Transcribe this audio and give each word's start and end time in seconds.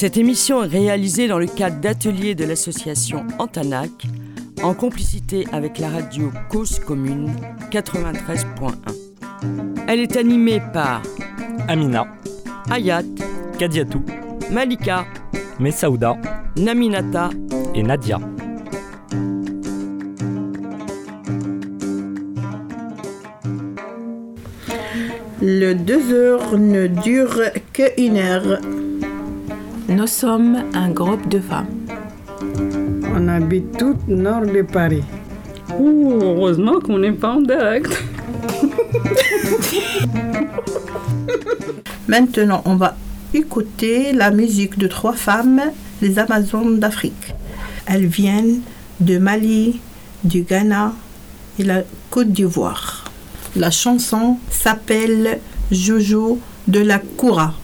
Cette 0.00 0.16
émission 0.16 0.62
est 0.62 0.68
réalisée 0.68 1.26
dans 1.26 1.40
le 1.40 1.48
cadre 1.48 1.80
d'ateliers 1.80 2.36
de 2.36 2.44
l'association 2.44 3.26
Antanac, 3.40 3.90
en 4.62 4.72
complicité 4.72 5.44
avec 5.50 5.80
la 5.80 5.88
radio 5.88 6.30
Cause 6.50 6.78
Commune 6.78 7.32
93.1. 7.72 8.74
Elle 9.88 9.98
est 9.98 10.16
animée 10.16 10.62
par 10.72 11.02
Amina, 11.66 12.06
Ayat, 12.70 13.02
Kadiatou, 13.58 14.04
Malika, 14.52 15.04
Messaouda 15.58 16.16
Naminata 16.56 17.30
et 17.74 17.82
Nadia. 17.82 18.20
Le 25.42 25.72
deux 25.72 26.12
heures 26.12 26.56
ne 26.56 26.86
dure 26.86 27.40
qu'une 27.72 28.16
heure. 28.16 28.60
Nous 29.88 30.06
sommes 30.06 30.64
un 30.74 30.90
groupe 30.90 31.28
de 31.30 31.40
femmes. 31.40 31.66
On 33.16 33.26
habite 33.26 33.78
tout 33.78 33.96
nord 34.06 34.42
de 34.42 34.60
Paris. 34.60 35.02
Ouh, 35.78 36.18
heureusement 36.20 36.78
qu'on 36.78 36.98
n'est 36.98 37.12
pas 37.12 37.32
en 37.36 37.40
direct. 37.40 37.90
Maintenant, 42.06 42.60
on 42.66 42.76
va 42.76 42.96
écouter 43.32 44.12
la 44.12 44.30
musique 44.30 44.78
de 44.78 44.88
trois 44.88 45.14
femmes, 45.14 45.62
les 46.02 46.18
Amazones 46.18 46.78
d'Afrique. 46.78 47.34
Elles 47.86 48.06
viennent 48.06 48.60
de 49.00 49.16
Mali, 49.16 49.80
du 50.22 50.42
Ghana 50.42 50.92
et 51.58 51.64
la 51.64 51.82
Côte 52.10 52.30
d'Ivoire. 52.30 53.10
La 53.56 53.70
chanson 53.70 54.36
s'appelle 54.50 55.38
Jojo 55.70 56.38
de 56.66 56.80
la 56.80 56.98
Koura. 56.98 57.54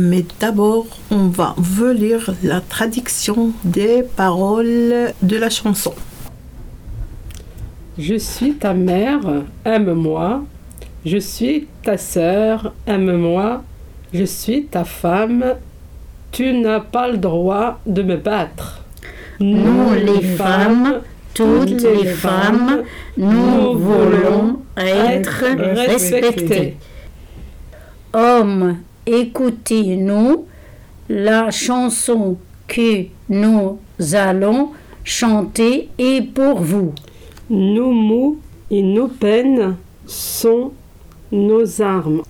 Mais 0.00 0.24
d'abord, 0.38 0.86
on 1.10 1.26
va 1.26 1.54
vous 1.56 1.90
lire 1.90 2.32
la 2.44 2.60
traduction 2.60 3.50
des 3.64 4.04
paroles 4.04 5.12
de 5.22 5.36
la 5.36 5.50
chanson. 5.50 5.92
Je 7.98 8.14
suis 8.14 8.54
ta 8.54 8.74
mère, 8.74 9.42
aime-moi. 9.64 10.44
Je 11.04 11.18
suis 11.18 11.66
ta 11.82 11.98
sœur, 11.98 12.74
aime-moi. 12.86 13.64
Je 14.14 14.22
suis 14.22 14.66
ta 14.66 14.84
femme. 14.84 15.44
Tu 16.30 16.52
n'as 16.52 16.78
pas 16.78 17.08
le 17.08 17.18
droit 17.18 17.80
de 17.84 18.02
me 18.02 18.16
battre. 18.16 18.84
Nous, 19.40 19.94
les 19.94 20.22
femmes, 20.22 21.00
toutes 21.34 21.82
les 21.82 22.04
femmes, 22.04 22.84
nous 23.16 23.76
voulons 23.76 24.60
être 24.76 25.44
respectées. 25.74 26.76
Hommes, 28.12 28.76
écoutez-nous 29.08 30.46
la 31.08 31.50
chanson 31.50 32.36
que 32.66 33.06
nous 33.28 33.78
allons 34.12 34.70
chanter 35.04 35.88
est 35.98 36.22
pour 36.22 36.60
vous. 36.60 36.94
Nos 37.48 37.92
mots 37.92 38.38
et 38.70 38.82
nos 38.82 39.08
peines 39.08 39.76
sont 40.06 40.72
nos 41.32 41.80
armes. 41.80 42.22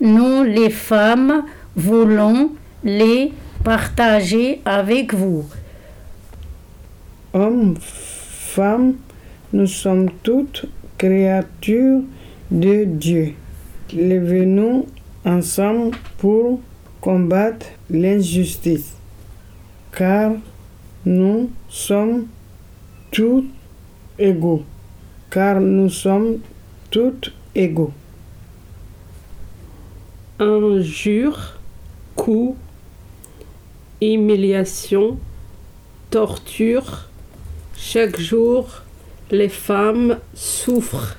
Nous, 0.00 0.42
les 0.42 0.70
femmes, 0.70 1.44
voulons 1.76 2.50
les 2.84 3.32
partager 3.64 4.60
avec 4.64 5.14
vous. 5.14 5.44
Hommes, 7.32 7.76
femmes, 7.80 8.94
nous 9.52 9.66
sommes 9.66 10.10
toutes 10.22 10.66
créatures 10.98 12.02
de 12.50 12.84
Dieu. 12.84 13.34
Levez-nous 13.94 14.86
ensemble 15.28 15.96
pour 16.16 16.60
combattre 17.00 17.66
l'injustice, 17.90 18.96
car 19.92 20.32
nous 21.04 21.50
sommes 21.68 22.26
tous 23.10 23.44
égaux, 24.18 24.64
car 25.30 25.60
nous 25.60 25.90
sommes 25.90 26.38
toutes 26.90 27.32
égaux. 27.54 27.92
Injures, 30.40 31.58
coups, 32.16 32.56
humiliation, 34.00 35.18
torture. 36.10 37.08
Chaque 37.76 38.18
jour, 38.18 38.68
les 39.30 39.48
femmes 39.48 40.18
souffrent. 40.34 41.16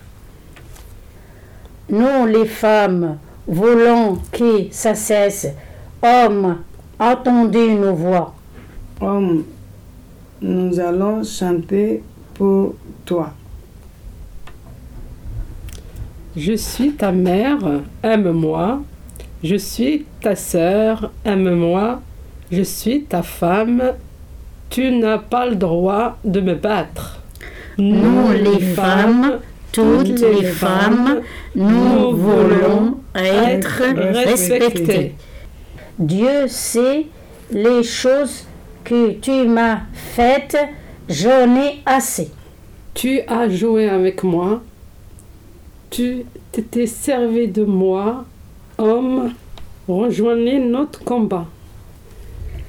Nous, 1.89 2.25
les 2.27 2.45
femmes, 2.45 3.17
voulons 3.49 4.19
que 4.31 4.67
ça 4.71 4.95
cesse. 4.95 5.47
Hommes, 6.01 6.59
entendez 6.99 7.73
nos 7.73 7.95
voix. 7.95 8.35
Hommes, 9.01 9.43
nous 10.41 10.79
allons 10.79 11.23
chanter 11.23 12.03
pour 12.35 12.75
toi. 13.03 13.33
Je 16.37 16.53
suis 16.53 16.91
ta 16.91 17.11
mère, 17.11 17.57
aime-moi. 18.03 18.81
Je 19.43 19.55
suis 19.55 20.05
ta 20.21 20.35
sœur, 20.35 21.11
aime-moi. 21.25 22.01
Je 22.51 22.61
suis 22.61 23.03
ta 23.03 23.23
femme. 23.23 23.81
Tu 24.69 24.91
n'as 24.91 25.17
pas 25.17 25.47
le 25.47 25.55
droit 25.55 26.17
de 26.23 26.39
me 26.39 26.53
battre. 26.53 27.23
Nous, 27.77 28.31
les 28.31 28.59
femmes, 28.59 29.39
toutes 29.71 30.19
les 30.21 30.43
femmes, 30.43 31.21
nous 31.55 32.11
voulons 32.15 32.97
être 33.15 33.83
respectées. 34.13 35.15
Dieu 35.97 36.47
sait 36.47 37.07
les 37.51 37.83
choses 37.83 38.45
que 38.83 39.11
tu 39.11 39.47
m'as 39.47 39.81
faites, 39.93 40.57
j'en 41.07 41.55
ai 41.55 41.81
assez. 41.85 42.31
Tu 42.93 43.21
as 43.27 43.49
joué 43.49 43.89
avec 43.89 44.23
moi. 44.23 44.61
Tu 45.89 46.25
t'étais 46.51 46.87
servi 46.87 47.47
de 47.47 47.63
moi. 47.63 48.25
Homme, 48.77 49.33
rejoignez 49.87 50.59
notre 50.59 51.03
combat. 51.03 51.47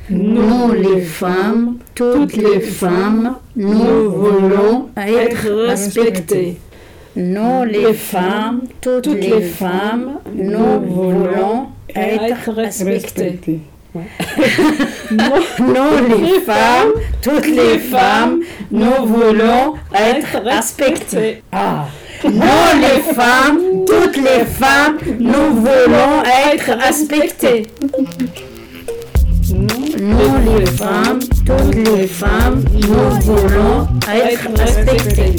Nous, 0.09 0.73
les 0.73 1.03
femmes, 1.03 1.77
toutes 1.95 2.37
les 2.37 2.61
femmes, 2.61 3.37
nous 3.55 4.11
voulons 4.11 4.89
être 4.97 5.49
respectées. 5.69 6.59
Nous, 7.17 7.65
les 7.65 7.93
femmes, 7.93 8.63
toutes 8.81 9.07
les 9.07 9.43
femmes, 9.43 10.21
nous 10.33 10.81
voulons 10.81 11.67
être 11.95 12.53
respectées. 12.53 13.39
Nous, 13.93 14.05
les 16.09 16.41
femmes, 16.41 16.93
toutes 17.21 17.49
les 17.49 17.79
femmes, 17.81 18.41
nous 18.71 19.07
voulons 19.07 19.75
être 19.93 20.41
respectées. 20.45 21.43
Ah. 21.51 21.87
Nous, 22.23 22.81
les 22.81 23.13
femmes, 23.15 23.85
toutes 23.87 24.17
les 24.17 24.45
femmes, 24.45 24.99
nous 25.19 25.57
voulons 25.57 26.23
être 26.53 26.71
respectées. 26.79 27.67
Nous, 29.53 30.59
les 30.59 30.67
femmes, 30.67 31.19
toutes 31.45 31.75
les 31.75 32.07
femmes, 32.07 32.63
nous 32.73 33.21
voulons 33.23 33.89
être 34.09 34.49
respectées. 34.57 35.35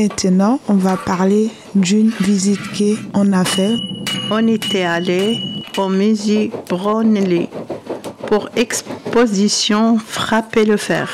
Maintenant, 0.00 0.60
on 0.66 0.76
va 0.76 0.96
parler 0.96 1.50
d'une 1.74 2.10
visite 2.20 2.60
qu'on 2.72 3.32
a 3.34 3.44
fait. 3.44 3.74
On 4.30 4.46
était 4.46 4.84
allé 4.84 5.38
au 5.76 5.90
musée 5.90 6.50
Brunelli 6.70 7.50
pour 8.26 8.48
exposition 8.56 9.98
Frapper 9.98 10.64
le 10.64 10.78
fer. 10.78 11.06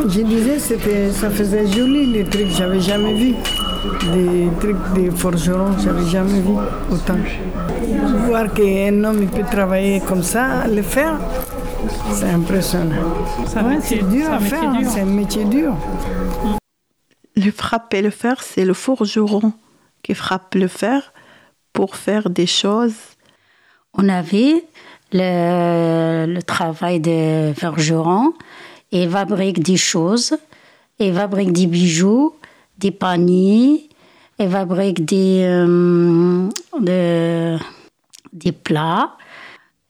Je 0.00 0.20
disais 0.20 0.58
c'était 0.58 1.10
ça 1.10 1.30
faisait 1.30 1.66
joli 1.66 2.04
les 2.12 2.24
trucs, 2.24 2.50
j'avais 2.50 2.80
jamais 2.80 3.14
vu. 3.14 3.34
Des 4.12 4.48
trucs 4.60 4.92
des 4.94 5.10
forgerons, 5.10 5.78
j'avais 5.82 6.06
jamais 6.06 6.40
vu 6.40 6.56
autant. 6.92 7.20
Voir 8.26 8.52
qu'un 8.52 9.02
homme 9.02 9.20
il 9.22 9.28
peut 9.28 9.48
travailler 9.50 10.00
comme 10.00 10.22
ça, 10.22 10.66
le 10.66 10.82
faire, 10.82 11.16
c'est 12.12 12.28
impressionnant. 12.28 12.96
Ouais, 13.56 13.78
c'est 13.82 14.06
dur 14.10 14.30
à 14.30 14.40
faire, 14.40 14.72
c'est 14.92 15.00
un 15.00 15.06
métier 15.06 15.44
dur. 15.44 15.74
Le 17.36 17.50
frapper 17.50 18.02
le 18.02 18.10
fer, 18.10 18.42
c'est 18.42 18.64
le 18.64 18.74
forgeron 18.74 19.52
qui 20.02 20.14
frappe 20.14 20.54
le 20.54 20.68
fer 20.68 21.12
pour 21.72 21.96
faire 21.96 22.28
des 22.30 22.46
choses. 22.46 22.94
On 23.94 24.08
avait 24.08 24.64
le, 25.12 26.26
le 26.26 26.42
travail 26.42 27.00
de 27.00 27.52
forgeron 27.56 28.32
et 28.92 29.08
fabrique 29.08 29.62
des 29.62 29.76
choses, 29.76 30.36
et 30.98 31.12
fabrique 31.12 31.52
des 31.52 31.66
bijoux, 31.66 32.34
des 32.78 32.90
paniers, 32.90 33.88
et 34.38 34.48
fabrique 34.48 35.04
des, 35.04 35.42
euh, 35.44 36.48
de- 36.80 37.58
des 38.32 38.52
plats, 38.52 39.16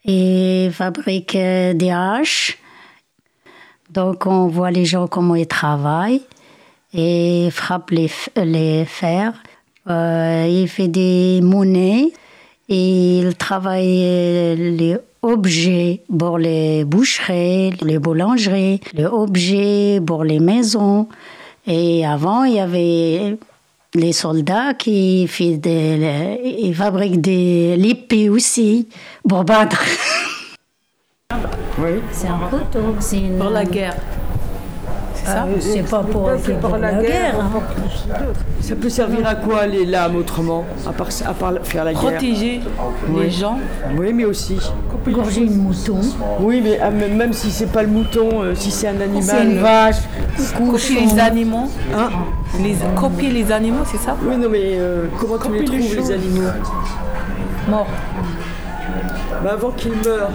et 0.04 0.70
fabrique 0.72 1.34
euh, 1.36 1.72
des 1.72 1.90
haches. 1.90 2.58
Donc 3.90 4.26
on 4.26 4.46
voit 4.48 4.70
les 4.70 4.84
gens 4.84 5.06
comment 5.08 5.34
ils 5.34 5.46
travaillent 5.46 6.22
et 6.92 7.48
frappent 7.50 7.90
les, 7.90 8.10
les 8.36 8.84
fers. 8.84 9.32
Euh, 9.88 10.46
il 10.48 10.68
fait 10.68 10.88
des 10.88 11.40
monnaies 11.42 12.12
et 12.68 13.18
il 13.18 13.34
travaille 13.36 14.56
les 14.56 14.96
objets 15.22 16.02
pour 16.18 16.38
les 16.38 16.84
boucheries, 16.84 17.74
les 17.82 17.98
boulangeries, 17.98 18.80
les 18.94 19.06
objets 19.06 20.00
pour 20.04 20.24
les 20.24 20.38
maisons. 20.38 21.08
Et 21.66 22.06
avant, 22.06 22.44
il 22.44 22.54
y 22.54 22.60
avait 22.60 23.36
les 23.94 24.12
soldats 24.12 24.74
qui 24.74 25.26
fait 25.26 25.56
des, 25.56 26.40
ils 26.58 26.74
fabriquent 26.74 27.20
des 27.20 27.76
l'épée 27.76 28.28
aussi 28.28 28.88
pour 29.28 29.44
battre. 29.44 29.82
C'est 32.12 32.28
un 32.28 32.38
couteau, 32.50 32.94
c'est 32.98 33.18
une... 33.18 33.38
Pour 33.38 33.50
la 33.50 33.64
guerre. 33.64 33.96
Ah, 35.26 35.46
c'est 35.60 35.82
pas 35.82 36.02
pour, 36.02 36.28
la, 36.78 36.92
guerre. 36.94 37.34
hein. 37.40 37.60
Ça 38.60 38.74
peut 38.74 38.88
servir 38.88 39.26
à 39.26 39.34
quoi 39.34 39.66
les 39.66 39.84
lames 39.84 40.16
autrement 40.16 40.64
À 40.86 40.92
part, 40.92 41.08
à 41.26 41.34
part 41.34 41.52
faire 41.62 41.84
la 41.84 41.92
guerre? 41.92 42.02
Protéger 42.02 42.60
les 43.18 43.30
gens. 43.30 43.58
Oui, 43.96 44.12
mais 44.12 44.24
aussi. 44.24 44.58
Gorger 45.08 45.42
une 45.42 45.56
mouton. 45.56 46.00
Oui, 46.40 46.60
mais 46.62 46.78
ah, 46.80 46.90
même 46.90 47.16
même 47.16 47.32
si 47.32 47.50
c'est 47.50 47.70
pas 47.72 47.82
le 47.82 47.88
mouton, 47.88 48.42
euh, 48.42 48.54
si 48.54 48.70
c'est 48.70 48.88
un 48.88 49.00
animal. 49.00 49.22
C'est 49.22 49.44
une 49.44 49.58
euh, 49.58 49.62
vache. 49.62 49.96
Copier 50.56 51.00
les 51.06 51.18
animaux. 51.18 51.68
Hein? 51.96 52.08
Les, 52.62 52.76
copier 52.94 53.30
les 53.30 53.50
animaux, 53.50 53.84
c'est 53.86 53.98
ça? 53.98 54.16
Oui, 54.22 54.36
non, 54.36 54.48
mais 54.50 54.60
euh, 54.78 55.06
comment 55.18 55.38
tu 55.38 55.52
les 55.52 55.64
trouves, 55.64 55.78
les 55.78 56.10
animaux? 56.12 56.48
Mort. 57.68 57.86
bah, 59.42 59.50
Avant 59.52 59.70
qu'ils 59.70 59.92
meurent. 59.92 60.30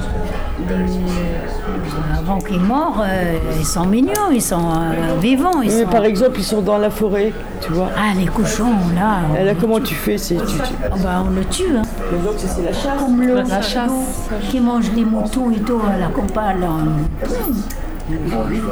Avant 2.18 2.40
qu'ils 2.40 2.60
meurent, 2.62 3.04
euh, 3.06 3.38
ils 3.60 3.66
sont 3.66 3.86
mignons, 3.86 4.32
ils 4.32 4.42
sont 4.42 4.58
euh, 4.70 5.20
vivants. 5.20 5.62
Ils 5.62 5.70
Oui, 5.70 5.76
mais 5.78 5.84
sont... 5.84 5.90
par 5.90 6.06
exemple, 6.06 6.36
ils 6.38 6.44
sont 6.44 6.62
dans 6.62 6.78
la 6.78 6.90
forêt, 6.90 7.34
tu 7.62 7.72
vois. 7.74 7.90
Ah, 7.96 8.14
les 8.18 8.26
cochons, 8.26 8.72
là. 8.96 9.40
Et 9.40 9.44
là, 9.44 9.54
comment 9.60 9.80
tu 9.80 9.94
fais 9.96 10.18
c'est, 10.18 10.36
tu, 10.38 10.44
tu- 10.46 10.74
Ah 10.86 10.96
bah, 11.04 11.24
on 11.28 11.32
le 11.32 11.44
tue. 11.46 11.76
Hein. 11.78 11.82
Mais 12.12 12.18
donc, 12.20 12.34
c'est 12.38 12.62
la 12.64 12.74
chasse. 12.74 13.00
Comme 13.00 13.22
le 13.22 13.36
La 13.36 13.62
chasse. 13.62 13.92
qui 14.50 14.60
mange 14.60 14.90
les 14.96 15.04
moutons 15.06 15.52
et 15.52 15.60
tout 15.60 15.80
à 15.94 15.98
la 15.98 16.08
campagne. 16.08 16.62
là. 16.62 16.68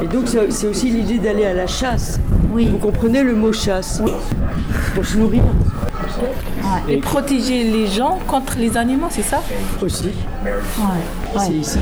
Et 0.02 0.08
donc, 0.08 0.28
c'est 0.28 0.68
aussi 0.68 0.90
l'idée 0.90 1.18
d'aller 1.18 1.46
à 1.46 1.54
la 1.54 1.68
chasse. 1.68 2.20
Oui. 2.52 2.68
Vous 2.68 2.78
comprenez 2.78 3.24
le 3.24 3.34
mot 3.34 3.52
chasse 3.52 4.02
Pour 4.94 5.06
se 5.06 5.18
nourrir 5.18 5.44
Et 6.88 6.98
protéger 6.98 7.64
les 7.64 7.88
gens 7.88 8.20
contre 8.28 8.58
les 8.58 8.78
animaux, 8.78 9.08
c'est 9.10 9.24
ça 9.24 9.42
aussi. 9.82 10.12
Ouais. 10.44 10.52
C'est 11.40 11.54
ici. 11.54 11.80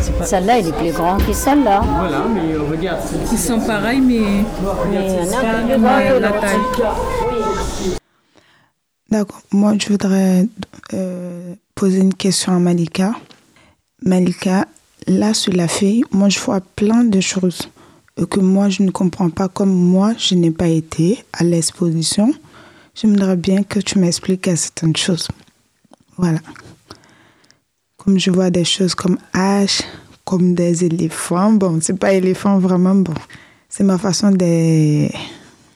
C'est 0.00 0.16
pas... 0.16 0.24
Celle-là, 0.24 0.58
elle 0.58 0.68
est 0.68 0.72
plus 0.72 0.92
grande 0.92 1.24
que 1.26 1.32
celle-là. 1.32 1.82
Voilà, 1.98 2.24
mais 2.32 2.54
euh, 2.54 2.62
regarde. 2.70 3.00
Ils 3.30 3.38
sont 3.38 3.60
pareils, 3.60 4.00
mais 4.00 4.44
Mais 4.90 6.20
la 6.20 6.30
taille. 6.32 6.58
D'accord. 9.10 9.42
Moi, 9.52 9.74
je 9.78 9.88
voudrais 9.88 10.46
euh, 10.94 11.54
poser 11.74 11.98
une 12.00 12.14
question 12.14 12.54
à 12.54 12.58
Malika. 12.58 13.12
Malika, 14.04 14.66
là, 15.06 15.34
sur 15.34 15.52
la 15.52 15.68
fille, 15.68 16.04
moi, 16.10 16.28
je 16.28 16.38
vois 16.38 16.60
plein 16.60 17.04
de 17.04 17.20
choses 17.20 17.68
euh, 18.18 18.26
que 18.26 18.40
moi, 18.40 18.68
je 18.68 18.82
ne 18.82 18.90
comprends 18.90 19.30
pas. 19.30 19.48
Comme 19.48 19.72
moi, 19.72 20.14
je 20.18 20.34
n'ai 20.34 20.50
pas 20.50 20.68
été 20.68 21.24
à 21.32 21.44
l'exposition, 21.44 22.32
j'aimerais 22.94 23.36
bien 23.36 23.62
que 23.62 23.80
tu 23.80 23.98
m'expliques 23.98 24.46
certaines 24.56 24.96
choses. 24.96 25.28
Voilà. 26.16 26.40
Comme 27.96 28.18
je 28.18 28.30
vois 28.30 28.50
des 28.50 28.64
choses 28.64 28.94
comme 28.94 29.18
H, 29.34 29.82
comme 30.24 30.54
des 30.54 30.84
éléphants. 30.84 31.52
Bon, 31.52 31.78
c'est 31.80 31.98
pas 31.98 32.12
éléphant 32.12 32.58
vraiment, 32.58 32.94
bon. 32.94 33.14
C'est 33.68 33.84
ma 33.84 33.98
façon 33.98 34.30
de, 34.30 35.08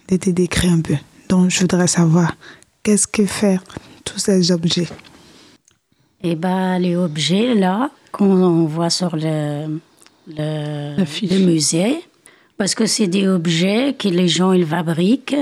de 0.08 0.16
te 0.16 0.30
décrire 0.30 0.72
un 0.72 0.80
peu. 0.80 0.96
Donc, 1.28 1.50
je 1.50 1.60
voudrais 1.60 1.86
savoir 1.86 2.36
qu'est-ce 2.82 3.06
que 3.06 3.24
faire 3.24 3.62
tous 4.04 4.18
ces 4.18 4.52
objets? 4.52 4.88
Et 6.28 6.34
ben, 6.34 6.80
les 6.80 6.96
objets, 6.96 7.54
là, 7.54 7.90
qu'on 8.10 8.64
voit 8.64 8.90
sur 8.90 9.14
le, 9.14 9.78
le, 10.26 10.96
le 10.98 11.46
musée, 11.46 12.00
parce 12.56 12.74
que 12.74 12.84
c'est 12.84 13.06
des 13.06 13.28
objets 13.28 13.94
que 13.96 14.08
les 14.08 14.26
gens 14.26 14.52
ils 14.52 14.66
fabriquent 14.66 15.36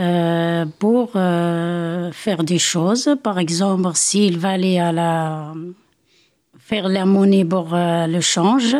euh, 0.00 0.66
pour 0.80 1.12
euh, 1.14 2.10
faire 2.10 2.42
des 2.42 2.58
choses. 2.58 3.08
Par 3.22 3.38
exemple, 3.38 3.90
s'il 3.94 4.36
va 4.36 4.50
aller 4.50 4.80
à 4.80 4.90
la 4.90 5.54
faire 6.58 6.88
la 6.88 7.06
monnaie 7.06 7.44
pour 7.44 7.72
euh, 7.72 8.08
le 8.08 8.20
change, 8.20 8.76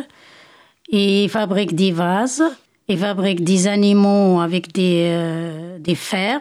il 0.89 1.29
fabrique 1.29 1.77
des 1.77 1.93
vases, 1.93 2.43
il 2.89 2.99
fabrique 2.99 3.45
des 3.45 3.69
animaux 3.69 4.41
avec 4.41 4.73
des, 4.73 5.79
des 5.79 5.95
fers, 5.95 6.41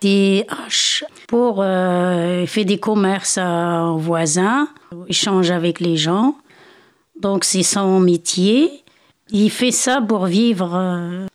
des 0.00 0.44
haches 0.48 1.04
pour 1.28 1.60
euh, 1.60 2.46
fait 2.46 2.64
des 2.64 2.78
commerces 2.78 3.38
aux 3.38 3.98
voisins, 3.98 4.68
échange 5.08 5.50
avec 5.50 5.80
les 5.80 5.96
gens. 5.96 6.36
Donc 7.20 7.44
c'est 7.44 7.62
son 7.62 8.00
métier. 8.00 8.82
Il 9.30 9.50
fait 9.50 9.70
ça 9.70 10.00
pour 10.00 10.26
vivre. 10.26 10.74
euh, 10.74 11.26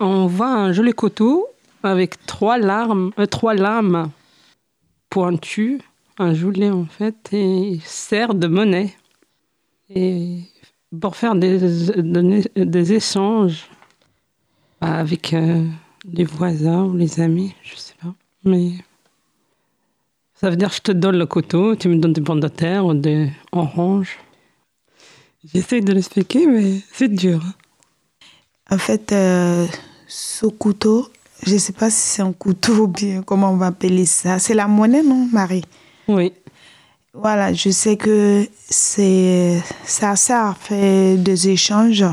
on 0.00 0.26
voit 0.26 0.52
un 0.52 0.72
joli 0.72 0.92
couteau 0.92 1.46
avec 1.82 2.24
trois, 2.26 2.58
larmes, 2.58 3.10
euh, 3.18 3.26
trois 3.26 3.54
lames 3.54 4.10
pointues, 5.08 5.80
un 6.18 6.34
joulet 6.34 6.70
en 6.70 6.84
fait, 6.84 7.16
et 7.32 7.68
il 7.72 7.82
sert 7.82 8.34
de 8.34 8.46
monnaie. 8.46 8.94
Et 9.88 10.40
pour 11.00 11.16
faire 11.16 11.34
des, 11.34 11.58
des, 12.56 12.92
échanges 12.92 13.68
avec 14.80 15.34
euh, 15.34 15.64
les 16.04 16.24
voisins 16.24 16.84
ou 16.84 16.96
les 16.96 17.20
amis, 17.20 17.54
je 17.62 17.76
sais 17.76 17.94
pas. 18.02 18.14
Mais 18.44 18.72
ça 20.34 20.50
veut 20.50 20.56
dire 20.56 20.70
je 20.72 20.80
te 20.80 20.92
donne 20.92 21.18
le 21.18 21.26
couteau, 21.26 21.76
tu 21.76 21.88
me 21.88 21.96
donnes 21.96 22.12
des 22.12 22.20
pommes 22.20 22.40
de 22.40 22.48
terre 22.48 22.86
ou 22.86 22.94
des 22.94 23.30
oranges. 23.52 24.18
J'essaie 25.44 25.80
de 25.80 25.92
l'expliquer, 25.92 26.46
mais 26.46 26.80
c'est 26.92 27.08
dur. 27.08 27.42
En 28.70 28.78
fait, 28.78 29.12
euh, 29.12 29.66
ce 30.06 30.46
couteau, 30.46 31.08
je 31.42 31.54
ne 31.54 31.58
sais 31.58 31.72
pas 31.72 31.90
si 31.90 31.96
c'est 31.96 32.22
un 32.22 32.32
couteau 32.32 32.84
ou 32.84 32.88
bien 32.88 33.22
comment 33.22 33.50
on 33.50 33.56
va 33.56 33.66
appeler 33.68 34.04
ça. 34.04 34.38
C'est 34.38 34.54
la 34.54 34.68
monnaie, 34.68 35.02
non, 35.02 35.28
Marie? 35.32 35.64
Oui. 36.08 36.32
Voilà, 37.12 37.52
je 37.52 37.70
sais 37.70 37.96
que 37.96 38.46
c'est 38.68 39.60
ça 39.84 40.14
sert 40.14 40.44
à 40.44 40.54
faire 40.54 41.18
des 41.18 41.48
échanges 41.48 42.04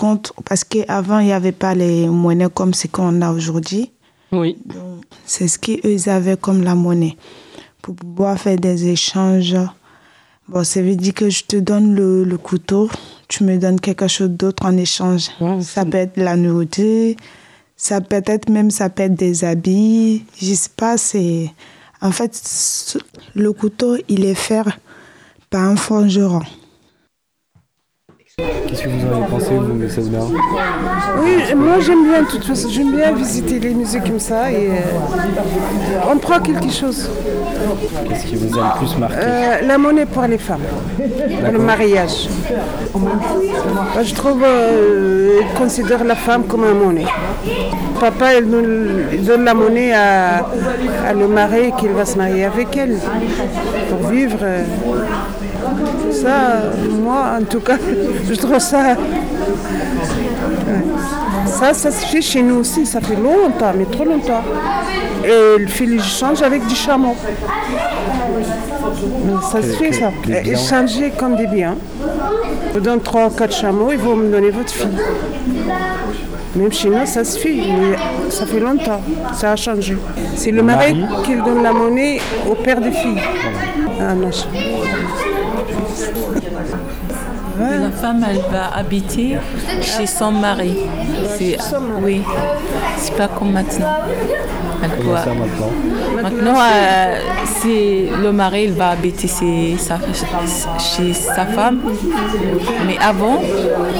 contre 0.00 0.32
parce 0.46 0.64
qu'avant 0.64 1.18
il 1.18 1.26
n'y 1.26 1.32
avait 1.34 1.52
pas 1.52 1.74
les 1.74 2.06
monnaies 2.08 2.48
comme 2.52 2.72
ce 2.72 2.86
qu'on 2.86 3.20
a 3.20 3.30
aujourd'hui. 3.32 3.92
Oui. 4.32 4.56
C'est 5.26 5.46
ce 5.46 5.58
qu'ils 5.58 6.08
avaient 6.08 6.38
comme 6.38 6.62
la 6.62 6.74
monnaie 6.74 7.16
pour 7.82 7.94
pouvoir 7.96 8.38
faire 8.38 8.56
des 8.56 8.88
échanges. 8.88 9.56
Bon, 10.48 10.64
ça 10.64 10.80
veut 10.80 10.96
dire 10.96 11.12
que 11.12 11.28
je 11.28 11.44
te 11.44 11.56
donne 11.56 11.94
le, 11.94 12.24
le 12.24 12.38
couteau, 12.38 12.88
tu 13.28 13.44
me 13.44 13.58
donnes 13.58 13.78
quelque 13.78 14.08
chose 14.08 14.30
d'autre 14.30 14.64
en 14.64 14.76
échange. 14.76 15.28
Ouais, 15.40 15.60
ça 15.60 15.84
peut 15.84 15.98
être 15.98 16.16
la 16.16 16.34
nourriture, 16.34 17.14
ça 17.76 18.00
peut 18.00 18.22
être 18.24 18.48
même 18.48 18.70
ça 18.70 18.88
peut 18.88 19.02
être 19.02 19.14
des 19.14 19.44
habits, 19.44 20.24
je 20.40 20.54
sais 20.54 20.70
pas, 20.74 20.96
c'est 20.96 21.52
En 22.00 22.12
fait, 22.12 22.32
le 23.34 23.52
couteau, 23.52 23.96
il 24.08 24.24
est 24.24 24.34
fait 24.34 24.64
par 25.50 25.62
un 25.62 25.76
forgeron. 25.76 26.40
Qu'est-ce 28.66 28.82
que 28.82 28.88
vous 28.88 29.06
en 29.06 29.16
avez 29.16 29.26
pensé, 29.26 29.50
vous, 29.54 29.72
Oui, 31.22 31.36
moi 31.56 31.80
j'aime 31.80 32.04
bien, 32.08 32.22
de 32.22 32.28
toute 32.28 32.44
façon, 32.44 32.68
j'aime 32.68 32.92
bien 32.94 33.12
visiter 33.12 33.58
les 33.58 33.74
musées 33.74 34.00
comme 34.00 34.20
ça 34.20 34.50
et 34.50 34.68
euh, 34.68 36.10
on 36.12 36.16
prend 36.18 36.40
quelque 36.40 36.70
chose. 36.70 37.10
Qu'est-ce 38.08 38.26
qui 38.26 38.36
vous 38.36 38.58
a 38.58 38.74
le 38.74 38.78
plus 38.86 38.96
marqué? 38.98 39.16
Euh, 39.20 39.60
la 39.66 39.78
monnaie 39.78 40.06
pour 40.06 40.22
les 40.22 40.38
femmes, 40.38 40.62
le 41.52 41.58
mariage. 41.58 42.28
Moi, 42.94 44.02
je 44.02 44.14
trouve 44.14 44.42
euh, 44.44 45.40
ils 45.42 45.58
considèrent 45.58 46.04
la 46.04 46.14
femme 46.14 46.44
comme 46.44 46.64
une 46.64 46.78
monnaie. 46.78 47.06
Papa, 47.98 48.34
il 48.38 48.48
donne, 48.50 49.04
il 49.12 49.24
donne 49.24 49.44
la 49.44 49.54
monnaie 49.54 49.92
à, 49.92 50.46
à 51.06 51.12
le 51.12 51.28
mari 51.28 51.72
qu'il 51.78 51.90
va 51.90 52.04
se 52.06 52.16
marier 52.16 52.44
avec 52.44 52.74
elle 52.76 52.96
pour 53.90 54.08
vivre. 54.08 54.38
Ça, 56.10 56.62
moi, 57.02 57.38
en 57.40 57.44
tout 57.44 57.60
cas, 57.60 57.76
je 58.28 58.34
trouve 58.34 58.58
ça. 58.58 58.96
Ça, 61.46 61.74
ça 61.74 61.90
se 61.90 62.06
fait 62.06 62.22
chez 62.22 62.42
nous 62.42 62.56
aussi, 62.56 62.86
ça 62.86 63.00
fait 63.00 63.16
longtemps, 63.16 63.72
mais 63.76 63.84
trop 63.84 64.04
longtemps. 64.04 64.42
Et 65.24 65.58
le 65.58 65.66
fil, 65.66 65.92
il 65.92 66.02
change 66.02 66.42
avec 66.42 66.66
du 66.66 66.74
chameau. 66.74 67.14
Ça 69.50 69.62
se 69.62 69.72
fait, 69.76 69.92
ça. 69.92 70.10
Échanger 70.44 71.12
comme 71.16 71.36
des 71.36 71.46
biens. 71.46 71.76
Je 72.68 72.78
vous 72.78 72.84
donne 72.84 73.00
3 73.00 73.26
ou 73.26 73.30
4 73.30 73.54
chameaux, 73.54 73.90
ils 73.90 73.98
vont 73.98 74.16
me 74.16 74.30
donner 74.30 74.50
votre 74.50 74.70
fille. 74.70 74.86
Même 76.54 76.72
chez 76.72 76.88
nous, 76.88 77.06
ça 77.06 77.24
se 77.24 77.38
fait, 77.38 77.54
mais 77.54 77.96
ça 78.30 78.44
fait 78.46 78.60
longtemps, 78.60 79.00
ça 79.34 79.52
a 79.52 79.56
changé. 79.56 79.96
C'est 80.34 80.50
le 80.50 80.62
mari 80.62 80.96
qui 81.24 81.34
donne 81.36 81.62
la 81.62 81.72
monnaie 81.72 82.20
au 82.48 82.54
père 82.54 82.80
des 82.80 82.90
filles. 82.90 83.20
Ah, 84.00 84.14
non, 84.14 84.30
La 87.58 87.90
femme, 87.90 88.24
elle 88.28 88.40
va 88.50 88.74
habiter 88.74 89.36
chez 89.82 90.06
son 90.06 90.32
mari. 90.32 90.76
C'est, 91.36 91.58
oui, 92.02 92.22
c'est 92.98 93.16
pas 93.16 93.28
comme 93.28 93.52
maintenant. 93.52 93.96
Ça 94.80 95.34
maintenant 95.34 95.70
Maintenant, 96.22 96.54
euh, 96.60 97.18
c'est 97.44 98.08
le 98.22 98.32
mari, 98.32 98.64
il 98.64 98.72
va 98.72 98.90
habiter 98.90 99.28
chez 99.28 99.76
sa, 99.78 99.98
chez 100.78 101.12
sa 101.12 101.46
femme. 101.46 101.80
Mais 102.86 102.96
avant, 102.98 103.40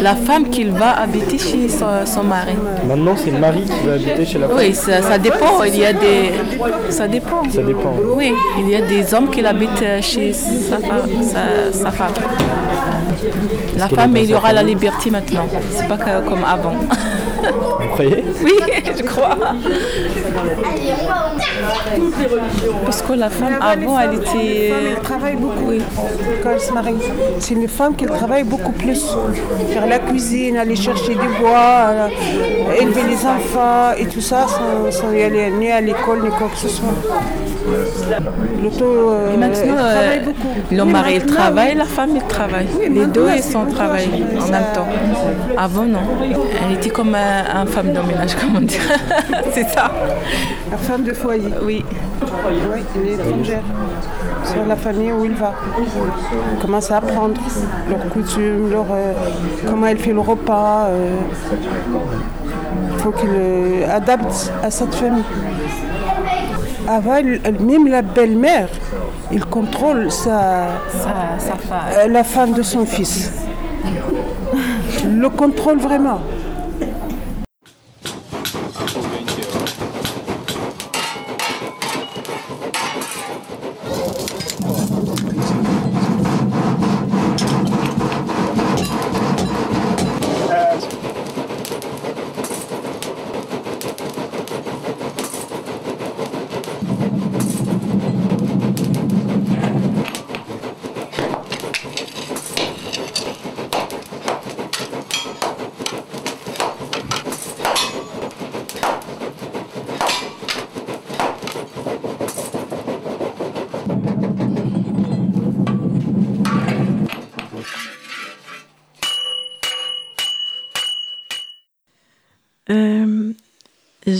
la 0.02 0.14
femme 0.14 0.48
qu'il 0.48 0.70
va 0.70 1.00
habiter 1.00 1.38
chez 1.38 1.68
son, 1.68 1.86
son 2.04 2.24
mari. 2.24 2.54
Maintenant, 2.86 3.14
c'est 3.16 3.30
le 3.30 3.38
mari 3.38 3.62
qui 3.62 3.86
va 3.86 3.94
habiter 3.94 4.24
chez 4.24 4.38
la 4.38 4.48
femme 4.48 4.56
Oui, 4.58 4.74
ça, 4.74 5.02
ça 5.02 5.18
dépend. 5.18 5.62
Il 5.64 5.76
y 5.76 5.84
a 5.84 5.92
des, 5.92 6.32
ça 6.90 7.08
dépend. 7.08 7.42
Ça 7.50 7.62
dépend. 7.62 7.94
Oui, 8.16 8.32
il 8.58 8.68
y 8.70 8.74
a 8.76 8.82
des 8.82 9.14
hommes 9.14 9.30
qui 9.30 9.44
habitent 9.44 10.02
chez 10.02 10.32
sa 10.32 10.78
femme. 10.78 11.08
Sa, 11.22 11.72
sa 11.78 11.90
femme. 11.90 12.12
La 13.76 13.88
femme, 13.88 14.16
il 14.16 14.30
y 14.30 14.34
aura 14.34 14.52
la 14.52 14.62
liberté 14.62 15.10
maintenant. 15.10 15.46
C'est 15.74 15.88
pas 15.88 15.96
comme 15.96 16.44
avant. 16.44 16.74
Vous 17.52 17.88
croyez? 17.88 18.24
Oui, 18.44 18.52
je 18.98 19.02
crois. 19.02 19.36
Parce 22.84 23.02
que 23.02 23.12
la 23.12 23.30
femme 23.30 23.58
avant, 23.60 23.98
elle 23.98 24.14
était. 24.14 24.68
Elle 24.68 25.00
travaille 25.02 25.36
beaucoup 25.36 25.72
quand 26.42 26.50
elle 26.50 26.60
se 26.60 26.72
marie. 26.72 26.94
C'est 27.38 27.54
une 27.54 27.68
femme 27.68 27.94
qui 27.96 28.06
travaille 28.06 28.44
beaucoup 28.44 28.72
plus. 28.72 29.04
Faire 29.72 29.86
la 29.86 29.98
cuisine, 29.98 30.56
aller 30.56 30.76
chercher 30.76 31.14
du 31.14 31.28
bois, 31.40 31.90
euh, 31.90 32.08
élever 32.80 33.02
les 33.08 33.26
enfants 33.26 33.92
et 33.98 34.06
tout 34.06 34.20
ça 34.20 34.46
sans, 34.46 34.90
sans 34.90 35.12
y 35.12 35.22
aller 35.22 35.50
ni 35.50 35.70
à 35.70 35.80
l'école 35.80 36.22
ni 36.22 36.30
quoi 36.30 36.48
que 36.48 36.58
ce 36.58 36.68
soit. 36.68 36.94
L'auto, 38.62 38.84
euh, 38.84 39.36
euh, 39.36 39.74
travaille 39.76 40.20
beaucoup. 40.20 40.48
le 40.70 40.82
Oui, 40.82 40.92
mari 40.92 41.14
il 41.16 41.26
travaille, 41.26 41.74
la 41.74 41.84
femme 41.84 42.10
il 42.14 42.22
travaille. 42.22 42.68
Les 42.90 43.06
deux 43.06 43.28
ils 43.36 43.42
sont 43.42 43.66
changé, 43.70 44.08
en 44.40 44.48
même 44.50 44.64
temps. 44.74 44.88
Avant 45.56 45.84
non. 45.84 46.00
Elle 46.22 46.76
était 46.76 46.90
comme 46.90 47.14
un, 47.14 47.60
un 47.62 47.66
femme 47.66 47.92
de 47.92 48.00
ménage, 48.00 48.34
comment 48.40 48.60
dire. 48.60 48.80
C'est 49.52 49.68
ça. 49.68 49.90
La 50.70 50.76
femme 50.78 51.02
de 51.04 51.12
foyer. 51.12 51.52
Oui. 51.62 51.84
Oui, 52.22 52.82
est 53.08 53.14
étrangère. 53.14 53.62
Sur 54.44 54.64
la 54.66 54.76
famille 54.76 55.12
où 55.12 55.24
il 55.24 55.34
va. 55.34 55.52
Elle 55.78 56.58
commence 56.60 56.90
à 56.90 56.96
apprendre 56.98 57.40
leurs 57.88 58.08
coutumes, 58.08 58.70
leur, 58.70 58.86
euh, 58.90 59.12
comment 59.68 59.86
elle 59.86 59.98
fait 59.98 60.12
le 60.12 60.20
repas. 60.20 60.86
euh. 60.88 61.16
Il 62.92 62.98
faut 62.98 63.12
qu'il 63.12 63.84
adapte 63.90 64.52
à 64.62 64.70
cette 64.70 64.94
famille. 64.94 65.24
Avant, 66.92 67.22
même 67.22 67.86
la 67.86 68.02
belle-mère, 68.02 68.68
il 69.30 69.44
contrôle 69.44 70.10
sa, 70.10 70.66
Sa, 70.90 71.38
sa 71.38 71.54
femme. 71.54 71.78
euh, 71.96 72.08
la 72.08 72.24
femme 72.24 72.52
de 72.52 72.62
son 72.62 72.84
fils. 72.84 73.30
Il 75.04 75.20
le 75.20 75.28
contrôle 75.28 75.78
vraiment. 75.78 76.20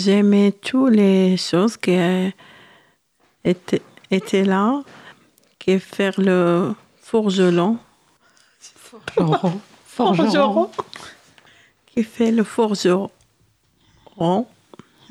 J'aimais 0.03 0.53
toutes 0.53 0.95
les 0.95 1.37
choses 1.37 1.77
qui 1.77 1.99
étaient, 3.45 3.83
étaient 4.11 4.45
là, 4.45 4.83
qui 5.59 5.79
faire 5.79 6.19
le 6.19 6.75
forgeron. 6.97 7.79
Forgeron. 8.61 9.61
Forgeron. 9.85 10.71
Qui 11.87 12.03
fait 12.03 12.31
le 12.31 12.45
forgeron. 12.45 13.11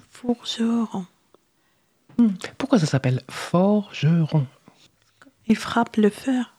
Forgeron. 0.10 1.05
Pourquoi 2.58 2.79
ça 2.79 2.88
s'appelle 2.88 3.22
forgeron? 3.29 4.48
Il 5.46 5.55
frappe 5.55 5.98
le 5.98 6.10
fer. 6.10 6.55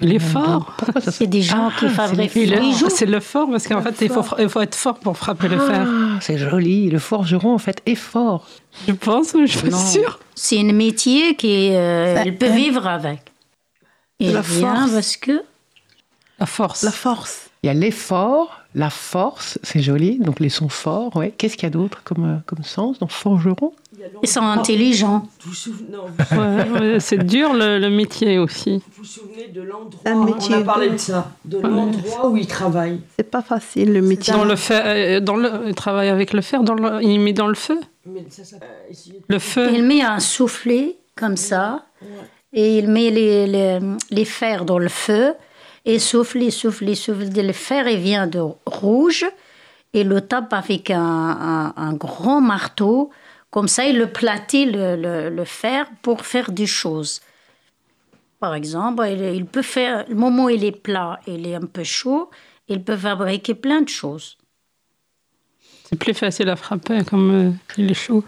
Il 0.00 0.14
est 0.14 0.18
fort. 0.18 0.72
Pourquoi 0.76 1.00
ça 1.00 1.10
C'est 1.10 1.26
des 1.26 1.42
gens 1.42 1.70
qui 1.78 1.88
fabriquent 1.88 2.34
des 2.34 2.58
bijoux. 2.58 2.88
C'est 2.90 3.06
le 3.06 3.20
fort 3.20 3.48
parce 3.50 3.66
qu'en 3.66 3.80
fait, 3.80 3.94
il 4.02 4.08
faut, 4.10 4.22
il 4.38 4.48
faut 4.48 4.60
être 4.60 4.74
fort 4.74 4.98
pour 4.98 5.16
frapper 5.16 5.48
le 5.48 5.58
fer. 5.58 5.86
Ah, 5.88 6.18
c'est 6.20 6.36
joli. 6.38 6.90
Le 6.90 6.98
forgeron, 6.98 7.54
en 7.54 7.58
fait, 7.58 7.80
est 7.86 7.94
fort. 7.94 8.46
Je 8.86 8.92
pense, 8.92 9.34
mais 9.34 9.46
je 9.46 9.56
suis 9.58 9.70
Non. 9.70 9.78
sûre. 9.78 10.18
C'est 10.34 10.60
un 10.60 10.72
métier 10.72 11.34
qui 11.36 11.70
euh, 11.72 12.16
elle 12.18 12.36
peut 12.36 12.48
vivre 12.50 12.86
avec. 12.86 13.20
Il 14.18 14.32
La 14.32 14.42
force. 14.42 14.90
parce 14.92 15.16
que 15.16 15.42
La 16.38 16.46
force. 16.46 16.82
La 16.82 16.90
force. 16.92 17.48
Il 17.62 17.66
y 17.66 17.70
a 17.70 17.74
l'effort, 17.74 18.50
la 18.78 18.90
force, 18.90 19.58
c'est 19.62 19.80
joli. 19.80 20.18
Donc 20.18 20.38
les 20.38 20.50
sons 20.50 20.68
forts, 20.68 21.16
ouais. 21.16 21.32
Qu'est-ce 21.36 21.54
qu'il 21.56 21.64
y 21.64 21.66
a 21.66 21.70
d'autre 21.70 22.02
comme, 22.04 22.24
euh, 22.24 22.36
comme 22.46 22.62
sens 22.62 22.98
dans 22.98 23.08
forgeron? 23.08 23.72
Ils 24.22 24.28
sont 24.28 24.42
intelligents. 24.42 25.26
Vous 25.40 25.48
vous 25.50 25.54
souvenez, 25.54 25.88
non, 25.90 26.04
Ouais, 26.38 26.70
ouais, 26.80 27.00
c'est 27.00 27.24
dur 27.24 27.54
le, 27.54 27.78
le 27.78 27.88
métier 27.90 28.38
aussi. 28.38 28.74
vous 28.76 28.82
vous 28.98 29.04
souvenez 29.04 29.48
de 29.48 29.62
l'endroit 29.62 30.00
Un 30.04 30.24
métier 30.24 30.54
On 30.56 30.60
a 30.60 30.64
parlé 30.64 30.90
de 30.90 30.98
ça, 30.98 31.32
de 31.46 31.58
l'endroit 31.58 32.28
où 32.28 32.36
il 32.36 32.46
travaille. 32.46 33.00
C'est 33.18 33.30
pas 33.30 33.40
facile 33.42 33.94
le 33.94 34.02
métier. 34.02 34.34
Dans 34.34 34.44
le 34.44 34.54
fer, 34.56 34.82
euh, 34.84 35.20
dans 35.20 35.36
le, 35.36 35.50
il 35.66 35.74
travaille 35.74 36.10
avec 36.10 36.34
le 36.34 36.42
fer, 36.42 36.62
dans 36.62 36.74
le, 36.74 37.02
il 37.02 37.18
met 37.18 37.32
dans 37.32 37.48
le 37.48 37.54
feu. 37.54 37.80
Euh, 38.06 38.10
Le 39.28 39.38
feu. 39.38 39.70
Il 39.72 39.84
met 39.84 40.02
un 40.02 40.20
soufflet 40.20 40.96
comme 41.16 41.36
ça 41.38 41.86
et 42.52 42.78
il 42.78 42.88
met 42.88 43.10
les, 43.10 43.46
les, 43.46 43.78
les 44.10 44.24
fers 44.26 44.64
dans 44.66 44.78
le 44.78 44.88
feu 44.90 45.32
et 45.86 45.98
souffle, 45.98 46.42
il 46.42 46.52
souffle, 46.52 46.88
il 46.88 46.96
souffle. 46.96 47.24
Le 47.34 47.52
fer 47.52 47.88
il 47.88 48.00
vient 48.00 48.26
de 48.26 48.40
rouge 48.66 49.24
et 49.94 50.04
le 50.04 50.20
tape 50.20 50.52
avec 50.52 50.90
un, 50.90 51.00
un- 51.00 51.72
un 51.76 51.92
grand 51.94 52.40
marteau. 52.42 53.10
Comme 53.50 53.68
ça, 53.68 53.86
il 53.86 53.96
le 53.96 54.08
platit 54.08 54.66
le, 54.66 54.96
le- 54.96 55.30
le 55.30 55.44
fer 55.44 55.86
pour 56.02 56.26
faire 56.26 56.50
des 56.50 56.66
choses. 56.66 57.20
Par 58.40 58.54
exemple, 58.54 59.02
il, 59.08 59.22
il 59.34 59.46
peut 59.46 59.62
faire, 59.62 60.04
le 60.08 60.14
moment 60.14 60.44
où 60.44 60.50
il 60.50 60.64
est 60.64 60.72
plat, 60.88 61.20
il 61.26 61.46
est 61.46 61.54
un 61.54 61.66
peu 61.76 61.84
chaud, 61.84 62.28
il 62.68 62.82
peut 62.84 62.96
fabriquer 62.96 63.54
plein 63.54 63.80
de 63.80 63.88
choses. 63.88 64.36
C'est 65.84 65.96
plus 65.98 66.12
facile 66.14 66.48
à 66.50 66.56
frapper 66.56 67.04
comme 67.04 67.30
euh, 67.30 67.50
il 67.78 67.90
est 67.90 67.94
chaud. 67.94 68.24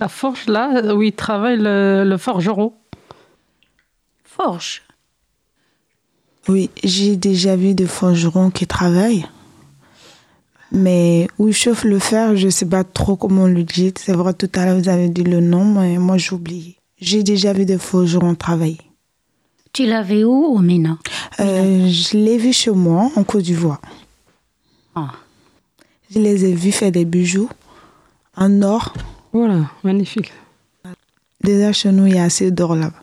La 0.00 0.08
forge, 0.08 0.46
là, 0.46 0.94
où 0.94 1.02
il 1.02 1.12
travaille 1.12 1.58
le, 1.58 2.02
le 2.04 2.16
forgeron. 2.16 2.72
Forge. 4.24 4.82
Oui, 6.48 6.70
j'ai 6.82 7.16
déjà 7.16 7.56
vu 7.56 7.74
des 7.74 7.86
forgerons 7.86 8.50
qui 8.50 8.66
travaillent. 8.66 9.26
Mais 10.72 11.28
où 11.38 11.48
ils 11.48 11.54
chauffent 11.54 11.84
le 11.84 11.98
fer, 11.98 12.36
je 12.36 12.46
ne 12.46 12.50
sais 12.50 12.66
pas 12.66 12.84
trop 12.84 13.16
comment 13.16 13.42
on 13.42 13.46
le 13.46 13.64
dit. 13.64 13.92
C'est 13.98 14.12
vrai, 14.12 14.34
tout 14.34 14.50
à 14.54 14.64
l'heure, 14.66 14.78
vous 14.78 14.88
avez 14.88 15.08
dit 15.08 15.24
le 15.24 15.40
nom, 15.40 15.64
mais 15.64 15.98
moi, 15.98 16.18
j'ai 16.18 16.34
oublié. 16.34 16.76
J'ai 17.00 17.22
déjà 17.22 17.52
vu 17.52 17.64
des 17.64 17.78
forgerons 17.78 18.34
travailler. 18.34 18.80
Tu 19.72 19.86
l'as 19.86 20.02
vu 20.02 20.24
où, 20.24 20.44
au 20.56 20.58
Mina 20.58 20.98
Euh, 21.40 21.88
je 21.88 22.16
l'ai 22.16 22.38
vu 22.38 22.52
chez 22.52 22.70
moi, 22.70 23.10
en 23.16 23.24
Côte 23.24 23.42
d'Ivoire. 23.42 23.80
Ah. 24.94 25.12
Je 26.10 26.18
les 26.18 26.44
ai 26.46 26.52
vus 26.54 26.72
faire 26.72 26.90
des 26.90 27.04
bijoux 27.04 27.48
en 28.36 28.62
or. 28.62 28.94
Voilà, 29.32 29.70
magnifique. 29.84 30.32
Déjà, 31.42 31.72
chez 31.72 31.92
nous, 31.92 32.06
il 32.06 32.14
y 32.14 32.18
a 32.18 32.24
assez 32.24 32.50
d'or 32.50 32.74
là-bas. 32.74 33.02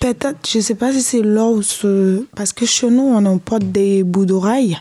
Peut-être, 0.00 0.38
je 0.48 0.58
ne 0.58 0.62
sais 0.62 0.74
pas 0.74 0.92
si 0.92 1.02
c'est 1.02 1.22
l'or 1.22 1.52
ou 1.52 1.62
ce... 1.62 2.24
Parce 2.36 2.52
que 2.52 2.64
chez 2.66 2.88
nous, 2.90 3.02
on 3.02 3.24
emporte 3.26 3.64
des 3.64 4.02
bouts 4.04 4.26
d'oreilles. 4.26 4.78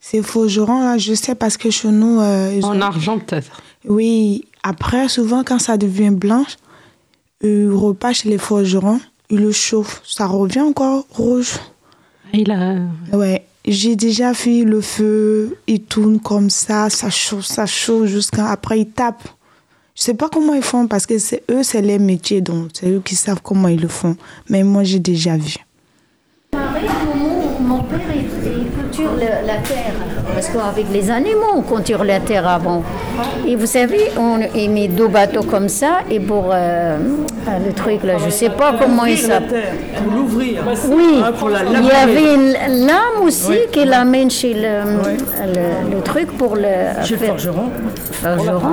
Ces 0.00 0.22
forgerons-là, 0.22 0.98
je 0.98 1.14
sais 1.14 1.34
parce 1.34 1.56
que 1.56 1.70
chez 1.70 1.88
nous... 1.88 2.20
euh, 2.20 2.60
En 2.62 2.76
ont- 2.76 2.80
argent, 2.80 3.18
peut-être. 3.18 3.60
Oui, 3.88 4.44
après, 4.62 5.08
souvent, 5.08 5.42
quand 5.44 5.58
ça 5.58 5.76
devient 5.76 6.10
blanche, 6.10 6.56
ils 7.42 7.70
repassent 7.70 8.24
les 8.24 8.38
forgerons, 8.38 9.00
ils 9.30 9.40
le 9.40 9.52
chauffent. 9.52 10.00
Ça 10.04 10.26
revient 10.26 10.60
encore 10.60 11.06
rouge. 11.10 11.54
Il 12.32 12.50
a... 12.52 12.76
Ouais, 13.12 13.44
j'ai 13.66 13.96
déjà 13.96 14.32
vu 14.32 14.64
le 14.64 14.80
feu, 14.80 15.56
il 15.66 15.82
tourne 15.82 16.20
comme 16.20 16.50
ça, 16.50 16.88
ça 16.88 17.10
chauffe, 17.10 17.44
ça 17.44 17.66
chauffe 17.66 18.06
jusqu'à 18.06 18.48
après 18.50 18.80
il 18.80 18.86
tape. 18.90 19.22
Je 20.00 20.06
sais 20.06 20.14
pas 20.14 20.30
comment 20.30 20.54
ils 20.54 20.62
font 20.62 20.86
parce 20.86 21.04
que 21.04 21.18
c'est 21.18 21.42
eux, 21.50 21.62
c'est 21.62 21.82
les 21.82 21.98
métiers, 21.98 22.40
donc 22.40 22.70
c'est 22.72 22.88
eux 22.88 23.02
qui 23.04 23.14
savent 23.14 23.42
comment 23.42 23.68
ils 23.68 23.82
le 23.82 23.88
font. 23.88 24.16
Mais 24.48 24.62
moi, 24.62 24.82
j'ai 24.82 24.98
déjà 24.98 25.36
vu. 25.36 25.56
Parce 30.40 30.52
qu'avec 30.54 30.86
les 30.90 31.10
animaux, 31.10 31.52
on 31.56 31.60
culture 31.60 32.02
la 32.02 32.18
terre 32.18 32.48
avant. 32.48 32.82
Et 33.46 33.56
vous 33.56 33.66
savez, 33.66 34.04
on 34.18 34.38
il 34.56 34.70
met 34.70 34.88
deux 34.88 35.08
bateaux 35.08 35.42
comme 35.42 35.68
ça. 35.68 35.98
Et 36.10 36.18
pour 36.18 36.46
euh, 36.50 36.96
euh, 37.46 37.50
le 37.66 37.72
truc 37.74 38.02
là, 38.04 38.14
je 38.24 38.30
sais 38.30 38.48
pas 38.48 38.72
comment 38.80 39.04
il 39.04 39.18
s'appelle. 39.18 39.74
Pour 40.02 40.10
l'ouvrir. 40.14 40.62
Oui, 40.88 41.20
pour 41.38 41.50
la 41.50 41.58
il 41.64 41.84
y 41.86 41.90
avait 41.90 42.34
une 42.34 42.86
lame 42.86 43.18
aussi 43.22 43.50
Oui. 43.50 43.58
qui 43.70 43.84
l'amène 43.84 44.30
chez 44.30 44.54
le, 44.54 44.74
le, 45.54 45.96
le 45.96 46.00
truc 46.02 46.28
pour 46.38 46.56
le 46.56 46.62
Chez 47.04 47.14
le 47.14 47.18
faire- 47.18 47.28
forgeron. 47.38 47.68
forgeron, 48.22 48.72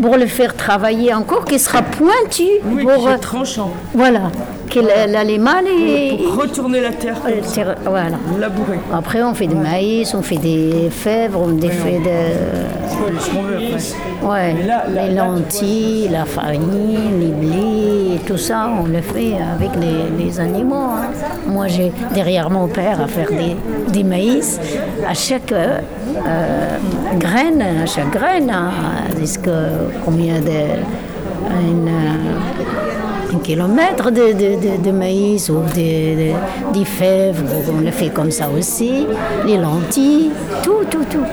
pour 0.00 0.16
le 0.16 0.26
faire 0.26 0.54
travailler 0.54 1.12
encore, 1.14 1.44
qui 1.44 1.58
sera 1.58 1.82
pointu 1.82 2.44
Oui, 2.64 2.84
pour 2.84 2.94
qui 2.94 3.06
est 3.08 3.14
euh, 3.14 3.18
tranchant. 3.18 3.70
voilà, 3.92 4.30
que 4.70 4.78
l'animal 5.10 5.64
est 5.66 6.16
Pour 6.16 6.42
retourner 6.42 6.80
la 6.80 6.90
terre. 6.92 7.16
euh, 7.26 7.40
terre- 7.54 7.74
voilà. 7.84 8.16
Labourer. 8.38 8.78
Après, 8.92 9.22
on 9.22 9.34
fait 9.34 9.46
du 9.48 9.56
maïs, 9.56 10.14
on 10.14 10.22
fait 10.22 10.36
des 10.36 10.88
fèves, 11.08 11.36
on 11.36 11.58
fait 11.84 12.00
de. 12.08 12.18
Ce 13.20 13.30
qu'on 13.30 13.42
veut 13.42 13.56
après. 13.56 14.28
Ouais, 14.30 14.54
les 14.96 15.14
lentilles, 15.14 16.08
la 16.10 16.24
farine, 16.24 17.20
les 17.20 17.32
blés, 17.42 18.20
tout 18.26 18.36
ça, 18.36 18.68
on 18.82 18.86
le 18.86 19.00
fait 19.00 19.34
avec 19.54 19.70
les, 19.82 20.24
les 20.24 20.40
animaux. 20.40 20.90
hein. 20.98 21.08
Moi, 21.46 21.66
j'ai 21.68 21.92
derrière 22.14 22.50
mon 22.50 22.66
père 22.68 23.00
à 23.00 23.06
faire 23.06 23.28
des, 23.30 23.56
des 23.90 24.04
maïs. 24.04 24.60
À 25.08 25.14
chaque 25.14 25.52
euh, 25.52 25.78
euh, 26.26 26.76
graine, 27.18 27.62
à 27.84 27.86
chaque 27.86 28.10
graine, 28.10 28.50
hein, 28.50 28.70
jusqu'à 29.18 29.60
combien 30.04 30.38
de. 30.40 30.60
une, 31.70 31.90
un 33.34 33.38
kilomètre 33.38 34.10
de, 34.10 34.32
de, 34.32 34.82
de, 34.82 34.90
maïs 34.90 35.50
ou 35.50 35.56
des 35.74 36.84
fèves, 36.84 37.42
on 37.76 37.80
le 37.80 37.90
fait 37.90 38.10
comme 38.10 38.30
ça 38.30 38.48
aussi, 38.56 39.06
les 39.46 39.56
lentilles, 39.56 40.30
tout, 40.62 40.84
tout, 40.90 41.04
tout. 41.10 41.24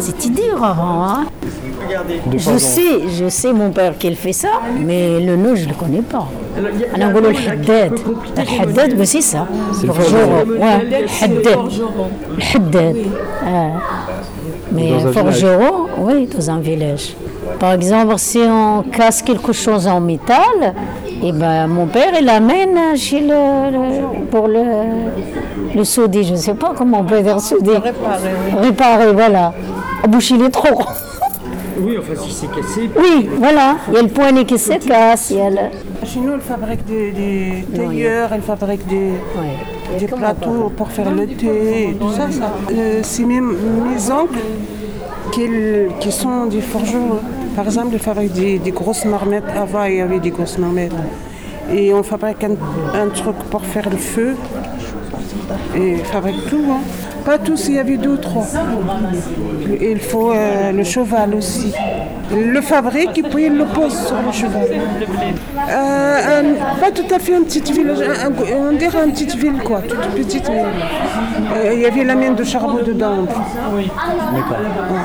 C'était 0.00 0.28
dur 0.30 0.62
avant. 0.62 1.04
Hein 1.04 1.24
je 2.36 2.58
sais, 2.58 3.08
je 3.18 3.28
sais 3.28 3.52
mon 3.52 3.70
père 3.70 3.96
qu'il 3.98 4.16
fait 4.16 4.32
ça, 4.32 4.48
mais 4.78 5.20
le 5.20 5.36
nom, 5.36 5.54
je 5.54 5.64
ne 5.64 5.68
le 5.68 5.74
connais 5.74 6.02
pas. 6.02 6.28
Alors, 6.94 7.10
on 7.14 7.30
dit 7.30 7.44
le 7.44 7.50
haddad. 7.50 7.92
Le 8.36 8.62
haddad, 8.62 9.04
c'est 9.04 9.20
ça. 9.20 9.46
Le 9.82 9.92
forgeron. 9.92 10.44
Ouais. 10.48 10.84
Le 10.84 12.54
haddad. 12.54 12.96
Mais 14.72 14.90
forgeron, 15.12 15.86
oui, 15.98 16.26
dans 16.26 16.50
un 16.50 16.60
village 16.60 17.14
par 17.58 17.72
exemple 17.72 18.14
si 18.18 18.38
on 18.38 18.82
casse 18.82 19.22
quelque 19.22 19.52
chose 19.52 19.86
en 19.86 20.00
métal 20.00 20.74
et 21.22 21.32
ben 21.32 21.66
mon 21.66 21.86
père 21.86 22.12
il 22.18 22.24
l'amène 22.26 22.96
chez 22.96 23.20
le, 23.20 23.70
le- 23.72 24.24
pour 24.30 24.48
le 24.48 24.62
le 25.74 25.84
souder 25.84 26.22
je 26.24 26.34
sais 26.34 26.54
pas 26.54 26.72
comment 26.76 27.00
on 27.00 27.04
peut 27.04 27.20
dire 27.22 27.40
souder 27.40 27.76
réparer 27.76 28.30
réparer 28.60 29.12
voilà 29.12 29.52
boucher 30.08 30.36
les 30.36 30.50
trous 30.50 30.84
Oui, 31.84 31.96
enfin, 31.98 32.14
si 32.24 32.30
c'est 32.32 32.46
cassé. 32.56 32.88
oui, 32.96 33.28
voilà. 33.36 33.74
Il 33.88 33.94
y 33.94 33.98
a 33.98 34.02
le 34.02 34.08
poignet 34.08 34.44
qui 34.44 34.58
se 34.58 34.74
casse. 34.90 35.30
Il 35.30 35.38
y 35.38 35.40
a 35.40 35.50
le... 35.50 35.64
Chez 36.06 36.20
nous, 36.20 36.32
elle 36.34 36.40
fabrique 36.40 36.84
des, 36.86 37.10
des 37.10 37.64
tailleurs, 37.76 38.28
elle 38.32 38.42
fabrique 38.42 38.86
des, 38.86 39.10
des 39.98 40.06
plateaux 40.06 40.70
pour 40.76 40.88
faire 40.96 41.10
le 41.10 41.26
thé 41.26 41.88
et 41.90 41.94
tout 42.00 42.12
ça. 42.12 42.26
ça. 42.30 42.52
Euh, 42.70 43.00
c'est 43.02 43.24
mes, 43.24 43.40
mes 43.40 44.02
oncles 44.20 44.38
qui, 45.32 45.44
qui 45.98 46.12
sont 46.12 46.46
des 46.46 46.60
forgerons. 46.60 47.18
Par 47.56 47.66
exemple, 47.66 47.90
ils 47.92 47.98
fabriquent 47.98 48.32
des, 48.32 48.58
des 48.58 48.70
grosses 48.72 49.04
marmettes. 49.04 49.44
Avant, 49.56 49.84
il 49.84 49.96
y 49.96 50.00
avait 50.00 50.18
des 50.20 50.30
grosses 50.30 50.58
marmettes. 50.58 50.92
Et 51.72 51.92
on 51.94 52.02
fabrique 52.02 52.42
un, 52.44 52.56
un 52.98 53.08
truc 53.08 53.36
pour 53.50 53.62
faire 53.64 53.88
le 53.88 53.96
feu. 53.96 54.36
Et 55.76 55.92
ils 55.92 56.04
fabriquent 56.04 56.48
tout. 56.50 56.64
hein. 56.70 56.80
Pas 57.24 57.38
tous, 57.38 57.68
il 57.68 57.74
y 57.76 57.78
avait 57.78 57.96
deux 57.96 58.10
ou 58.10 58.16
trois. 58.18 58.44
Et 59.80 59.92
il 59.92 59.98
faut 60.00 60.30
euh, 60.32 60.72
le 60.72 60.84
cheval 60.84 61.34
aussi. 61.34 61.72
Il 62.32 62.50
le 62.50 62.60
fabrique 62.60 63.16
et 63.18 63.22
puis 63.22 63.46
il 63.46 63.56
le 63.56 63.64
pose 63.64 63.96
sur 64.06 64.16
le 64.26 64.32
cheval. 64.32 64.66
Euh, 65.70 66.40
un- 66.40 66.80
pas 66.80 66.90
tout 66.90 67.14
à 67.14 67.18
fait 67.18 67.34
un 67.34 67.42
petit 67.42 67.60
village, 67.72 67.98
un- 68.02 68.26
un- 68.28 68.68
on 68.68 68.72
dirait 68.72 69.04
une 69.06 69.12
petite 69.12 69.34
ville 69.36 69.58
quoi, 69.64 69.80
toute 69.80 69.98
petite. 70.14 70.48
mais, 70.50 70.64
euh, 71.68 71.72
il 71.74 71.80
y 71.80 71.86
avait 71.86 72.04
la 72.04 72.14
mine 72.14 72.34
de 72.34 72.44
charbon 72.44 72.80
dedans. 72.84 73.22
D'accord. 73.22 73.44
Ouais. 74.92 75.02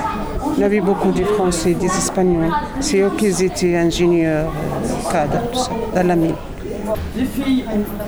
Y 0.59 0.63
avait 0.63 0.81
beaucoup 0.81 1.11
de 1.13 1.23
Français, 1.23 1.73
des 1.73 1.85
Espagnols. 1.85 2.51
C'est 2.81 2.99
eux 2.99 3.11
qui 3.17 3.27
étaient 3.27 3.77
ingénieurs, 3.77 4.51
euh, 4.51 5.11
cadres, 5.11 5.41
tout 5.53 5.59
ça, 5.59 5.71
dans 5.95 6.05
la 6.05 6.17
mine. 6.17 6.35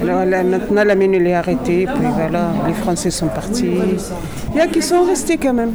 Alors, 0.02 0.26
là, 0.26 0.44
maintenant, 0.44 0.84
la 0.84 0.96
mine 0.96 1.14
est 1.14 1.34
arrêtée, 1.34 1.88
puis 1.88 2.08
voilà, 2.14 2.52
les 2.68 2.74
Français 2.74 3.10
sont 3.10 3.30
partis. 3.30 3.72
Il 4.52 4.58
y 4.58 4.60
a 4.60 4.68
qui 4.68 4.82
sont 4.82 5.04
restés 5.04 5.38
quand 5.38 5.54
même. 5.54 5.72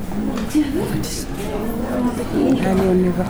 Allez, 2.35 2.83
on 2.91 3.07
y 3.07 3.09
va. 3.09 3.25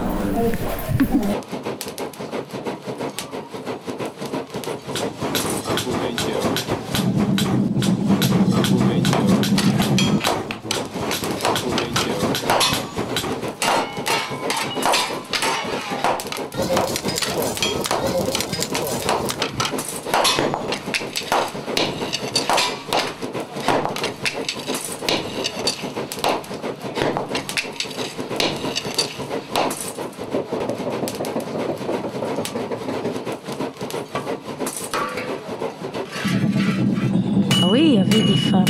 Ah 37.63 37.69
Oui, 37.73 37.81
il 37.85 37.95
y 37.95 37.99
avait 37.99 38.23
des 38.23 38.37
femmes. 38.37 38.65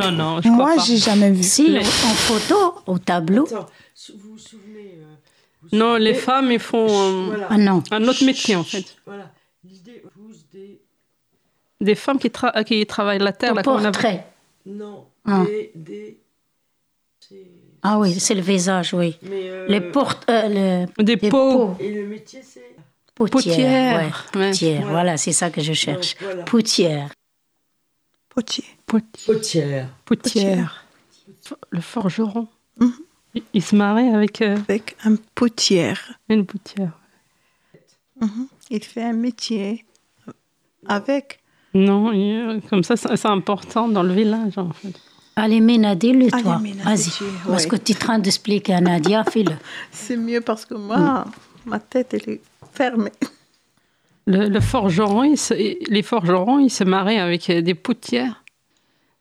Non, 0.00 0.12
non, 0.12 0.40
non. 0.44 0.50
Moi, 0.52 0.76
j'ai 0.86 0.96
jamais 0.96 1.30
vu. 1.30 1.42
Si, 1.42 1.76
en 1.78 1.82
photo, 1.82 2.74
au 2.86 2.98
tableau. 2.98 3.46
Vous 3.46 4.30
vous 4.32 4.38
souvenez 4.38 4.94
euh, 4.98 5.68
Non, 5.76 5.96
les 5.96 6.14
femmes, 6.14 6.50
ils 6.52 6.58
font 6.58 6.86
euh, 6.88 7.26
Voilà. 7.26 7.46
Ah 7.50 7.56
non. 7.58 7.82
un 7.90 8.08
autre 8.08 8.24
métier, 8.24 8.56
en 8.56 8.64
fait. 8.64 8.84
Voilà. 9.06 9.30
L'idée, 9.64 10.02
vous, 10.16 10.32
des. 10.52 10.80
Des 11.80 11.94
femmes 11.94 12.18
qui, 12.18 12.28
tra- 12.28 12.64
qui 12.64 12.84
travaillent 12.86 13.18
la 13.18 13.32
terre. 13.32 13.54
Là, 13.54 13.62
on 13.66 13.76
a- 13.78 13.82
portrait. 13.90 14.26
Non, 14.66 15.06
Ah. 15.26 15.44
des. 15.46 15.72
des 15.74 16.20
c'est- 17.26 17.46
Ah 17.82 17.98
oui, 17.98 18.18
c'est 18.20 18.34
le 18.34 18.42
visage, 18.42 18.92
oui. 18.94 19.16
mais, 19.22 19.48
euh, 19.48 19.66
Les 19.68 19.80
portes, 19.80 20.28
euh, 20.28 20.86
le- 20.96 21.02
Des 21.04 21.16
les 21.16 21.28
pots. 21.30 21.74
Et 21.80 21.90
le 21.92 22.06
métier, 22.06 22.40
c'est. 22.42 22.60
Ouais, 23.18 23.26
ouais. 23.26 23.30
potière, 24.40 24.80
Voilà. 24.80 24.90
voilà, 24.90 25.16
c'est 25.18 25.32
ça 25.32 25.50
que 25.50 25.60
je 25.60 25.74
cherche. 25.74 26.14
Donc, 26.14 26.22
voilà. 26.22 26.42
Potière. 26.44 27.10
Potier. 28.40 28.64
Potière. 28.86 29.88
Potière. 30.04 30.06
Potière. 30.06 30.86
Le 31.70 31.80
forgeron. 31.80 32.48
Il- 33.34 33.42
Il 33.52 33.62
se 33.62 33.76
marie 33.76 34.08
avec 34.08 34.40
euh, 34.42 34.56
Avec 34.68 34.96
un 35.04 35.16
potière. 35.34 36.00
une 36.28 36.46
poutière. 36.46 36.98
Mhm. 38.20 38.46
Il 38.70 38.82
fait 38.84 39.02
un 39.04 39.12
métier 39.12 39.84
avec. 40.86 41.40
Non, 41.74 42.12
il- 42.12 42.60
comme 42.68 42.82
ça, 42.82 42.96
c'est 42.96 43.14
c'est 43.16 43.28
important 43.28 43.88
dans 43.88 44.02
le 44.02 44.12
village, 44.14 44.56
en 44.58 44.72
fait. 44.72 44.94
Allez, 45.36 45.60
Allez, 46.32 46.42
toi. 46.42 46.60
Vas-y. 46.84 47.10
Parce 47.46 47.66
que 47.66 47.76
tu 47.76 47.92
es 47.92 47.96
en 47.96 47.98
train 47.98 48.18
d'expliquer 48.18 48.74
à 48.74 48.80
Nadia, 48.80 49.22
fais-le. 49.24 49.54
C'est 49.92 50.16
mieux 50.16 50.40
parce 50.40 50.64
que 50.66 50.74
moi, 50.74 51.24
ma 51.66 51.78
tête, 51.78 52.14
elle 52.14 52.28
est 52.34 52.40
fermée. 52.72 53.12
Le, 54.26 54.60
forgeron, 54.60 55.34
se- 55.36 55.54
les 55.90 56.02
forgerons, 56.02 56.58
ils 56.60 56.70
se 56.70 56.84
marient 56.84 57.18
avec 57.18 57.50
des 57.50 57.74
poutières 57.74 58.44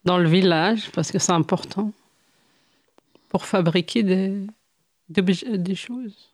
dans 0.06 0.18
le 0.18 0.30
village 0.30 0.90
parce 0.94 1.12
que 1.12 1.20
c'est 1.20 1.32
important 1.32 1.92
pour 3.30 3.46
fabriquer 3.46 4.04
des, 4.04 4.36
des, 5.10 5.76
choses. 5.76 6.30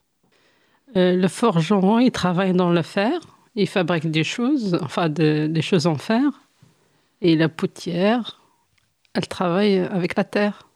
Euh, 0.96 1.14
le 1.16 1.28
forgeron, 1.28 1.98
il 1.98 2.10
travaille 2.10 2.52
dans 2.52 2.70
le 2.70 2.82
fer, 2.82 3.18
il 3.54 3.66
fabrique 3.68 4.10
des 4.10 4.24
choses, 4.24 4.78
enfin 4.82 5.08
de- 5.08 5.46
des 5.46 5.62
choses 5.62 5.86
en 5.86 5.96
fer. 5.96 6.22
Et 7.22 7.34
la 7.36 7.48
poutière, 7.48 8.40
elle 9.14 9.26
travaille 9.26 9.78
avec 9.78 10.16
la 10.16 10.24
terre 10.24 10.68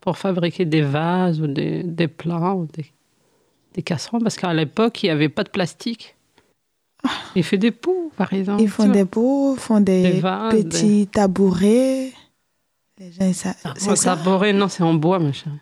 pour 0.00 0.16
fabriquer 0.18 0.64
des 0.64 0.82
vases 0.82 1.40
ou 1.40 1.46
des, 1.48 1.82
des 1.82 2.08
plats 2.08 2.54
ou 2.54 2.66
des, 2.66 2.86
des 3.74 3.82
casseroles 3.82 4.22
parce 4.22 4.36
qu'à 4.36 4.52
l'époque, 4.54 5.02
il 5.02 5.06
n'y 5.06 5.10
avait 5.10 5.28
pas 5.28 5.42
de 5.44 5.48
plastique. 5.50 6.14
Il 7.34 7.42
fait 7.44 7.58
des 7.58 7.70
pots, 7.70 8.12
par 8.16 8.32
exemple. 8.32 8.62
Ils 8.62 8.68
font 8.68 8.88
des 8.88 9.04
pots, 9.04 9.56
font 9.56 9.80
des, 9.80 10.22
petits 10.50 11.08
tabourets. 11.10 12.12
Les 12.98 13.10
gens, 13.10 13.32
ça, 13.32 13.54
c'est 13.76 13.96
ça. 13.96 14.16
tabouret, 14.16 14.52
non, 14.52 14.68
c'est 14.68 14.82
en 14.82 14.94
bois, 14.94 15.18
ma 15.18 15.32
chérie. 15.32 15.56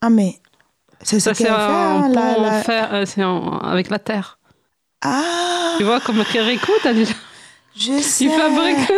Ah, 0.00 0.10
mais 0.10 0.38
c'est 1.02 1.18
ce 1.18 1.24
Ça, 1.32 1.34
c'est 1.34 1.48
hein, 1.48 2.08
la- 2.08 2.38
en 2.38 2.42
la- 2.42 2.62
fer, 2.62 2.90
euh, 2.92 3.04
c'est 3.06 3.24
en- 3.24 3.58
avec 3.58 3.90
la 3.90 3.98
terre. 3.98 4.38
Ah, 5.02 5.74
Tu 5.78 5.84
vois, 5.84 5.98
comme 6.00 6.22
Kirikou, 6.24 6.72
t'as 6.82 6.92
déjà... 6.92 7.14
je 7.76 7.98
sais. 8.00 8.24
Il 8.26 8.30
fabrique... 8.30 8.92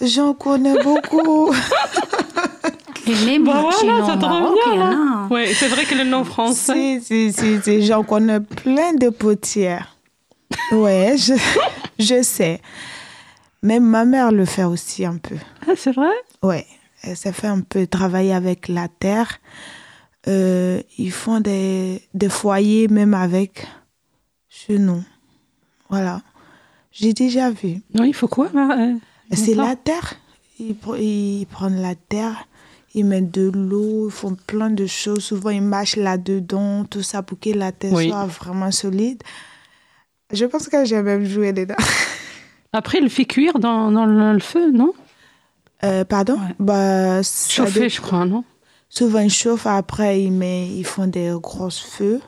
J'en 0.00 0.32
connais 0.34 0.80
beaucoup. 0.82 1.52
Et 3.06 3.14
même 3.26 3.44
Bah 3.44 3.60
voilà, 3.60 4.06
ça 4.06 4.16
te 4.16 4.24
revient, 4.24 4.78
là. 4.78 4.90
hein. 4.92 5.28
Oui, 5.30 5.52
c'est 5.54 5.68
vrai 5.68 5.84
que 5.84 5.94
le 5.94 6.04
nom 6.04 6.24
français... 6.24 7.00
Si, 7.00 7.30
si, 7.30 7.32
si, 7.32 7.60
si, 7.62 7.82
j'en 7.84 8.02
connais 8.02 8.40
plein 8.40 8.94
de 8.94 9.10
potières. 9.10 9.93
Ouais, 10.72 11.16
je, 11.16 11.34
je 11.98 12.22
sais. 12.22 12.60
Même 13.62 13.84
ma 13.84 14.04
mère 14.04 14.30
le 14.32 14.44
fait 14.44 14.64
aussi 14.64 15.04
un 15.04 15.16
peu. 15.16 15.36
Ah, 15.66 15.72
c'est 15.76 15.92
vrai? 15.92 16.12
Ouais, 16.42 16.66
elle 17.02 17.16
s'est 17.16 17.32
fait 17.32 17.46
un 17.46 17.60
peu 17.60 17.86
travailler 17.86 18.34
avec 18.34 18.68
la 18.68 18.88
terre. 18.88 19.38
Euh, 20.26 20.82
ils 20.98 21.12
font 21.12 21.40
des, 21.40 22.02
des 22.14 22.28
foyers 22.28 22.88
même 22.88 23.14
avec 23.14 23.66
chez 24.48 24.78
nous. 24.78 25.02
Voilà. 25.88 26.22
J'ai 26.92 27.12
déjà 27.12 27.50
vu. 27.50 27.82
Non, 27.92 28.04
il 28.04 28.14
faut 28.14 28.28
quoi 28.28 28.48
euh, 28.54 28.94
C'est 29.32 29.54
la 29.54 29.76
terre. 29.76 30.14
Ils, 30.60 30.76
ils 31.00 31.46
prennent 31.50 31.82
la 31.82 31.94
terre, 31.94 32.46
ils 32.94 33.04
mettent 33.04 33.32
de 33.32 33.50
l'eau, 33.50 34.08
ils 34.08 34.12
font 34.12 34.36
plein 34.46 34.70
de 34.70 34.86
choses. 34.86 35.24
Souvent, 35.24 35.50
ils 35.50 35.60
mâchent 35.62 35.96
là-dedans, 35.96 36.84
tout 36.84 37.02
ça 37.02 37.22
pour 37.22 37.38
que 37.40 37.50
la 37.50 37.72
terre 37.72 37.92
Oui. 37.92 38.08
soit 38.08 38.26
vraiment 38.26 38.70
solide. 38.70 39.22
Je 40.34 40.44
pense 40.46 40.68
que 40.68 40.84
j'ai 40.84 41.02
même 41.02 41.24
joué 41.24 41.52
dedans. 41.52 41.74
Après, 42.72 42.98
il 42.98 43.08
fait 43.08 43.24
cuire 43.24 43.58
dans, 43.58 43.90
dans 43.92 44.04
le, 44.06 44.32
le 44.32 44.40
feu, 44.40 44.70
non? 44.72 44.92
Euh, 45.84 46.04
pardon? 46.04 46.38
Bah, 46.58 47.22
ça 47.22 47.64
Chauffer, 47.64 47.80
dé- 47.80 47.88
je 47.88 48.00
crois, 48.00 48.24
non? 48.24 48.44
Souvent, 48.88 49.20
ils 49.20 49.30
chauffent, 49.30 49.66
après, 49.66 50.22
ils, 50.22 50.30
met- 50.32 50.68
ils 50.68 50.84
font 50.84 51.06
des 51.06 51.32
gros 51.40 51.70
feux 51.70 52.20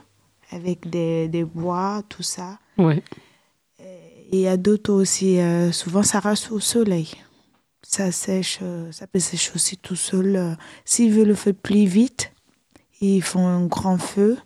avec 0.51 0.89
des, 0.89 1.27
des 1.27 1.43
bois, 1.43 2.01
tout 2.09 2.23
ça. 2.23 2.59
Oui. 2.77 3.01
Il 4.31 4.39
y 4.39 4.47
a 4.47 4.57
d'autres 4.57 4.91
aussi, 4.93 5.39
euh, 5.39 5.71
souvent, 5.71 6.03
ça 6.03 6.19
reste 6.19 6.51
au 6.51 6.59
soleil. 6.59 7.11
Ça 7.81 8.11
sèche, 8.11 8.59
euh, 8.61 8.91
ça 8.91 9.07
peut 9.07 9.19
sécher 9.19 9.51
aussi 9.55 9.77
tout 9.77 9.95
seul. 9.95 10.57
S'ils 10.83 11.11
veulent 11.13 11.27
le 11.29 11.35
feu 11.35 11.53
plus 11.53 11.85
vite, 11.85 12.31
ils 12.99 13.21
font 13.21 13.47
un 13.47 13.65
grand 13.65 13.97
feu. 13.97 14.37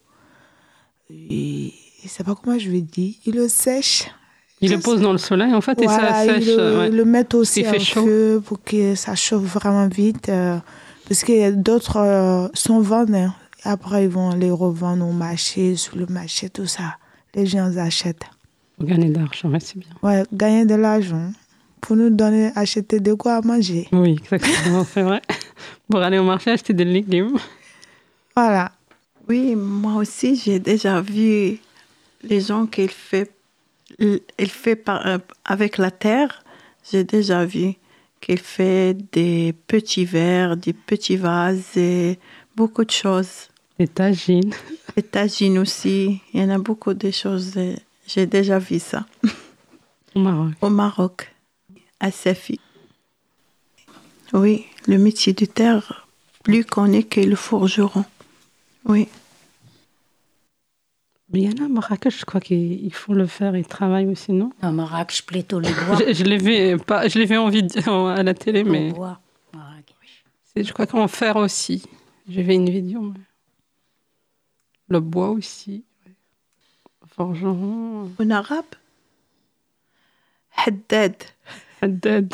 Et 1.10 1.74
je 2.03 2.09
sais 2.09 2.23
pas 2.23 2.35
comment 2.35 2.57
je 2.57 2.69
vais 2.69 2.81
dire. 2.81 3.13
Ils 3.25 3.35
le 3.35 3.47
sèchent. 3.47 4.07
Il 4.63 4.71
le 4.71 4.79
pose 4.79 5.01
dans 5.01 5.11
le 5.11 5.17
soleil, 5.17 5.53
en 5.53 5.61
fait, 5.61 5.79
Voilà, 5.81 6.23
et 6.23 6.27
ça 6.27 6.35
sèche. 6.35 6.45
le, 6.55 6.77
ouais. 6.79 6.89
le 6.91 7.03
mettent 7.05 7.33
aussi 7.33 7.61
Il 7.61 7.67
au 7.67 7.69
fait 7.71 7.79
chaud. 7.79 8.05
feu 8.05 8.41
pour 8.45 8.61
que 8.63 8.93
ça 8.95 9.15
chauffe 9.15 9.41
vraiment 9.43 9.87
vite. 9.87 10.29
euh, 10.29 10.57
parce 11.07 11.23
que 11.23 11.51
d'autres 11.51 11.97
euh, 11.97 12.47
sont 12.53 12.79
vendus. 12.79 13.27
Après, 13.63 14.03
ils 14.05 14.09
vont 14.09 14.35
les 14.35 14.51
revendre 14.51 15.05
au 15.07 15.11
marché, 15.11 15.75
sur 15.75 15.97
le 15.97 16.05
marché, 16.05 16.49
tout 16.49 16.67
ça. 16.67 16.97
Les 17.33 17.45
gens 17.47 17.75
achètent. 17.77 18.23
Pour 18.77 18.87
gagner 18.87 19.09
de 19.09 19.17
l'argent, 19.19 19.49
ouais, 19.49 19.59
c'est 19.59 19.77
bien. 19.77 19.89
Ouais, 20.03 20.23
gagner 20.31 20.65
de 20.65 20.75
l'argent 20.75 21.31
pour 21.81 21.95
nous 21.95 22.09
donner, 22.11 22.51
acheter 22.55 22.99
de 22.99 23.13
quoi 23.15 23.37
à 23.37 23.41
manger. 23.41 23.87
Oui, 23.91 24.11
exactement, 24.21 24.85
c'est 24.85 25.01
vrai. 25.01 25.21
Pour 25.89 25.99
aller 26.01 26.19
au 26.19 26.23
marché 26.23 26.51
acheter 26.51 26.73
des 26.73 26.85
légumes. 26.85 27.37
Voilà. 28.35 28.71
Oui, 29.27 29.55
moi 29.55 29.95
aussi, 29.95 30.35
j'ai 30.35 30.59
déjà 30.59 31.01
vu 31.01 31.57
les 32.23 32.41
gens 32.41 32.65
qu'il 32.65 32.89
fait, 32.89 33.31
il 33.99 34.49
fait 34.49 34.75
par- 34.75 35.05
euh, 35.05 35.17
avec 35.45 35.77
la 35.77 35.91
terre. 35.91 36.43
J'ai 36.91 37.03
déjà 37.03 37.45
vu 37.45 37.73
qu'il 38.19 38.39
fait 38.39 38.95
des 39.12 39.53
petits 39.67 40.05
verres, 40.05 40.57
des 40.57 40.73
petits 40.73 41.17
vases, 41.17 41.75
et 41.77 42.19
beaucoup 42.55 42.86
de 42.86 42.91
choses. 42.91 43.49
Des 43.79 43.88
tagines. 43.88 44.53
Des 44.95 45.03
tagines 45.03 45.57
aussi. 45.57 46.21
Il 46.34 46.41
y 46.41 46.43
en 46.43 46.49
a 46.49 46.57
beaucoup 46.60 46.93
de 46.93 47.12
choses. 47.12 47.57
J'ai 48.05 48.25
déjà 48.25 48.60
vu 48.60 48.77
ça. 48.79 49.05
Au 50.13 50.19
Maroc. 50.19 50.53
Au 50.62 50.69
Maroc, 50.69 51.34
à 51.99 52.12
Safi. 52.12 52.60
Oui, 54.34 54.65
le 54.88 54.97
métier 54.97 55.34
de 55.34 55.45
terre, 55.45 56.07
plus 56.43 56.65
connu 56.65 57.03
que 57.05 57.21
le 57.21 57.36
forgeron. 57.36 58.03
Oui. 58.86 59.07
Mais 61.34 61.41
il 61.41 61.46
y 61.46 61.62
en 61.62 61.63
a 61.63 61.65
à 61.65 61.70
Marrakech, 61.70 62.20
je 62.20 62.26
crois 62.26 62.41
qu'ils 62.41 62.94
font 62.94 63.13
le 63.13 63.26
faire, 63.26 63.56
ils 63.56 63.65
travaillent 63.65 64.08
aussi, 64.08 64.34
non? 64.34 64.52
À 64.62 64.72
Marrakech, 64.72 65.26
plutôt 65.26 65.60
les 65.62 65.70
bois. 65.72 65.98
Je, 66.08 66.13
je 66.13 66.24
l'ai 66.26 66.38
vu, 66.38 66.78
pas, 66.80 67.08
je 67.08 67.17
l'ai 67.20 67.26
vu 67.26 67.38
en 67.38 67.48
vidéo 67.50 68.08
à 68.08 68.22
la 68.22 68.34
télé, 68.34 68.63
mais 68.65 68.88
Les 68.88 68.91
bois. 68.94 69.20
Marrakech. 69.54 70.26
c'est- 70.44 70.63
je 70.63 70.74
crois 70.74 70.88
qu'en 70.88 71.08
fer 71.08 71.38
aussi. 71.38 71.84
J'ai 72.28 72.44
vu 72.44 72.54
une 72.54 72.70
vidéo. 72.70 73.02
mais- 73.02 73.20
Le 74.89 75.00
bois 75.00 75.30
aussi. 75.30 75.86
ouais. 76.06 76.12
Forgeron. 77.15 78.12
En 78.20 78.30
arabe? 78.30 78.65
Haddad. 80.58 81.15
Haddad. 81.82 82.34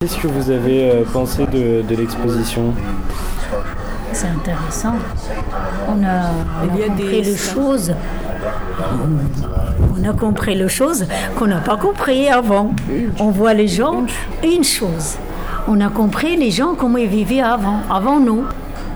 Qu'est-ce 0.00 0.18
que 0.18 0.28
vous 0.28 0.50
avez 0.50 0.90
euh, 0.90 1.04
pensé 1.04 1.46
de, 1.46 1.82
de 1.82 1.94
l'exposition? 1.96 2.74
C'est 4.18 4.26
intéressant. 4.26 4.94
On 5.88 6.02
a, 6.04 6.30
on 6.64 6.68
compris 6.76 7.22
des- 7.22 7.36
choses. 7.36 7.94
On 9.96 10.08
a 10.08 10.12
compris 10.12 10.54
les 10.56 10.68
choses 10.68 11.06
qu'on 11.36 11.46
n'a 11.46 11.58
pas 11.60 11.76
compris 11.76 12.28
avant. 12.28 12.72
On 13.20 13.30
voit 13.30 13.54
les 13.54 13.68
gens, 13.68 14.02
une 14.42 14.64
chose. 14.64 15.16
On 15.68 15.80
a 15.80 15.88
compris 15.88 16.36
les 16.36 16.50
gens 16.50 16.74
comment 16.76 16.98
ils 16.98 17.08
vivaient 17.08 17.42
avant, 17.42 17.78
avant 17.88 18.18
nous. 18.18 18.42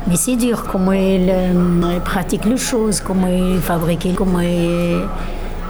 Mais 0.09 0.17
c'est 0.17 0.35
dur, 0.35 0.65
comment 0.73 0.91
ils, 0.93 1.31
euh, 1.31 2.01
pratiquent 2.05 2.47
les 2.47 2.57
choses, 2.57 3.01
comment 3.01 3.29
ils 3.29 3.61
fabriquent, 3.61 4.17
comment 4.17 4.41
ils, 4.41 5.03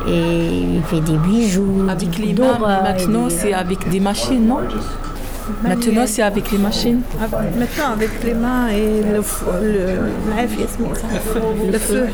et 0.08 0.48
ils 0.76 0.82
font 0.82 1.00
des 1.00 1.18
bijoux, 1.18 1.86
Avec 1.90 2.08
des 2.10 2.22
les 2.28 2.32
mains, 2.32 2.58
maintenant 2.82 3.26
c'est 3.28 3.52
avec 3.52 3.86
des 3.90 4.00
machines, 4.00 4.46
non? 4.46 4.60
Maintenant, 5.62 6.06
c'est 6.06 6.22
avec 6.22 6.50
les 6.50 6.58
machines. 6.58 7.02
Maintenant, 7.20 7.92
avec 7.92 8.10
les 8.24 8.34
mains 8.34 8.68
et 8.68 9.02
le 9.02 9.22
feu. 9.22 9.46
Le, 9.62 9.98
le 11.72 11.78
feu. 11.78 12.06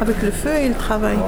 Avec 0.00 0.22
le 0.22 0.30
feu, 0.30 0.50
il 0.64 0.72
travaille. 0.74 1.18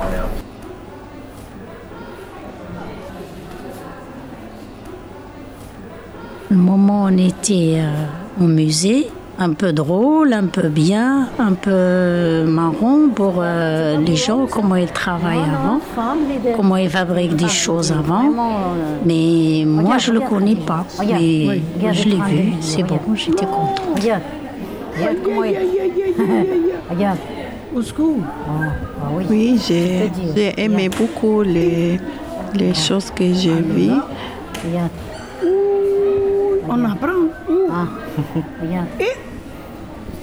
Le 6.50 6.56
moment 6.56 7.04
où 7.04 7.08
on 7.08 7.18
était 7.18 7.78
euh, 7.80 8.42
au 8.44 8.46
musée, 8.46 9.08
un 9.38 9.52
peu 9.52 9.72
drôle, 9.72 10.32
un 10.32 10.46
peu 10.46 10.68
bien, 10.68 11.28
un 11.38 11.52
peu 11.52 12.44
marrant 12.46 13.08
pour 13.14 13.34
euh, 13.38 13.98
les 13.98 14.16
gens, 14.16 14.46
comment 14.46 14.76
ils 14.76 14.90
travaillent 14.90 15.38
avant, 15.38 15.80
comment 16.56 16.76
ils 16.76 16.88
fabriquent 16.88 17.36
des 17.36 17.48
choses 17.48 17.92
avant. 17.92 18.24
Mais 19.04 19.64
moi, 19.66 19.98
je 19.98 20.12
ne 20.12 20.18
le 20.20 20.26
connais 20.26 20.56
pas. 20.56 20.84
Mais 21.00 21.60
je 21.92 22.08
l'ai 22.08 22.16
vu, 22.16 22.52
c'est 22.60 22.82
bon, 22.82 22.98
j'étais 23.14 23.46
contente. 23.46 23.80
Regarde. 23.94 24.22
Regarde 24.96 25.16
comment 25.22 25.44
il... 25.44 25.56
Regarde. 26.90 27.18
Au 27.74 27.82
secours. 27.82 28.20
Ah, 28.48 29.08
oui. 29.12 29.24
Oui, 29.28 29.60
j'ai 29.66 30.54
aimé 30.56 30.88
beaucoup 30.88 31.42
les, 31.42 32.00
les 32.54 32.72
choses 32.72 33.10
que 33.10 33.24
j'ai 33.34 33.60
vues. 33.60 33.90
Regarde. 34.64 34.90
On 36.68 36.84
apprend. 36.84 37.28
Ah, 37.70 37.86
regarde. 38.62 38.86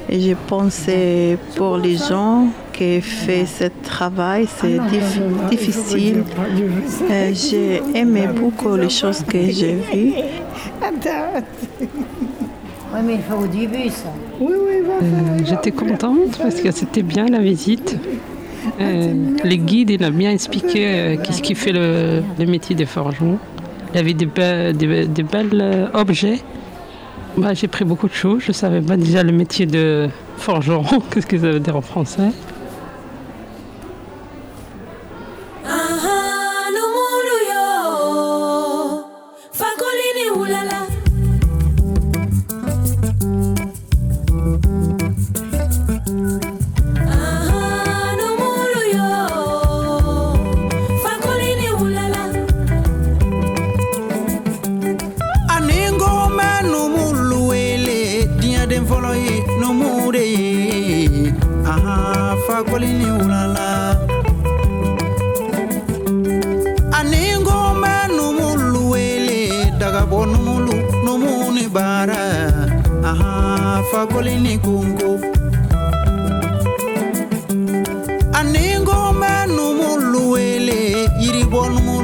Et 0.10 0.20
je 0.20 0.34
pensais 0.48 1.38
pour 1.56 1.78
les 1.78 1.98
gens 1.98 2.48
qui 2.74 3.02
font 3.02 3.46
ce 3.46 3.66
travail, 3.84 4.48
c'est 4.58 4.78
dif- 4.78 5.50
difficile. 5.50 6.24
Euh, 7.10 7.32
j'ai 7.34 7.82
aimé 7.96 8.28
beaucoup 8.36 8.76
les 8.76 8.90
choses 8.90 9.24
que 9.24 9.40
j'ai 9.50 9.76
vues. 9.76 10.14
Oui, 12.94 13.00
mais 13.06 13.16
il 13.16 13.22
faut 13.22 13.44
au 13.44 13.48
début, 13.48 13.90
ça. 13.90 14.12
Oui, 14.40 14.54
oui, 14.68 14.82
va 14.86 14.94
Euh, 15.02 15.40
J'étais 15.46 15.72
contente 15.72 16.38
parce 16.42 16.56
que 16.62 16.70
c'était 16.72 17.02
bien 17.02 17.26
la 17.26 17.40
visite. 17.40 17.98
Euh, 18.80 19.14
le 19.44 19.56
guide, 19.56 19.90
il 19.90 20.04
a 20.04 20.12
bien 20.12 20.32
expliqué 20.32 20.86
euh, 20.88 21.18
qu'est-ce 21.22 21.42
qui 21.42 21.56
fait 21.56 21.72
le, 21.72 22.22
le 22.38 22.46
métier 22.46 22.76
des 22.76 22.86
forgerons. 22.86 23.38
Il 23.94 23.98
y 23.98 24.00
avait 24.00 24.14
des, 24.14 24.26
be- 24.28 24.74
des, 24.74 25.06
des 25.08 25.24
belles 25.24 25.50
euh, 25.62 25.88
objets. 25.94 26.40
Bah, 27.38 27.54
J'ai 27.54 27.68
pris 27.68 27.84
beaucoup 27.84 28.08
de 28.08 28.14
choses. 28.14 28.42
Je 28.44 28.50
ne 28.50 28.54
savais 28.54 28.82
pas 28.82 28.96
déjà 28.98 29.24
le 29.24 29.32
métier 29.32 29.66
de 29.66 30.08
forgeron, 30.38 31.00
qu'est-ce 31.12 31.28
que 31.28 31.38
ça 31.38 31.52
veut 31.52 31.60
dire 31.60 31.76
en 31.76 31.82
français? 31.82 32.30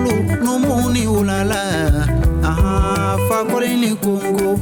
kulu 0.10 0.36
numu 0.46 0.90
ni 0.90 1.08
wulala. 1.08 1.62
Aha 2.44 3.18
fakori 3.30 3.76
ni 3.78 3.96
kongo 3.96 4.60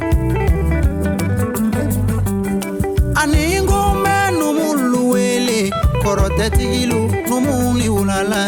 ani 3.15 3.61
ngombe 3.61 4.15
numulu 4.39 5.09
wele 5.11 5.71
kɔrɔtɛtigilu 6.03 6.99
numu 7.29 7.73
ni 7.77 7.87
wulala. 7.89 8.43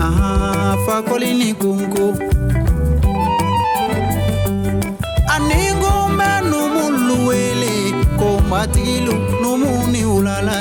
Aha 0.00 0.76
fakoli 0.86 1.30
ni 1.38 1.50
kongo 1.54 2.06
ani 5.34 5.60
ngombe 5.78 6.30
numulu 6.50 7.14
wele 7.28 7.72
kɔnbatigilu 8.18 9.14
numu 9.42 9.70
ni 9.92 10.02
wulala. 10.04 10.58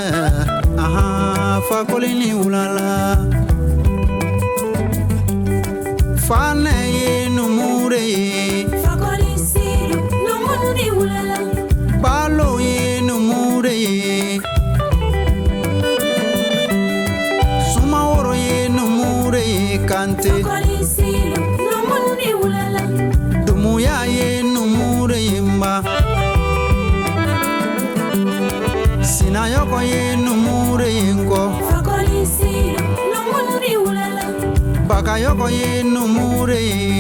Aha 0.77 1.61
fakoli 1.69 2.11
ni 2.19 2.29
wulala. 2.33 2.87
Fanɛ 6.27 6.75
ye 6.97 7.29
numure 7.35 8.01
ye 8.13 8.65
Fakoli 8.83 9.33
silu, 9.49 9.99
lumuni 10.27 10.85
ulala. 11.01 11.37
balo 12.03 12.49
ye 12.59 13.01
numure 13.07 13.73
ye 13.85 14.39
sumaworo 17.71 18.33
ye 18.35 18.67
numure 18.75 19.41
ye 19.53 19.77
kante 19.89 20.31
kayoko 35.13 35.45
yinu 35.49 36.01
murei 36.07 36.92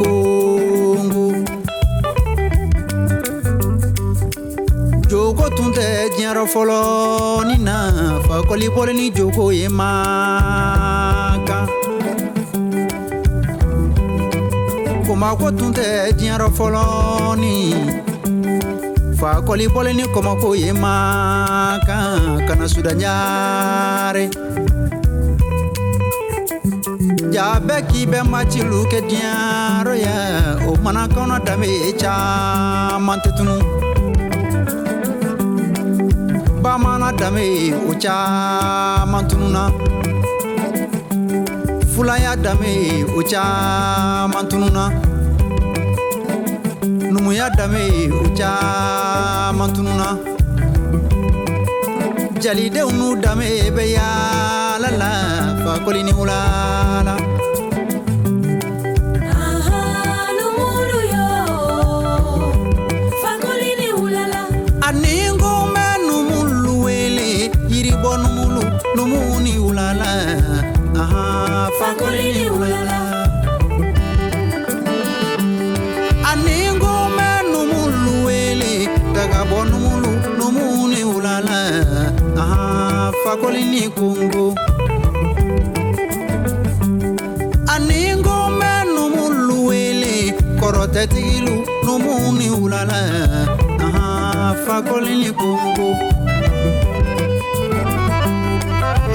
kongo 0.00 1.24
jogo 5.10 5.46
tun 5.56 5.70
tɛ 5.76 5.86
diɲɛrɔ 6.14 6.44
fɔlɔ 6.52 6.78
ni 7.48 7.56
na 7.66 7.76
fakɔli 8.26 8.66
bɔli 8.74 8.92
ni 8.98 9.06
jogo 9.16 9.44
ye 9.58 9.68
makan 9.68 11.66
kɔmako 15.06 15.46
tun 15.58 15.70
tɛ 15.76 15.86
diɲɛrɔ 16.18 16.48
fɔlɔ 16.58 16.84
ni 17.42 17.54
fakɔli 19.20 19.66
bɔli 19.74 19.92
ni 19.98 20.04
kɔmako 20.14 20.48
ye 20.62 20.70
makan 20.72 22.44
kana 22.46 22.66
sudaɲare 27.36 27.44
jaabɛ 27.66 27.76
k'i 27.88 28.06
bɛ 28.10 28.18
matilu 28.32 28.78
kɛ 28.90 28.98
diɲɛyɔrɔ 29.08 29.94
ye 30.04 30.14
o 30.68 30.76
mana 30.82 31.06
kɔnɔ 31.14 31.44
danbe 31.44 31.66
ye 31.66 31.92
caman 31.92 33.18
tɛ 33.24 33.30
tunu 33.36 33.56
bamaana 36.62 37.12
danbe 37.12 37.44
o 37.88 37.92
caman 38.02 39.28
tununa 39.28 39.70
fulaya 41.92 42.36
danbe 42.36 43.04
o 43.16 43.22
caman 43.30 44.48
tununa 44.50 44.84
numuya 47.12 47.50
danbe 47.58 48.10
o 48.12 48.26
caman 48.38 49.72
tununa 49.74 50.06
jalidenw 52.42 52.90
n'u 52.98 53.16
danbe 53.20 53.46
bɛ 53.76 53.84
yaala 53.96 54.90
la 55.00 55.10
fakoli 55.64 56.02
ni 56.04 56.12
wulala 56.12 57.25
ni 83.64 83.88
kongo 83.88 84.54
ani 87.72 88.00
n 88.16 88.22
ko 88.22 88.36
n 88.48 88.52
bɛ 88.60 88.72
numulu 88.94 89.56
wele 89.68 90.14
kɔrɔtɛtigilu 90.60 91.54
numu 91.84 92.12
ni 92.38 92.46
wulala 92.50 93.00
ahan 93.86 94.52
fakoli 94.64 95.14
ni 95.22 95.30
kongo 95.40 95.88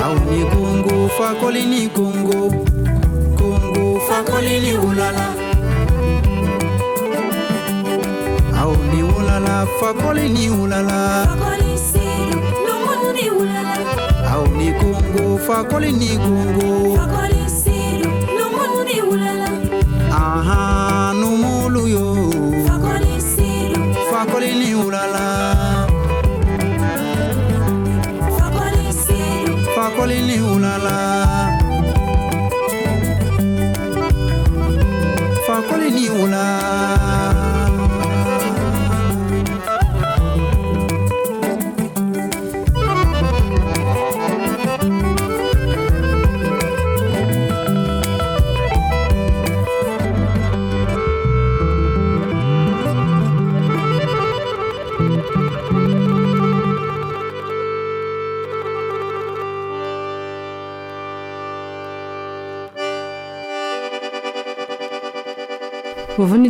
aw 0.06 0.16
ni 0.30 0.40
kongo 0.54 0.96
fakoli 1.18 1.64
ni 1.72 1.82
kongo 1.98 2.40
kongo 3.38 3.86
fakoli 4.08 4.56
ni 4.64 4.74
wulala 4.84 5.28
aw 8.62 8.72
ni 8.90 9.00
wulala 9.10 9.56
fakoli 9.80 10.26
ni 10.36 10.46
wulala 10.50 11.00
fakoli 11.30 11.91
fuck 15.46 15.74
all 15.74 15.82
ni 15.92 16.18
gongo 16.18 16.60
go. 16.60 17.41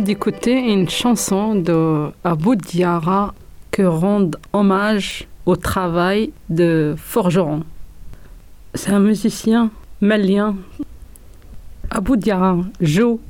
D'écouter 0.02 0.72
une 0.72 0.88
chanson 0.88 1.54
de 1.54 2.10
Abou 2.24 2.56
Diara 2.56 3.34
que 3.70 3.82
rend 3.82 4.30
hommage 4.52 5.28
au 5.46 5.56
travail 5.56 6.32
de 6.50 6.94
forgeron. 6.98 7.62
C'est 8.74 8.90
un 8.90 9.00
musicien 9.00 9.70
malien. 10.00 10.56
Abou 11.90 12.16
Diara 12.16 12.58
joue 12.80 13.20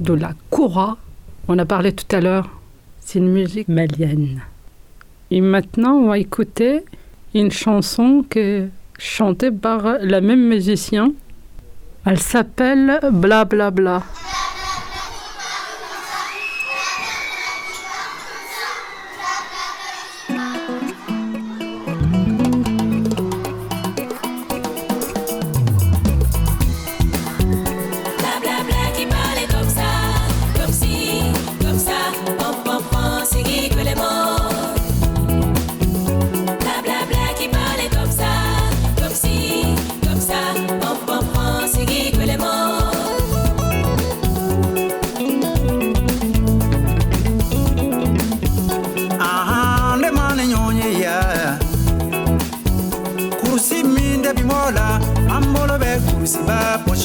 de 0.00 0.14
la 0.14 0.32
koura. 0.50 0.96
On 1.48 1.58
a 1.58 1.66
parlé 1.66 1.92
tout 1.92 2.16
à 2.16 2.20
l'heure. 2.20 2.48
C'est 3.00 3.18
une 3.18 3.30
musique 3.30 3.68
malienne. 3.68 4.42
Et 5.30 5.40
maintenant, 5.40 5.94
on 5.94 6.08
va 6.08 6.18
écouter 6.18 6.84
une 7.34 7.50
chanson 7.50 8.24
que 8.28 8.68
chantée 8.98 9.50
par 9.50 9.98
la 10.00 10.20
même 10.20 10.48
musicien. 10.48 11.12
Elle 12.06 12.20
s'appelle 12.20 13.00
Bla 13.12 13.44
Bla 13.44 13.70
Bla. 13.70 13.98
Bla 13.98 14.43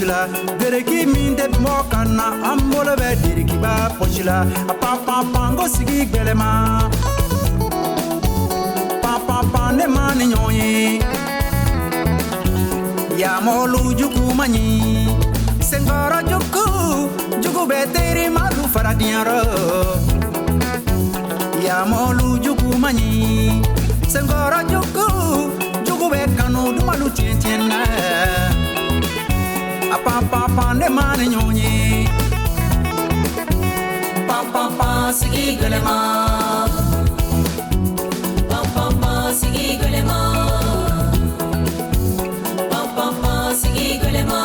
la 0.09 0.19
dereki 0.59 0.99
min 1.13 1.29
tɛ 1.37 1.45
bi 1.51 1.57
mɔ 1.65 1.75
kan 1.91 2.07
na 2.17 2.25
an 2.49 2.59
bolo 2.69 2.93
bɛ 3.01 3.09
derekiba 3.23 3.71
pɔsi 3.97 4.21
la 4.29 4.37
a 4.71 4.73
panpanpan 4.81 5.49
ko 5.57 5.65
sigi 5.75 5.99
gwɛlɛma 6.11 6.49
panpanpan 9.03 9.69
ne 9.77 9.85
ma 9.95 10.03
ne 10.17 10.25
ɲɔgɔn 10.31 10.53
ye 10.59 10.69
yamɔlu 13.21 13.81
jugu 13.99 14.23
man 14.39 14.49
ɲi 14.53 14.65
senkɔrɔ 15.69 16.19
jugu 16.29 16.65
jugu 17.43 17.61
bɛ 17.69 17.79
teri 17.93 18.25
malu 18.35 18.63
fara 18.73 18.91
diyɔrɔ 18.99 19.39
yamɔlu 21.67 22.27
jugu 22.43 22.69
man 22.83 22.97
ɲi 22.97 23.11
senkɔrɔ 24.13 24.59
jugu 24.71 25.07
jugu 25.85 26.05
bɛ 26.13 26.21
kanu 26.37 26.61
dumalu 26.75 27.07
tiɲɛtiɲɛ 27.15 27.57
na 27.71 27.79
a 29.99 30.09
panpanpan 30.09 30.77
ne 30.79 30.87
ma 30.89 31.05
ni 31.17 31.25
ɲɔgɔn 31.33 31.57
ye 31.61 31.73
Panpanpan, 34.29 35.13
sigi 35.19 35.57
gwɛlɛma. 35.59 35.95
Panpanpan, 38.49 39.33
sigi 39.39 39.67
gwɛlɛma. 39.79 40.19
Panpanpan, 42.71 43.43
sigi 43.61 43.87
gwɛlɛma. 44.01 44.41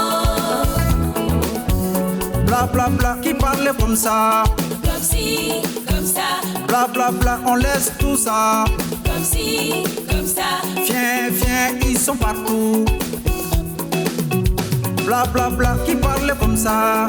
bla 2.46 2.60
bla 2.72 2.88
bla 2.88 3.10
qui 3.22 3.34
parle 3.34 3.70
comme 3.78 3.96
ça 3.96 4.44
Comme 4.82 5.02
si, 5.10 5.60
comme 5.88 6.06
ça, 6.16 6.28
bla 6.66 6.86
bla 6.92 7.10
bla 7.10 7.34
on 7.46 7.56
laisse 7.56 7.92
tout 7.98 8.16
ça 8.16 8.64
comme 9.04 9.24
si, 9.24 9.84
comme 10.10 10.26
ça. 10.26 10.48
viens 10.86 11.28
viens 11.30 11.68
ils 11.88 11.98
sont 11.98 12.16
partout 12.16 12.84
bla 15.04 15.24
bla 15.26 15.50
bla. 15.50 15.76
Qui 15.84 15.96
parle 15.96 16.34
comme 16.38 16.56
ça? 16.56 17.06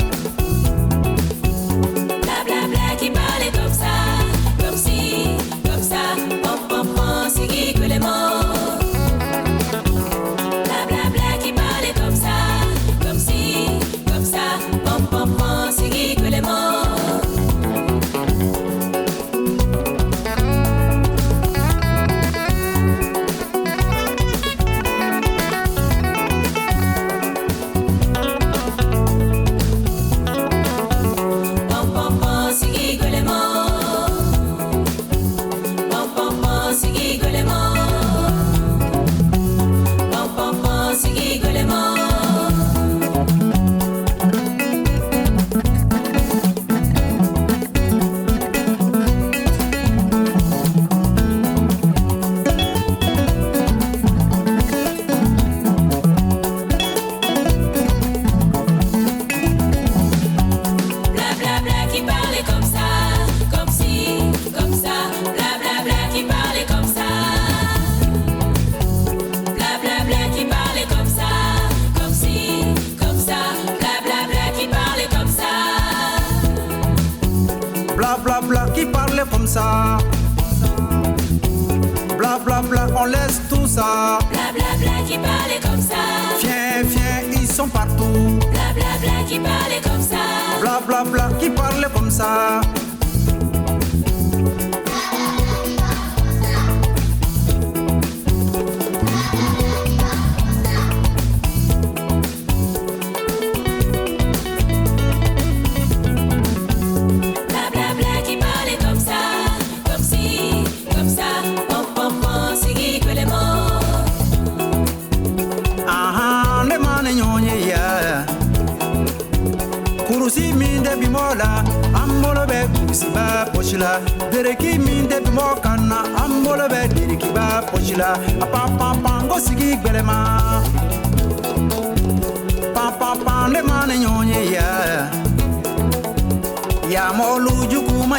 Jugu 137.71 138.07
ma 138.07 138.17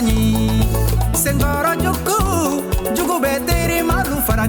senkɔrɔ 1.22 1.72
jugu 1.82 2.18
jugu 2.96 3.16
bɛ 3.22 3.32
teri 3.46 3.78
fara 4.26 4.46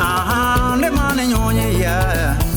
ahan 0.00 0.80
ma 0.96 1.06
ɲɔgɔn 1.16 1.58
ye. 1.80 2.50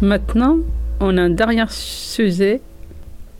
Maintenant, 0.00 0.58
on 1.00 1.16
a 1.16 1.22
un 1.22 1.30
dernier 1.30 1.66
sujet. 1.70 2.60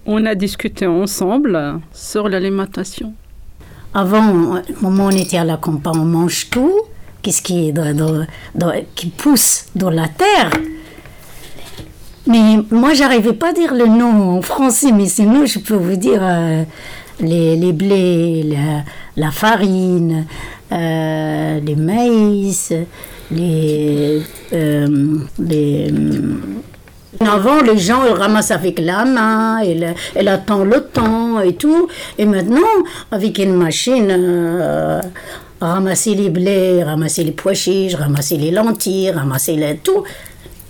On 0.07 0.25
a 0.25 0.35
discuté 0.35 0.87
ensemble 0.87 1.81
sur 1.93 2.29
l'alimentation. 2.29 3.15
Avant, 3.95 4.59
au 4.59 4.61
moment 4.83 5.05
où 5.05 5.09
on 5.09 5.11
était 5.11 5.39
à 5.39 5.45
la 5.45 5.57
campagne, 5.57 5.99
on 6.01 6.05
mange 6.05 6.51
tout. 6.51 6.81
Qu'est-ce 7.23 7.41
qui, 7.43 7.73
pousse 9.17 9.67
dans 9.75 9.91
la 9.91 10.09
terre? 10.09 10.51
Mais 12.27 12.57
moi, 12.71 12.93
j'arrivais 12.95 13.33
pas 13.33 13.51
à 13.51 13.53
dire 13.53 13.73
le 13.73 13.87
nom 13.87 14.37
en 14.39 14.43
français, 14.43 14.91
mais 14.93 15.07
sinon, 15.07 15.47
je 15.47 15.59
peux 15.61 15.77
vous 15.77 15.97
dire 15.97 16.21
euh, 16.23 16.65
les, 17.21 17.73
blés, 17.73 18.43
la, 18.43 18.83
la 19.17 19.31
farine, 19.31 20.27
euh, 20.73 21.61
les 21.61 21.77
maïs, 21.77 22.73
les. 23.31 24.23
euh, 24.53 25.19
les 25.39 25.93
avant, 27.21 27.61
les 27.63 27.79
gens 27.79 28.05
ils 28.05 28.13
ramassent 28.13 28.51
avec 28.51 28.79
la 28.79 29.05
main, 29.05 29.59
elle, 29.59 29.95
elle 30.15 30.29
attend 30.29 30.65
le 30.65 30.81
temps 30.83 31.41
et 31.41 31.55
tout. 31.55 31.89
Et 32.19 32.27
maintenant, 32.27 32.61
avec 33.11 33.39
une 33.39 33.55
machine, 33.55 34.09
euh, 34.11 35.01
ramasser 35.61 36.15
les 36.15 36.31
blés, 36.31 36.83
ramasser 36.83 37.25
les 37.25 37.33
pois 37.33 37.55
chiches, 37.55 37.95
ramasser 37.95 38.37
les 38.37 38.51
lentilles, 38.51 39.11
ramasser 39.11 39.57
les, 39.57 39.77
tout, 39.77 40.05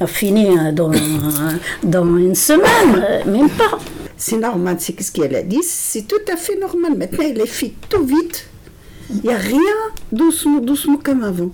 fini 0.06 0.48
euh, 0.58 0.72
dans, 1.82 2.16
une 2.16 2.34
semaine, 2.34 3.22
même 3.26 3.50
pas. 3.50 3.78
C'est 4.16 4.38
normal, 4.38 4.76
c'est 4.78 5.00
ce 5.02 5.10
qu'elle 5.10 5.34
a 5.34 5.42
dit, 5.42 5.62
c'est 5.62 6.06
tout 6.06 6.32
à 6.32 6.36
fait 6.36 6.56
normal. 6.58 6.92
Maintenant, 6.96 7.24
elle 7.28 7.40
est 7.40 7.46
fait 7.46 7.72
tout 7.88 8.04
vite. 8.04 8.48
Il 9.10 9.28
n'y 9.28 9.34
a 9.34 9.36
rien 9.36 9.60
doucement, 10.12 10.60
doucement 10.60 10.98
comme 11.02 11.24
avant. 11.24 11.50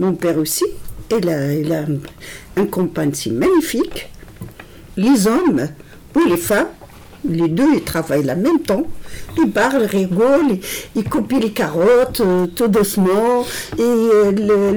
Mon 0.00 0.14
père 0.14 0.38
aussi, 0.38 0.64
il 1.16 1.28
a, 1.28 1.52
il 1.52 1.72
a 1.72 1.84
un 2.56 3.12
si 3.12 3.30
magnifique. 3.30 4.08
Les 4.96 5.26
hommes 5.26 5.68
ou 6.14 6.20
les 6.28 6.36
femmes, 6.36 6.68
les 7.28 7.48
deux, 7.48 7.74
ils 7.74 7.82
travaillent 7.84 8.30
en 8.30 8.36
même 8.36 8.60
temps. 8.60 8.84
Ils 9.36 9.50
parlent, 9.50 9.82
ils 9.82 9.86
rigolent, 9.98 10.50
ils, 10.50 10.60
ils 10.94 11.04
copient 11.04 11.40
les 11.40 11.50
carottes 11.50 12.20
euh, 12.20 12.46
tout 12.46 12.68
doucement, 12.68 13.44
et 13.76 13.82
euh, 13.82 14.30
le, 14.30 14.72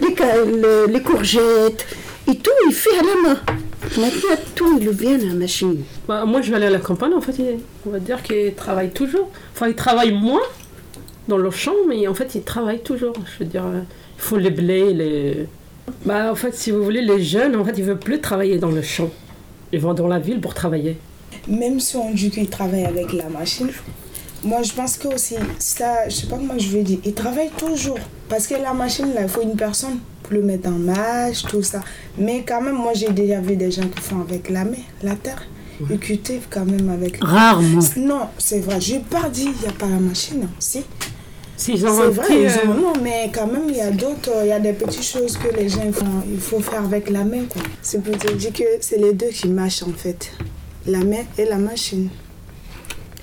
les, 0.00 0.62
le- 0.62 0.86
les 0.90 1.02
courgettes, 1.02 1.86
et 2.26 2.36
tout, 2.36 2.50
il 2.66 2.72
fait 2.72 2.98
à 2.98 3.02
la 3.02 3.28
main. 3.28 3.40
Maintenant, 3.98 4.36
tout, 4.54 4.78
il 4.80 4.88
vient 4.90 5.14
à 5.18 5.24
la 5.24 5.34
machine. 5.34 5.82
Bah, 6.06 6.24
moi, 6.24 6.40
je 6.40 6.50
vais 6.50 6.56
aller 6.56 6.66
à 6.66 6.70
la 6.70 6.78
campagne, 6.78 7.12
en 7.14 7.20
fait, 7.20 7.34
il- 7.38 7.58
on 7.86 7.90
va 7.90 7.98
dire 7.98 8.22
qu'ils 8.22 8.54
travaillent 8.54 8.92
toujours. 8.92 9.30
Enfin, 9.54 9.68
ils 9.68 9.74
travaillent 9.74 10.12
moins 10.14 10.40
dans 11.26 11.38
le 11.38 11.50
champ, 11.50 11.74
mais 11.86 12.06
en 12.08 12.14
fait, 12.14 12.34
ils 12.34 12.42
travaillent 12.42 12.82
toujours. 12.82 13.12
Je 13.34 13.44
veux 13.44 13.50
dire, 13.50 13.66
euh, 13.66 13.80
ils 14.16 14.22
font 14.22 14.36
les 14.36 14.50
blés, 14.50 14.94
les... 14.94 15.46
Bah, 16.04 16.30
en 16.30 16.34
fait, 16.34 16.54
si 16.54 16.70
vous 16.70 16.82
voulez, 16.82 17.02
les 17.02 17.22
jeunes, 17.22 17.56
en 17.56 17.64
fait, 17.64 17.74
ils 17.76 17.84
veulent 17.84 17.98
plus 17.98 18.20
travailler 18.20 18.58
dans 18.58 18.70
le 18.70 18.82
champ. 18.82 19.10
Ils 19.72 19.80
vont 19.80 19.94
dans 19.94 20.08
la 20.08 20.18
ville 20.18 20.40
pour 20.40 20.54
travailler. 20.54 20.96
Même 21.46 21.80
si 21.80 21.96
on 21.96 22.12
dit 22.12 22.30
qu'ils 22.30 22.48
travaillent 22.48 22.86
avec 22.86 23.12
la 23.12 23.28
machine, 23.28 23.70
moi 24.42 24.62
je 24.62 24.72
pense 24.72 24.96
que 24.96 25.08
aussi, 25.08 25.34
ça, 25.58 26.08
je 26.08 26.14
sais 26.14 26.26
pas 26.26 26.36
comment 26.36 26.58
je 26.58 26.68
vais 26.68 26.82
dire, 26.82 26.98
ils 27.04 27.14
travaillent 27.14 27.50
toujours. 27.56 27.98
Parce 28.28 28.46
que 28.46 28.54
la 28.54 28.72
machine, 28.72 29.12
là, 29.14 29.22
il 29.22 29.28
faut 29.28 29.42
une 29.42 29.56
personne 29.56 29.98
pour 30.22 30.34
le 30.34 30.42
mettre 30.42 30.68
en 30.68 30.72
marche, 30.72 31.42
tout 31.44 31.62
ça. 31.62 31.80
Mais 32.16 32.44
quand 32.46 32.60
même, 32.60 32.76
moi 32.76 32.92
j'ai 32.94 33.10
déjà 33.10 33.40
vu 33.40 33.56
des 33.56 33.70
gens 33.70 33.88
qui 33.88 34.00
font 34.00 34.20
avec 34.20 34.50
la 34.50 34.64
main, 34.64 34.84
la 35.02 35.14
terre. 35.16 35.42
Ils 35.90 35.98
cultivent 35.98 36.46
quand 36.50 36.64
même 36.64 36.88
avec. 36.88 37.18
Rarement. 37.22 37.80
Non, 37.96 38.22
c'est 38.36 38.58
vrai. 38.58 38.80
Je 38.80 38.94
n'ai 38.94 39.00
pas 39.00 39.28
dit 39.28 39.44
il 39.44 39.62
n'y 39.62 39.68
a 39.68 39.72
pas 39.72 39.86
la 39.86 40.00
machine, 40.00 40.40
non. 40.40 40.48
Si. 40.58 40.82
C'est 41.58 41.76
vrai, 41.76 42.46
euh, 42.46 42.68
ont- 42.70 42.74
non, 42.74 42.92
mais 43.02 43.30
quand 43.34 43.46
même, 43.48 43.64
il 43.68 43.76
y 43.76 43.80
a 43.80 43.90
d'autres, 43.90 44.30
il 44.42 44.48
y 44.48 44.52
a 44.52 44.60
des 44.60 44.72
petites 44.72 45.02
choses 45.04 45.36
que 45.36 45.54
les 45.54 45.68
gens 45.68 45.90
font, 45.92 46.22
il 46.32 46.40
faut 46.40 46.60
faire 46.60 46.84
avec 46.84 47.10
la 47.10 47.24
main. 47.24 47.44
quoi. 47.50 47.60
C'est 47.82 48.02
pour 48.02 48.16
te 48.16 48.32
dire 48.32 48.52
que 48.52 48.62
c'est 48.80 48.96
les 48.98 49.12
deux 49.12 49.28
qui 49.28 49.48
marchent 49.48 49.82
en 49.82 49.92
fait. 49.92 50.30
La 50.86 51.00
main 51.00 51.24
et 51.36 51.44
la 51.44 51.56
machine. 51.56 52.08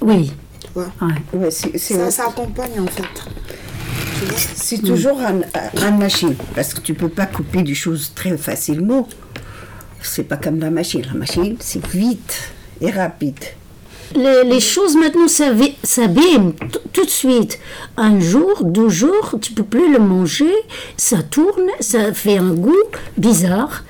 Oui. 0.02 0.34
Tu 0.62 0.68
vois? 0.74 0.92
Ouais, 1.34 1.50
c'est- 1.50 1.78
c'est- 1.78 1.96
Ça 1.96 2.12
s'accompagne 2.12 2.80
en 2.80 2.88
fait. 2.88 3.04
C'est 4.38 4.82
toujours 4.82 5.18
en, 5.20 5.42
en 5.88 5.92
machine, 5.98 6.36
parce 6.56 6.74
que 6.74 6.82
tu 6.82 6.94
peux 6.94 7.10
pas 7.10 7.26
couper 7.26 7.64
des 7.64 7.76
choses 7.76 8.12
très 8.16 8.38
facilement. 8.38 9.08
C'est 10.02 10.24
pas 10.24 10.38
comme 10.38 10.60
la 10.60 10.70
machine. 10.72 11.02
La 11.06 11.14
machine, 11.14 11.56
c'est 11.60 11.86
vite 11.88 12.52
et 12.82 12.92
rapide. 12.92 13.40
Les, 14.14 14.44
les 14.44 14.60
choses 14.60 14.96
maintenant 14.96 15.28
s'abîment 15.28 16.54
tout 16.94 17.06
de 17.06 17.10
suite. 17.10 17.60
Un 17.98 18.20
jour, 18.20 18.64
deux 18.64 18.90
jours, 18.90 19.36
tu 19.42 19.54
peux 19.54 19.64
plus 19.64 19.92
le 19.92 20.00
manger, 20.00 20.54
ça 20.96 21.24
tourne, 21.24 21.70
ça 21.80 22.14
fait 22.14 22.38
un 22.38 22.54
goût 22.54 22.74
bizarre. 23.18 23.84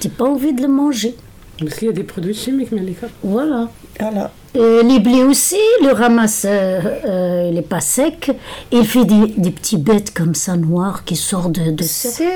Tu 0.00 0.08
n'as 0.08 0.14
pas 0.14 0.24
envie 0.26 0.52
de 0.52 0.62
le 0.62 0.68
manger. 0.68 1.16
Parce 1.58 1.74
qu'il 1.74 1.88
y 1.88 1.90
a 1.90 1.94
des 1.94 2.04
produits 2.04 2.34
chimiques, 2.34 2.70
mais 2.70 2.82
les. 2.82 2.96
Voilà. 3.24 3.68
Voilà. 3.98 4.30
Euh, 4.56 4.82
les 4.82 5.00
blés 5.00 5.24
aussi, 5.24 5.56
le 5.82 5.92
ramasse, 5.92 6.46
euh, 6.48 6.80
euh, 7.04 7.46
il 7.48 7.54
n'est 7.54 7.62
pas 7.62 7.80
sec. 7.80 8.30
Il 8.70 8.86
fait 8.86 9.04
des, 9.04 9.34
des 9.36 9.50
petits 9.50 9.76
bêtes 9.76 10.14
comme 10.14 10.34
ça 10.34 10.56
noires 10.56 11.04
qui 11.04 11.16
sortent 11.16 11.52
de, 11.52 11.72
de 11.72 11.84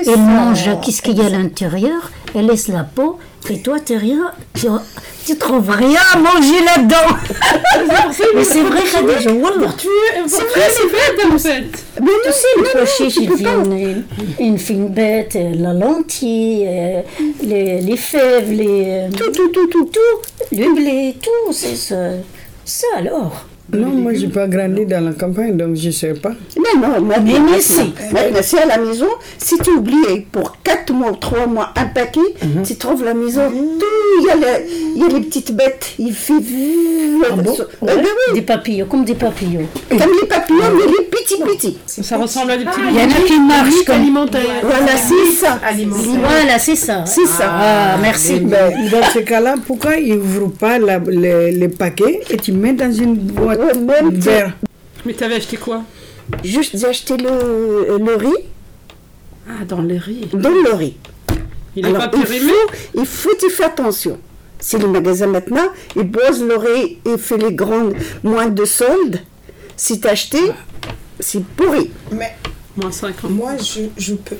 Il 0.05 0.21
mange 0.21 0.69
qu'est-ce 0.81 1.01
qu'il 1.01 1.17
y 1.17 1.21
a 1.21 1.27
à 1.27 1.29
l'intérieur, 1.29 2.11
elle 2.35 2.47
laisse 2.47 2.67
la 2.67 2.83
peau. 2.83 3.17
Et 3.49 3.59
toi, 3.61 3.79
t'es 3.79 3.97
rien, 3.97 4.31
tu, 4.53 4.67
tu 5.25 5.37
trouves 5.37 5.69
rien 5.69 5.99
à 6.13 6.17
manger 6.17 6.63
là-dedans. 6.65 7.17
Mais 8.35 8.43
c'est 8.43 8.61
vrai, 8.61 8.81
Khadija, 8.89 9.31
Wallah. 9.33 9.73
C'est 10.27 10.43
vrai, 10.43 10.69
c'est 10.69 10.87
vrai. 10.87 11.33
en 11.33 11.37
fait. 11.37 11.65
Mais 12.01 12.11
tu 12.23 12.31
sais, 12.31 12.47
le 12.57 12.63
pois 12.71 12.85
chiche, 12.85 13.17
il 13.17 13.43
pas. 13.43 13.49
une, 13.65 14.03
une 14.39 14.57
fine 14.57 14.87
bête, 14.87 15.35
euh, 15.35 15.51
la 15.55 15.73
lentille, 15.73 16.65
euh, 16.67 17.01
les, 17.41 17.81
les 17.81 17.97
fèves, 17.97 18.51
les... 18.51 19.07
Tout, 19.15 19.31
tout, 19.31 19.49
tout, 19.49 19.67
tout, 19.67 19.85
tout. 19.85 20.55
Le 20.55 20.73
blé, 20.73 21.15
tout, 21.21 21.51
c'est 21.51 21.75
ça. 21.75 21.95
Ça 22.65 22.87
alors. 22.97 23.45
Non, 23.73 23.87
moi, 23.89 24.13
j'ai 24.13 24.27
pas 24.27 24.47
grandi 24.47 24.85
dans 24.85 25.03
la 25.03 25.13
campagne, 25.13 25.57
donc 25.57 25.75
je 25.75 25.89
sais 25.91 26.13
pas. 26.13 26.33
Mais 26.57 26.79
non, 26.79 27.01
maintenant, 27.01 27.23
Mais 27.25 27.39
maintenant, 27.39 28.41
si. 28.41 28.57
à 28.57 28.65
la 28.65 28.77
maison. 28.77 29.07
Si 29.37 29.57
tu 29.57 29.71
oublies 29.71 30.21
pour 30.31 30.57
4 30.63 30.93
mois 30.93 31.11
ou 31.11 31.15
3 31.15 31.47
mois 31.47 31.69
un 31.75 31.85
paquet, 31.85 32.19
Mhm. 32.41 32.63
tu 32.63 32.75
trouves 32.75 33.03
la 33.03 33.13
maison. 33.13 33.49
Tout, 33.49 33.85
il 34.21 34.25
y, 34.25 34.29
a 34.29 34.35
le- 34.35 34.65
il 34.95 35.01
y 35.01 35.05
a 35.05 35.07
les 35.07 35.21
petites 35.25 35.55
bêtes. 35.55 35.93
Il 35.99 36.13
fait. 36.13 36.33
Ah 37.29 37.35
bon? 37.35 37.55
Eh 37.81 37.85
ben 37.85 37.97
oui, 38.03 38.33
Des 38.35 38.41
papillons, 38.41 38.85
comme 38.85 39.05
des 39.05 39.15
papillons. 39.15 39.67
comme 39.89 39.99
les 40.21 40.27
papillons, 40.27 40.59
mais 40.75 40.85
les 40.85 41.05
petits 41.23 41.41
petits. 41.43 41.77
Ça 41.85 42.17
ressemble 42.17 42.51
à 42.51 42.57
des 42.57 42.65
petits 42.65 42.79
Il 42.89 42.95
y 42.95 42.99
en 43.01 43.09
a 43.09 43.21
qui 43.27 43.39
marchent 43.39 43.85
comme... 43.85 44.27
Voilà, 44.63 44.97
c'est 44.97 45.31
ça. 45.31 45.59
Voilà, 46.19 46.59
c'est 46.59 46.75
ça. 46.75 47.05
C'est 47.05 47.25
ça. 47.25 47.49
Ah, 47.49 47.97
merci. 48.01 48.39
Ben, 48.39 48.89
dans 48.89 49.03
ce 49.13 49.19
cas-là, 49.19 49.55
pourquoi 49.65 49.95
ils 49.97 50.15
n'ouvrent 50.15 50.51
pas 50.51 50.79
la- 50.79 50.99
les, 50.99 51.67
paquets 51.69 52.21
et 52.29 52.37
tu 52.37 52.51
mets 52.51 52.73
dans 52.73 52.91
une 52.91 53.15
boîte 53.15 53.59
vert 54.13 54.53
Mais 55.05 55.13
t'avais 55.13 55.35
acheté 55.35 55.57
quoi? 55.57 55.81
Juste, 56.43 56.77
j'ai 56.77 56.87
acheté 56.87 57.17
le, 57.17 57.97
le 57.97 58.15
riz, 58.15 58.43
Ah, 59.49 59.65
dans 59.67 59.81
les 59.81 59.97
riz. 59.97 60.27
dans 60.33 60.49
le 60.49 60.73
riz. 60.73 60.95
Il 61.75 61.85
est 61.85 61.89
Alors, 61.89 62.09
pas 62.09 62.17
il 62.17 62.23
périmé? 62.23 62.51
faut, 62.51 62.99
il 63.01 63.05
faut 63.05 63.47
y 63.47 63.49
faire 63.49 63.67
attention. 63.67 64.17
Si 64.59 64.77
le 64.77 64.87
magasin 64.87 65.27
maintenant, 65.27 65.67
il 65.97 66.09
pose 66.09 66.41
le 66.41 66.55
riz 66.55 66.99
et 67.05 67.17
fait 67.17 67.37
les 67.37 67.51
grandes 67.53 67.95
moins 68.23 68.47
de 68.47 68.63
soldes, 68.63 69.19
si 69.75 69.99
t'as 69.99 70.11
acheté, 70.11 70.39
c'est 71.23 71.43
pourri. 71.43 71.91
Mais 72.11 72.35
Moins 72.75 72.91
50. 72.91 73.29
moi, 73.31 73.51
je, 73.57 73.81
je 73.97 74.15
peux. 74.15 74.35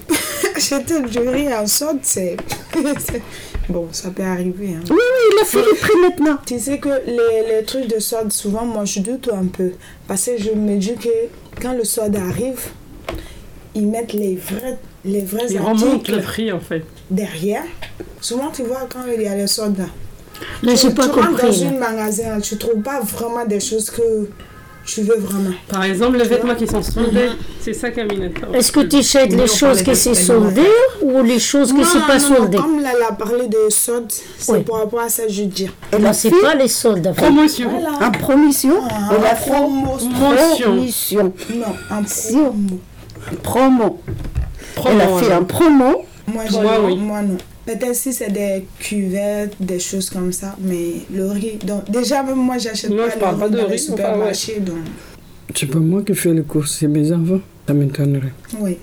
Du 1.10 1.20
riz 1.30 1.54
en 1.54 1.68
sorte, 1.68 1.98
c'est. 2.02 2.36
c'est- 2.74 3.22
bon, 3.70 3.88
ça 3.92 4.10
peut 4.10 4.24
arriver. 4.24 4.76
Hein. 4.76 4.84
Oui, 4.90 4.96
oui, 4.98 5.34
il 5.36 5.42
a 5.42 5.46
fait 5.46 5.62
les 5.64 5.78
prix 5.78 5.94
maintenant. 6.02 6.38
Tu 6.46 6.60
sais 6.60 6.80
que 6.80 6.90
les, 7.06 7.56
les 7.60 7.64
trucs 7.64 7.88
de 7.88 8.00
solde, 8.00 8.32
souvent, 8.34 8.66
moi, 8.66 8.86
je 8.86 9.00
doute 9.02 9.30
un 9.32 9.46
peu. 9.46 9.72
Parce 10.08 10.26
que 10.26 10.38
je 10.38 10.50
me 10.52 10.78
dis 10.78 10.96
que 10.96 11.10
quand 11.62 11.74
le 11.74 11.84
solde 11.84 12.16
arrive, 12.16 12.60
ils 13.76 13.88
mettent 13.88 14.14
les 14.14 14.36
vrais, 14.36 14.78
les 15.06 15.22
vrais 15.22 15.46
Ils 15.52 15.60
remontent 15.60 16.12
le 16.12 16.22
prix, 16.22 16.52
en 16.52 16.60
fait. 16.60 16.84
derrière. 17.12 17.64
Souvent, 18.22 18.50
tu 18.52 18.64
vois, 18.64 18.88
quand 18.92 19.02
il 19.16 19.22
y 19.22 19.28
a 19.28 19.36
les 19.36 19.48
soldes 19.48 19.86
là, 20.64 20.76
j'ai 20.76 20.90
pas 20.90 21.08
tu 21.08 21.12
rentres 21.20 21.38
compris. 21.42 21.60
dans 21.64 21.70
là. 21.72 21.76
un 21.76 21.80
magasin, 21.80 22.40
tu 22.40 22.58
trouves 22.58 22.82
pas 22.82 23.00
vraiment 23.02 23.46
des 23.46 23.60
choses 23.60 23.90
que 23.92 24.28
Tu 24.86 25.02
veux 25.02 25.16
vraiment. 25.18 25.52
Par 25.70 25.84
exemple, 25.86 26.18
les 26.18 26.26
vêtements 26.26 26.56
qui 26.56 26.68
sont 26.68 26.82
soldés, 26.84 27.30
c'est 27.62 27.74
ça, 27.74 27.90
Camille. 27.92 28.32
Est-ce 28.54 28.70
que 28.72 28.82
tu 28.82 28.98
achètes 28.98 29.32
les 29.32 29.48
choses 29.48 29.82
qui 29.82 29.96
sont 29.96 30.14
soldées 30.14 30.62
ou 31.02 31.24
les 31.24 31.40
choses 31.40 31.72
qui 31.72 31.80
ne 31.80 31.84
sont 31.86 32.02
pas 32.02 32.18
non, 32.20 32.30
non, 32.30 32.36
soldées 32.36 32.58
Comme 32.58 32.82
là, 32.82 32.90
elle 32.96 33.04
a 33.04 33.14
parlé 33.14 33.48
de 33.48 33.70
soldes, 33.70 34.12
c'est 34.38 34.52
Oui. 34.52 34.64
pour 34.64 34.78
rapport 34.78 35.00
à 35.00 35.08
ça, 35.10 35.24
je 35.30 35.42
veux 35.44 35.48
dire. 35.48 35.72
Non, 35.98 36.12
c'est 36.12 36.32
pas 36.32 36.56
les 36.56 36.68
soldes. 36.68 37.14
Promotion. 37.16 37.70
En 38.02 38.12
promotion, 38.12 38.74
Ah, 38.90 39.10
elle 39.18 39.26
a 39.26 39.36
fait 39.36 39.52
Promotion. 39.52 40.10
promotion. 40.12 41.34
Non, 41.56 41.66
en 41.98 42.04
Si, 42.06 42.38
promo. 43.42 44.02
Elle 44.86 45.00
a 45.02 45.06
Promo, 45.06 45.18
fait 45.20 45.32
un 45.32 45.44
promo? 45.44 46.06
Moi, 46.28 46.44
moi 46.98 47.22
non. 47.22 47.38
Peut-être 47.66 47.96
si 47.96 48.12
c'est 48.12 48.30
des 48.32 48.66
cuvettes, 48.80 49.56
des 49.60 49.80
choses 49.80 50.10
comme 50.10 50.32
ça, 50.34 50.56
mais 50.60 50.96
le 51.14 51.28
riz. 51.28 51.60
Donc, 51.66 51.90
déjà, 51.90 52.22
même 52.24 52.36
moi, 52.36 52.58
j'achète 52.58 52.90
Non, 52.90 52.98
pas 52.98 53.10
je 53.10 53.14
le 53.16 53.20
parle 53.22 53.36
riz 53.36 53.40
pas 53.42 53.50
de 53.50 53.58
dans 53.58 53.68
riz, 53.68 53.74
enfin, 53.74 53.78
supermarchés. 53.78 54.60
Donc, 54.60 54.76
C'est 55.56 55.66
pas 55.68 55.80
moi 55.80 56.02
qui 56.04 56.14
fais 56.14 56.34
les 56.34 56.42
courses, 56.42 56.76
c'est 56.80 56.88
mes 56.88 57.12
enfants. 57.12 57.40
Ça 57.68 57.74
m'étonnerait. 57.74 58.34
oui. 58.60 58.78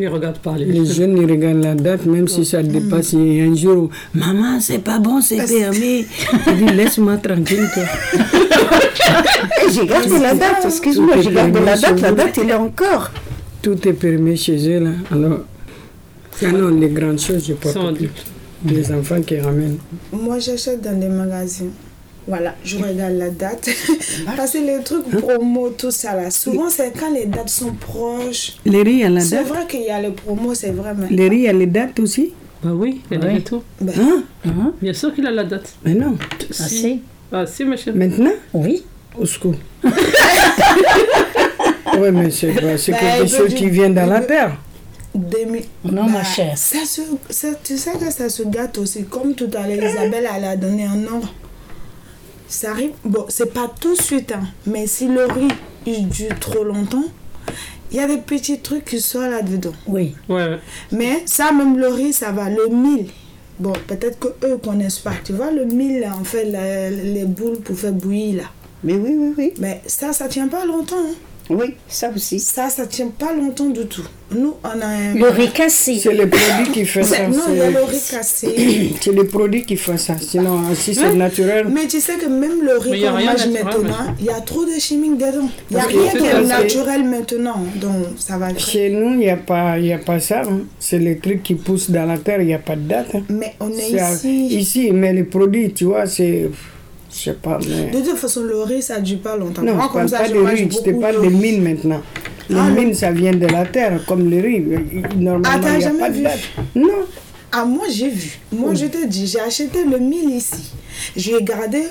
Ils 0.00 0.06
regardent 0.06 0.38
pas 0.38 0.56
les 0.56 0.64
Les 0.66 0.86
jeunes, 0.86 1.18
ils 1.18 1.28
regardent 1.28 1.64
la 1.64 1.74
date, 1.74 2.06
même 2.06 2.28
si 2.28 2.44
ça 2.44 2.62
dépasse. 2.62 3.14
Il 3.14 3.32
y 3.34 3.40
a 3.40 3.44
un 3.46 3.54
jour 3.56 3.76
où, 3.84 3.90
maman, 4.14 4.60
c'est 4.60 4.78
pas 4.78 5.00
bon, 5.00 5.20
c'est 5.20 5.38
permis. 5.44 6.06
Je 6.46 6.52
dis, 6.52 6.72
laisse-moi 6.72 7.16
tranquille. 7.16 7.68
toi. 7.74 7.82
Et 9.66 9.72
j'ai 9.72 9.86
gardé 9.86 10.18
la 10.20 10.34
date, 10.34 10.64
excuse-moi, 10.66 11.14
j'ai 11.20 11.32
gardé 11.32 11.58
la 11.60 11.76
date, 11.76 12.00
la 12.00 12.12
date, 12.12 12.38
elle 12.40 12.50
est 12.50 12.54
encore. 12.54 13.10
Tout 13.60 13.88
est 13.88 13.92
permis 13.92 14.36
chez 14.36 14.56
eux, 14.68 14.78
là. 14.84 14.90
Alors, 15.10 15.40
ah 16.46 16.52
non, 16.52 16.68
les 16.68 16.88
grandes 16.88 17.20
choses, 17.20 17.46
je 17.46 17.54
porte 17.54 17.74
Sont 17.74 17.92
plus. 17.94 18.10
Les 18.66 18.90
enfants 18.92 19.20
qui 19.22 19.38
ramènent. 19.38 19.78
Moi, 20.12 20.38
j'achète 20.38 20.80
dans 20.80 20.98
des 20.98 21.08
magasins. 21.08 21.66
Voilà, 22.26 22.54
je 22.62 22.76
regarde 22.76 23.14
la 23.14 23.30
date. 23.30 23.70
Parce 24.36 24.52
que 24.52 24.58
les 24.58 24.82
trucs 24.84 25.08
promo, 25.08 25.70
tout 25.70 25.90
ça 25.90 26.14
là, 26.14 26.30
souvent 26.30 26.68
c'est 26.68 26.92
quand 26.98 27.10
les 27.14 27.24
dates 27.24 27.48
sont 27.48 27.72
proches. 27.72 28.56
Les 28.66 28.82
riz, 28.82 28.92
il 28.92 28.98
y 28.98 29.04
a 29.04 29.08
la 29.08 29.20
C'est 29.20 29.36
date. 29.36 29.46
vrai 29.46 29.66
qu'il 29.66 29.82
y 29.82 29.88
a 29.88 30.00
les 30.02 30.10
promos, 30.10 30.52
c'est 30.54 30.70
vrai, 30.72 30.92
mais. 30.96 31.06
Les 31.08 31.28
riz, 31.28 31.36
il 31.38 31.42
y 31.44 31.48
a 31.48 31.52
les 31.54 31.66
dates 31.66 31.98
aussi? 32.00 32.34
Bah 32.62 32.70
oui, 32.74 33.00
il 33.10 33.18
y 33.18 33.24
a 33.24 33.32
des 33.32 33.40
tout. 33.40 33.62
Ben, 33.80 33.94
Hein? 34.44 34.72
Bien 34.82 34.92
sûr 34.92 35.14
qu'il 35.14 35.26
a 35.26 35.30
la 35.30 35.44
date. 35.44 35.72
Mais 35.84 35.94
non. 35.94 36.18
Ah, 36.20 36.52
si. 36.68 37.00
Ah 37.32 37.46
si, 37.46 37.64
ma 37.64 37.76
chérie. 37.76 37.96
Maintenant? 37.96 38.32
Oui. 38.52 38.82
Au 39.18 39.24
secours. 39.24 39.54
oui, 39.84 39.90
mais 42.12 42.30
c'est 42.30 42.52
c'est 42.76 42.92
Bah, 42.92 42.98
quelque 43.00 43.26
chose 43.30 43.54
qui 43.54 43.70
vient 43.70 43.90
dans 43.90 44.06
la 44.06 44.20
terre. 44.20 44.56
2000. 45.18 45.64
Non, 45.84 46.08
ma 46.08 46.24
chère. 46.24 46.56
Ça 46.56 46.84
se, 46.84 47.02
ça, 47.30 47.48
tu 47.62 47.76
sais 47.76 47.92
que 47.92 48.10
ça 48.10 48.28
se 48.28 48.42
gâte 48.44 48.78
aussi. 48.78 49.04
Comme 49.04 49.34
tout 49.34 49.50
à 49.54 49.66
l'heure, 49.66 49.84
Isabelle, 49.90 50.28
elle 50.36 50.44
a 50.44 50.56
donné 50.56 50.84
un 50.84 51.04
ordre. 51.06 51.32
Ça 52.48 52.70
arrive. 52.70 52.92
Bon, 53.04 53.26
c'est 53.28 53.52
pas 53.52 53.70
tout 53.80 53.94
de 53.94 54.00
suite, 54.02 54.32
hein, 54.32 54.42
mais 54.66 54.86
si 54.86 55.06
le 55.08 55.26
riz 55.26 55.48
il 55.86 56.08
dure 56.08 56.38
trop 56.40 56.64
longtemps, 56.64 57.04
il 57.90 57.96
y 57.96 58.00
a 58.00 58.06
des 58.06 58.18
petits 58.18 58.60
trucs 58.60 58.84
qui 58.86 59.00
sortent 59.00 59.30
là-dedans. 59.30 59.72
Oui. 59.86 60.14
Ouais. 60.28 60.58
Mais 60.92 61.22
ça, 61.26 61.52
même 61.52 61.76
le 61.78 61.88
riz, 61.88 62.12
ça 62.12 62.32
va. 62.32 62.48
Le 62.48 62.68
mil, 62.68 63.06
bon, 63.58 63.72
peut-être 63.86 64.18
que 64.18 64.28
eux 64.46 64.56
connaissent 64.58 64.98
pas. 64.98 65.12
Tu 65.24 65.32
vois, 65.34 65.50
le 65.50 65.64
mil, 65.66 66.00
là, 66.00 66.14
en 66.18 66.24
fait, 66.24 66.44
la- 66.44 66.90
les 66.90 67.24
boules 67.24 67.58
pour 67.60 67.76
faire 67.78 67.92
bouillir, 67.92 68.36
là. 68.42 68.48
Mais 68.84 68.94
oui, 68.94 69.14
oui, 69.18 69.34
oui. 69.36 69.52
Mais 69.58 69.82
ça, 69.86 70.12
ça 70.12 70.28
tient 70.28 70.48
pas 70.48 70.64
longtemps. 70.64 70.96
hein. 70.98 71.14
Oui, 71.50 71.74
ça 71.88 72.10
aussi. 72.14 72.38
Ça, 72.40 72.68
ça 72.68 72.86
tient 72.86 73.08
pas 73.08 73.32
longtemps 73.32 73.70
du 73.70 73.86
tout. 73.86 74.04
Nous, 74.30 74.54
on 74.62 74.80
a 74.82 74.86
un. 74.86 75.14
Le 75.14 75.28
riz 75.30 75.50
cassé. 75.50 75.98
C'est 75.98 76.12
le 76.12 76.28
produit 76.28 76.70
qui 76.72 76.84
fait 76.84 77.02
ça. 77.02 77.26
Non, 77.28 77.44
il 77.48 77.56
y 77.56 77.60
a 77.62 77.70
le 77.70 77.82
riz 77.84 78.02
cassé. 78.10 78.92
C'est 79.00 79.12
le 79.12 79.24
produit 79.34 79.64
qui 79.64 79.76
fait 79.78 79.96
ça. 79.96 80.16
Sinon, 80.20 80.62
si 80.74 80.94
c'est 80.94 81.14
naturel. 81.14 81.68
Mais 81.72 81.86
tu 81.86 82.00
sais 82.00 82.16
que 82.16 82.26
même 82.26 82.62
le 82.62 82.76
riz 82.76 83.00
qu'on 83.00 83.12
mange 83.12 83.46
maintenant, 83.48 84.14
il 84.20 84.26
y 84.26 84.30
a 84.30 84.40
trop 84.42 84.66
de 84.66 84.78
chimiques 84.78 85.16
dedans. 85.16 85.48
Il 85.70 85.76
n'y 85.76 85.82
a 85.82 85.86
rien 85.86 86.12
que- 86.12 86.46
naturel 86.46 87.04
maintenant. 87.04 87.64
Donc, 87.76 87.94
ça 88.18 88.36
va. 88.36 88.54
Chez 88.58 88.90
nous, 88.90 89.12
il 89.12 89.18
n'y 89.20 89.30
a, 89.30 89.36
pas- 89.38 89.78
il 89.78 89.86
y 89.86 89.92
a 89.94 89.98
pas 89.98 90.20
ça. 90.20 90.42
hein. 90.42 90.60
C'est 90.78 90.98
les 90.98 91.16
trucs 91.18 91.42
qui 91.42 91.54
poussent 91.54 91.90
dans 91.90 92.04
la 92.04 92.18
terre, 92.18 92.42
il 92.42 92.48
n'y 92.48 92.54
a 92.54 92.58
pas 92.58 92.76
de 92.76 92.82
date. 92.82 93.14
hein. 93.14 93.22
Mais 93.30 93.54
on 93.60 93.70
est 93.72 93.90
ici. 93.92 94.46
Ici, 94.48 94.90
mais 94.92 95.14
les 95.14 95.24
produits, 95.24 95.72
tu 95.72 95.84
vois, 95.86 96.06
c'est. 96.06 96.50
Je 97.18 97.24
sais 97.24 97.32
pas, 97.32 97.58
mais. 97.68 97.90
De 97.90 98.04
toute 98.06 98.16
façon, 98.18 98.42
le 98.42 98.62
riz, 98.62 98.82
ça 98.82 98.98
ne 99.00 99.04
dure 99.04 99.18
pas 99.20 99.36
longtemps. 99.36 99.62
Non, 99.62 99.74
Moi, 99.74 99.84
je 99.88 99.92
comme 99.92 99.96
parle 99.96 100.08
ça, 100.08 100.18
pas 100.18 100.24
je 100.28 100.32
de 100.34 100.38
riz, 100.38 100.68
je 100.70 100.78
te 100.78 101.00
parle 101.00 101.16
de 101.16 101.20
de 101.22 101.26
riz. 101.26 101.34
mine 101.34 101.62
maintenant. 101.62 102.00
Les 102.50 102.56
Ah, 102.58 102.70
mines, 102.70 102.94
ça 102.94 103.10
vient 103.10 103.32
de 103.34 103.46
la 103.46 103.64
terre, 103.66 104.00
comme 104.06 104.30
le 104.30 104.40
riz. 104.40 104.64
Normalement, 105.16 105.48
Ah, 105.52 105.58
t'as 105.62 105.80
jamais 105.80 105.98
pas 105.98 106.08
de 106.10 106.14
vu? 106.14 106.22
date. 106.22 106.38
Non. 106.74 106.88
Ah, 107.52 107.64
moi, 107.64 107.84
j'ai 107.90 108.08
vu. 108.10 108.38
Moi, 108.52 108.74
je 108.74 108.86
te 108.86 109.06
dis, 109.06 109.26
j'ai 109.26 109.40
acheté 109.40 109.84
le 109.84 109.98
mille 109.98 110.30
ici. 110.30 110.72
J'ai 111.16 111.42
gardé. 111.42 111.82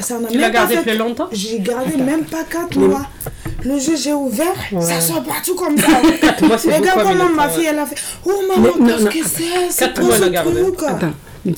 Ça 0.00 0.16
Tu 0.30 0.38
l'as 0.38 0.46
même 0.46 0.52
pas 0.52 0.58
gardé 0.60 0.76
fait- 0.76 0.82
plus 0.82 0.96
longtemps? 0.98 1.28
J'ai 1.32 1.58
gardé 1.60 1.96
même 1.98 2.24
pas 2.24 2.44
4 2.44 2.78
mois. 2.78 3.06
Le 3.64 3.78
jeu, 3.78 3.92
j'ai 4.02 4.14
ouvert, 4.14 4.54
ça 4.80 4.98
sort 5.00 5.22
partout 5.22 5.54
comme 5.54 5.76
ça. 5.76 5.88
mois, 6.46 6.56
c'est 6.56 6.68
Les 6.78 6.80
gars, 6.86 6.94
beaucoup, 6.94 7.08
comment 7.10 7.28
ma 7.34 7.48
fille, 7.50 7.66
elle 7.68 7.78
a 7.78 7.84
fait 7.84 7.96
Oh 8.24 8.30
maman, 8.48 8.68
qu'est-ce 8.86 9.04
que 9.04 9.28
c'est? 9.28 9.44
C'est 9.70 9.98
mois, 10.00 10.16
ce 10.16 10.22
elle 10.22 10.28
a 10.28 10.30
gardé. 10.30 10.62
truc 10.62 10.76
Attends, 10.86 11.10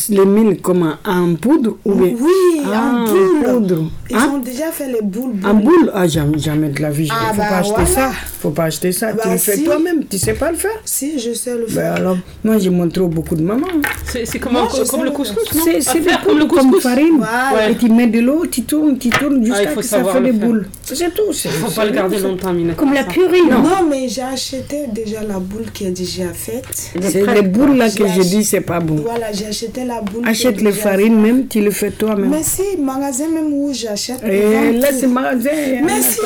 les 0.08 0.24
mines 0.24 0.56
comment 0.58 0.94
En 1.06 1.34
poudre 1.34 1.76
ou 1.84 1.94
bien 1.94 2.14
Oui, 2.18 2.62
Ah, 2.72 2.92
en 2.94 3.04
boule. 3.06 3.42
poudre. 3.44 3.84
Ils 4.10 4.16
Hein? 4.16 4.32
ont 4.34 4.38
déjà 4.38 4.70
fait 4.70 4.90
les 4.92 5.00
boules. 5.02 5.34
En 5.44 5.54
boule? 5.54 5.90
Ah, 5.94 6.06
jamais, 6.06 6.38
jamais 6.38 6.68
de 6.68 6.80
la 6.82 6.90
vie. 6.90 7.04
Il 7.06 7.12
Ah, 7.12 7.30
faut 7.32 7.38
bah, 7.38 7.48
pas 7.48 7.56
acheter 7.58 7.74
voilà. 7.74 7.86
ça. 7.90 8.10
faut 8.40 8.50
pas 8.50 8.64
acheter 8.64 8.92
ça. 8.92 9.10
tu 9.12 9.16
Bah, 9.18 9.22
le 9.32 9.38
fais 9.38 9.56
si. 9.56 9.64
toi-même. 9.64 10.04
Tu 10.10 10.18
sais 10.18 10.34
pas 10.34 10.50
le 10.50 10.56
faire 10.56 10.70
Si, 10.84 11.18
je 11.18 11.32
sais 11.32 11.52
le 11.54 11.66
Ben 11.66 11.72
faire. 11.74 11.92
alors, 11.94 12.16
moi, 12.44 12.58
j'ai 12.58 12.70
montré 12.70 13.02
beaucoup 13.06 13.34
de 13.36 13.42
mamans. 13.42 13.66
C'est 14.04 14.38
comme, 14.38 14.52
Moi, 14.52 14.62
un- 14.62 14.68
je 14.76 14.84
sais 14.84 14.88
comme 14.90 15.04
le 15.04 15.10
couscous, 15.12 15.54
non? 15.54 15.62
C'est 15.80 15.82
comme 16.24 16.38
le 16.38 16.44
poudres 16.46 16.48
comme 16.48 16.70
couscous. 16.72 16.82
farine. 16.82 17.16
Voilà. 17.18 17.70
Et 17.70 17.76
tu 17.76 17.88
mets 17.88 18.06
de 18.06 18.20
l'eau, 18.20 18.44
tu 18.46 18.62
tournes, 18.62 18.98
tu 18.98 19.08
tournes 19.10 19.44
jusqu'à 19.44 19.58
Ah, 19.60 19.62
il 19.64 19.68
faut 19.70 19.80
que 19.80 19.86
ça 19.86 20.04
fait 20.04 20.20
des 20.20 20.32
boules. 20.32 20.66
C'est 20.84 21.14
tout. 21.14 21.32
Faut 21.32 21.70
pas 21.70 21.84
le 21.86 21.92
garder 21.92 22.18
longtemps, 22.18 22.52
Mina. 22.52 22.74
Comme 22.74 22.92
la 22.92 23.04
purée, 23.04 23.40
Non, 23.50 23.58
non 23.62 23.86
mais 23.88 24.08
j'ai 24.08 24.22
acheté 24.22 24.86
déjà 24.92 25.22
la 25.26 25.38
boule 25.38 25.66
qui 25.72 25.86
est 25.86 25.90
déjà 25.90 26.32
faite. 26.32 26.92
C'est 27.00 27.26
les 27.34 27.42
boules 27.42 27.76
là 27.76 27.88
que 27.90 28.06
J'ai 28.06 28.22
je 28.22 28.28
dis, 28.28 28.44
c'est 28.44 28.60
pas 28.60 28.80
bon. 28.80 28.96
Voilà, 28.96 29.32
j'ai 29.32 29.46
acheté 29.46 29.81
la 29.84 30.00
boule. 30.00 30.22
Achète 30.26 30.60
les 30.60 30.72
farines 30.72 31.20
même, 31.20 31.46
tu 31.48 31.60
le 31.60 31.70
fais 31.70 31.90
toi-même. 31.90 32.30
Mais 32.30 32.42
si, 32.42 32.76
magasin 32.78 33.28
même 33.28 33.52
où 33.52 33.72
j'achète. 33.72 34.20
vendent 34.22 34.80
là, 34.80 34.88
c'est 34.98 35.06
magasin. 35.06 35.50
Mais 35.84 36.00
si 36.02 36.18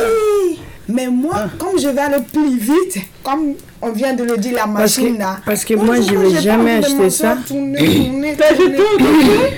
Mais 0.89 1.09
moi, 1.09 1.33
Ah. 1.35 1.49
comme 1.59 1.77
je 1.81 1.89
vais 1.89 2.01
aller 2.01 2.23
plus 2.33 2.57
vite, 2.59 2.99
comme 3.25 3.55
on 3.83 3.91
vient 3.91 4.13
de 4.15 4.23
le 4.23 4.37
dire, 4.37 4.55
la 4.55 4.67
machine 4.69 5.19
là. 5.19 5.39
parce 5.45 5.65
que 5.65 5.75
moi, 5.75 5.97
je 6.01 6.15
vais 6.15 6.31
j'ai 6.37 6.43
jamais 6.43 6.75
acheter 6.77 7.11
ça. 7.11 7.37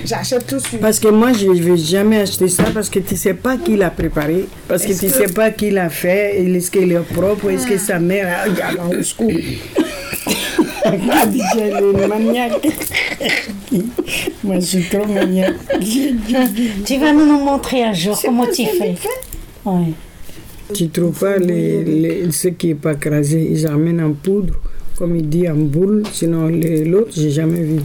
J'achète 0.06 0.46
tout 0.46 0.54
de 0.56 0.60
suite. 0.60 0.80
Parce 0.80 0.98
que 0.98 1.08
moi, 1.08 1.34
je 1.34 1.46
ne 1.48 1.60
vais 1.60 1.76
jamais 1.76 2.20
acheter 2.20 2.48
ça 2.48 2.64
parce 2.72 2.88
que 2.88 2.98
tu 3.00 3.12
ne 3.12 3.18
sais 3.18 3.34
pas 3.34 3.58
qui 3.58 3.76
l'a 3.76 3.90
préparé, 3.90 4.46
parce 4.66 4.84
que 4.86 4.98
tu 4.98 5.04
ne 5.04 5.10
que- 5.10 5.16
sais 5.18 5.28
pas 5.32 5.50
qui 5.50 5.70
l'a 5.70 5.90
fait, 5.90 6.40
et 6.40 6.50
est-ce 6.56 6.70
qu'il 6.70 6.90
est 6.92 6.98
propre, 7.14 7.50
est-ce 7.50 7.66
que 7.66 7.76
sa 7.76 7.98
mère 7.98 8.28
a- 8.46 8.96
au 8.98 9.02
secours. 9.02 9.30
J'ai 10.84 11.70
le 11.70 12.06
maniaque. 12.08 12.66
moi, 14.44 14.54
je 14.60 14.64
suis 14.64 14.82
trop 14.88 15.06
maniaque. 15.06 15.54
Tu 16.84 16.96
vas 16.98 17.12
nous 17.12 17.26
montrer 17.44 17.84
un 17.84 17.92
jour 17.92 18.18
comment 18.22 18.46
tu 18.46 18.64
fais. 18.66 18.94
Ouais. 19.64 19.92
Tu 20.74 20.84
ne 20.84 20.88
trouves 20.88 21.18
pas 21.18 21.36
les, 21.38 21.82
les- 21.84 22.30
ce 22.32 22.48
qui 22.48 22.68
n'est 22.68 22.74
pas 22.74 22.94
crasé, 22.94 23.48
ils 23.50 23.66
amènent 23.66 24.02
en 24.02 24.12
poudre, 24.12 24.54
comme 24.98 25.16
il 25.16 25.28
dit, 25.28 25.48
en 25.48 25.54
boule, 25.56 26.02
sinon 26.12 26.48
l'autre, 26.48 27.12
j'ai 27.16 27.30
jamais 27.30 27.60
vu. 27.62 27.80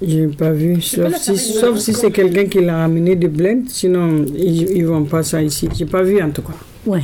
Je 0.00 0.18
n'ai 0.20 0.28
pas 0.28 0.52
vu, 0.52 0.80
sauf 0.80 1.14
si, 1.16 1.36
sauf 1.36 1.76
si 1.78 1.92
c'est 1.92 2.12
quelqu'un 2.12 2.44
qui 2.46 2.60
l'a 2.60 2.84
amené 2.84 3.16
de 3.16 3.26
blend, 3.26 3.62
sinon 3.66 4.24
ils 4.36 4.80
ne 4.82 4.86
vendent 4.86 5.08
pas 5.08 5.22
ça 5.24 5.42
ici. 5.42 5.68
Je 5.76 5.84
n'ai 5.84 5.90
pas 5.90 6.02
vu 6.02 6.22
en 6.22 6.30
tout 6.30 6.42
cas. 6.42 6.52
Ouais. 6.86 7.02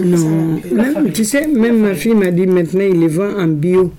Non, 0.00 0.60
même, 0.72 1.10
tu 1.12 1.24
sais, 1.24 1.48
même 1.48 1.80
ma 1.80 1.94
fille 1.96 2.14
m'a 2.14 2.30
dit 2.30 2.46
maintenant 2.46 2.84
il 2.88 3.00
les 3.00 3.08
vend 3.08 3.36
en 3.36 3.48
bio. 3.48 3.90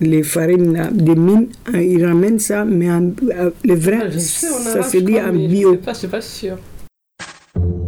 Les 0.00 0.22
farines 0.22 0.72
là, 0.76 0.88
des 0.90 1.14
mines, 1.14 1.46
hein, 1.72 1.78
ils 1.80 2.04
ramènent 2.04 2.40
ça, 2.40 2.64
mais 2.64 2.90
en, 2.90 3.12
euh, 3.30 3.50
le 3.64 3.74
vrai, 3.74 3.98
Ah, 4.02 4.10
Je 4.10 4.18
sais, 4.18 4.46
on 4.50 4.56
a 4.56 4.70
ça 4.70 4.78
là, 4.78 4.82
se 4.82 4.96
dit 4.98 5.20
en 5.20 5.32
bio. 5.32 5.78
Je 5.88 5.94
sais 5.94 6.06
pas, 6.08 6.16
pas 6.16 6.20
sûr. 6.20 6.56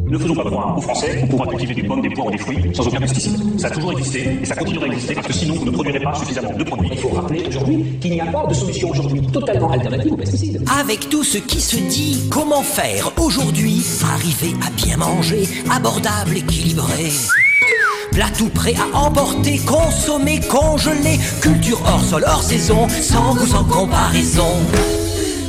Ne 0.08 0.16
faisons 0.18 0.36
pas 0.36 0.44
croire 0.44 0.78
aux 0.78 0.80
Français 0.80 1.18
qu'on 1.20 1.26
pourra 1.26 1.48
cultiver 1.48 1.74
des 1.74 1.82
pommes, 1.82 2.00
des 2.00 2.10
poires 2.10 2.28
ou 2.28 2.30
des 2.30 2.38
fruits 2.38 2.70
sans 2.72 2.86
aucun 2.86 3.00
pesticide. 3.00 3.58
Ça 3.58 3.66
a 3.66 3.70
toujours 3.70 3.90
existé 3.90 4.38
et 4.40 4.44
ça 4.44 4.54
continuera 4.54 4.84
à 4.86 4.88
exister 4.88 5.14
parce 5.14 5.26
que 5.26 5.32
sinon 5.32 5.54
vous 5.54 5.64
ne 5.64 5.70
produirez 5.72 5.98
pas 5.98 6.14
suffisamment 6.14 6.56
de 6.56 6.62
produits. 6.62 6.90
Il 6.92 6.98
faut 6.98 7.08
rappeler 7.08 7.42
aujourd'hui 7.48 7.98
qu'il 8.00 8.12
n'y 8.12 8.20
a 8.20 8.26
pas 8.26 8.46
de 8.46 8.54
solution 8.54 8.90
aujourd'hui 8.90 9.22
totalement 9.32 9.72
alternative 9.72 10.12
aux 10.12 10.16
pesticides. 10.16 10.62
Avec 10.80 11.08
tout 11.08 11.24
ce 11.24 11.38
qui 11.38 11.60
se 11.60 11.76
dit, 11.76 12.22
comment 12.30 12.62
faire 12.62 13.12
aujourd'hui 13.20 13.84
Arriver 14.14 14.54
à 14.64 14.70
bien 14.70 14.96
manger, 14.96 15.42
abordable, 15.72 16.36
équilibré? 16.36 17.10
Plat 18.16 18.30
tout 18.34 18.48
prêt 18.48 18.74
à 18.76 18.96
emporter, 18.96 19.58
consommer, 19.58 20.40
congeler. 20.40 21.20
Culture 21.42 21.78
hors 21.84 22.02
sol, 22.02 22.24
hors 22.26 22.42
saison, 22.42 22.88
sans 22.88 23.34
goût, 23.34 23.46
sans 23.46 23.64
comparaison. 23.64 24.56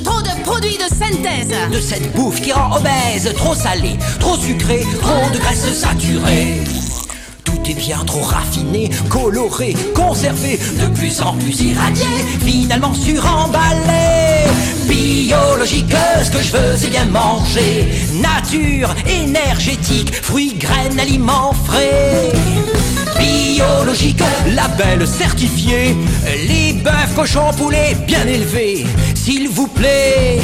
Trop 0.04 0.22
de 0.22 0.44
produits 0.44 0.78
de 0.78 0.94
synthèse. 0.94 1.56
De 1.72 1.80
cette 1.80 2.14
bouffe 2.14 2.42
qui 2.42 2.52
rend 2.52 2.76
obèse, 2.76 3.34
trop 3.38 3.56
salée, 3.56 3.96
trop 4.20 4.36
sucrée, 4.36 4.86
trop 5.00 5.30
de 5.34 5.38
graisse 5.38 5.74
saturée. 5.76 6.60
Bien 7.76 8.04
trop 8.06 8.22
raffiné, 8.22 8.90
coloré, 9.10 9.76
conservé, 9.94 10.58
de 10.80 10.88
plus 10.88 11.22
en 11.22 11.34
plus 11.34 11.62
irradié, 11.62 12.06
finalement 12.46 12.94
suremballé. 12.94 14.46
Biologique, 14.88 15.94
ce 16.24 16.32
que 16.32 16.42
je 16.42 16.52
veux 16.54 16.78
c'est 16.78 16.90
bien 16.90 17.06
manger. 17.06 17.88
Nature, 18.22 18.96
énergétique, 19.06 20.14
fruits, 20.14 20.56
graines, 20.58 20.98
aliments 21.00 21.54
frais. 21.66 22.32
Biologique, 23.20 24.24
label 24.56 25.06
certifié. 25.06 25.96
Les 26.48 26.74
bœufs, 26.74 27.16
cochons, 27.16 27.52
poulets 27.58 27.98
bien 28.08 28.26
élevés, 28.26 28.86
s'il 29.14 29.50
vous 29.50 29.68
plaît. 29.68 30.40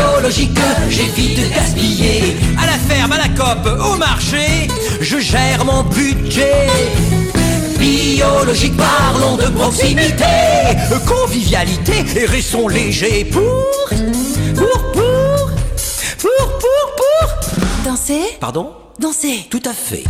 Biologique, 0.00 0.58
j'évite 0.88 1.38
de 1.38 1.54
gaspiller. 1.54 2.36
À 2.58 2.66
la 2.66 2.78
ferme, 2.88 3.12
à 3.12 3.18
la 3.18 3.28
cope, 3.28 3.68
au 3.84 3.96
marché, 3.96 4.68
je 5.00 5.18
gère 5.18 5.64
mon 5.64 5.82
budget. 5.82 6.68
Biologique, 7.78 8.76
parlons 8.76 9.36
de 9.36 9.48
proximité, 9.48 10.24
convivialité 11.06 12.04
et 12.16 12.24
restons 12.24 12.68
légers 12.68 13.26
pour, 13.26 13.42
pour, 13.88 14.92
pour, 14.92 15.50
pour, 16.18 16.58
pour, 16.58 16.96
pour. 16.96 17.54
Danser? 17.84 18.36
Pardon? 18.40 18.72
Danser 18.98 19.46
Tout 19.50 19.62
à 19.66 19.72
fait. 19.72 20.04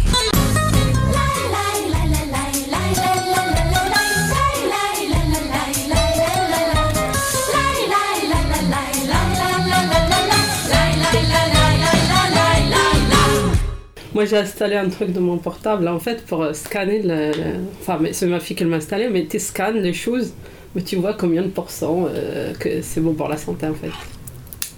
Moi, 14.21 14.27
j'ai 14.27 14.37
installé 14.37 14.77
un 14.77 14.91
truc 14.91 15.14
de 15.14 15.18
mon 15.18 15.39
portable, 15.39 15.89
en 15.89 15.99
fait, 15.99 16.27
pour 16.27 16.43
euh, 16.43 16.53
scanner 16.53 17.01
le. 17.01 17.29
le- 17.31 17.61
Enfin, 17.81 17.97
mais 17.99 18.12
c'est 18.12 18.27
ma 18.27 18.39
fille 18.39 18.55
qui 18.55 18.64
l'a 18.64 18.77
installé, 18.77 19.09
mais 19.09 19.25
tu 19.25 19.39
scannes 19.39 19.79
les 19.79 19.95
choses, 19.95 20.35
mais 20.75 20.83
tu 20.83 20.97
vois 20.97 21.14
combien 21.14 21.41
de 21.41 21.49
pourcents 21.49 22.05
euh, 22.14 22.53
que 22.53 22.83
c'est 22.83 23.01
bon 23.01 23.14
pour 23.14 23.29
la 23.29 23.39
santé, 23.39 23.66
en 23.66 23.73
fait. 23.73 23.89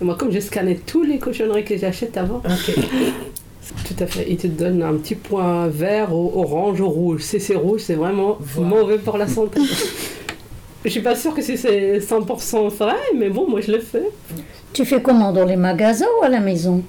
Et 0.00 0.04
moi, 0.04 0.14
comme 0.14 0.30
j'ai 0.30 0.40
scanné 0.40 0.76
tous 0.86 1.02
les 1.02 1.18
cochonneries 1.18 1.64
que 1.64 1.76
j'achète 1.76 2.16
avant, 2.16 2.40
tout 3.84 3.96
à 3.98 4.06
fait, 4.06 4.26
il 4.28 4.36
te 4.36 4.46
donne 4.46 4.80
un 4.80 4.94
petit 4.94 5.16
point 5.16 5.66
vert, 5.66 6.14
orange, 6.14 6.80
rouge. 6.80 7.22
Si 7.22 7.40
c'est 7.40 7.56
rouge, 7.56 7.80
c'est 7.80 7.94
vraiment 7.96 8.38
mauvais 8.56 8.98
pour 8.98 9.18
la 9.18 9.26
santé. 9.26 9.60
Je 10.84 10.88
suis 10.90 11.00
pas 11.02 11.16
sûre 11.16 11.34
que 11.34 11.42
si 11.42 11.58
c'est 11.58 11.98
100% 11.98 12.68
vrai, 12.68 12.94
mais 13.16 13.28
bon, 13.28 13.48
moi 13.50 13.60
je 13.60 13.72
le 13.72 13.80
fais. 13.80 14.08
Tu 14.72 14.84
fais 14.84 15.02
comment 15.02 15.32
Dans 15.32 15.44
les 15.44 15.56
magasins 15.56 16.06
ou 16.20 16.24
à 16.24 16.28
la 16.28 16.38
maison? 16.38 16.82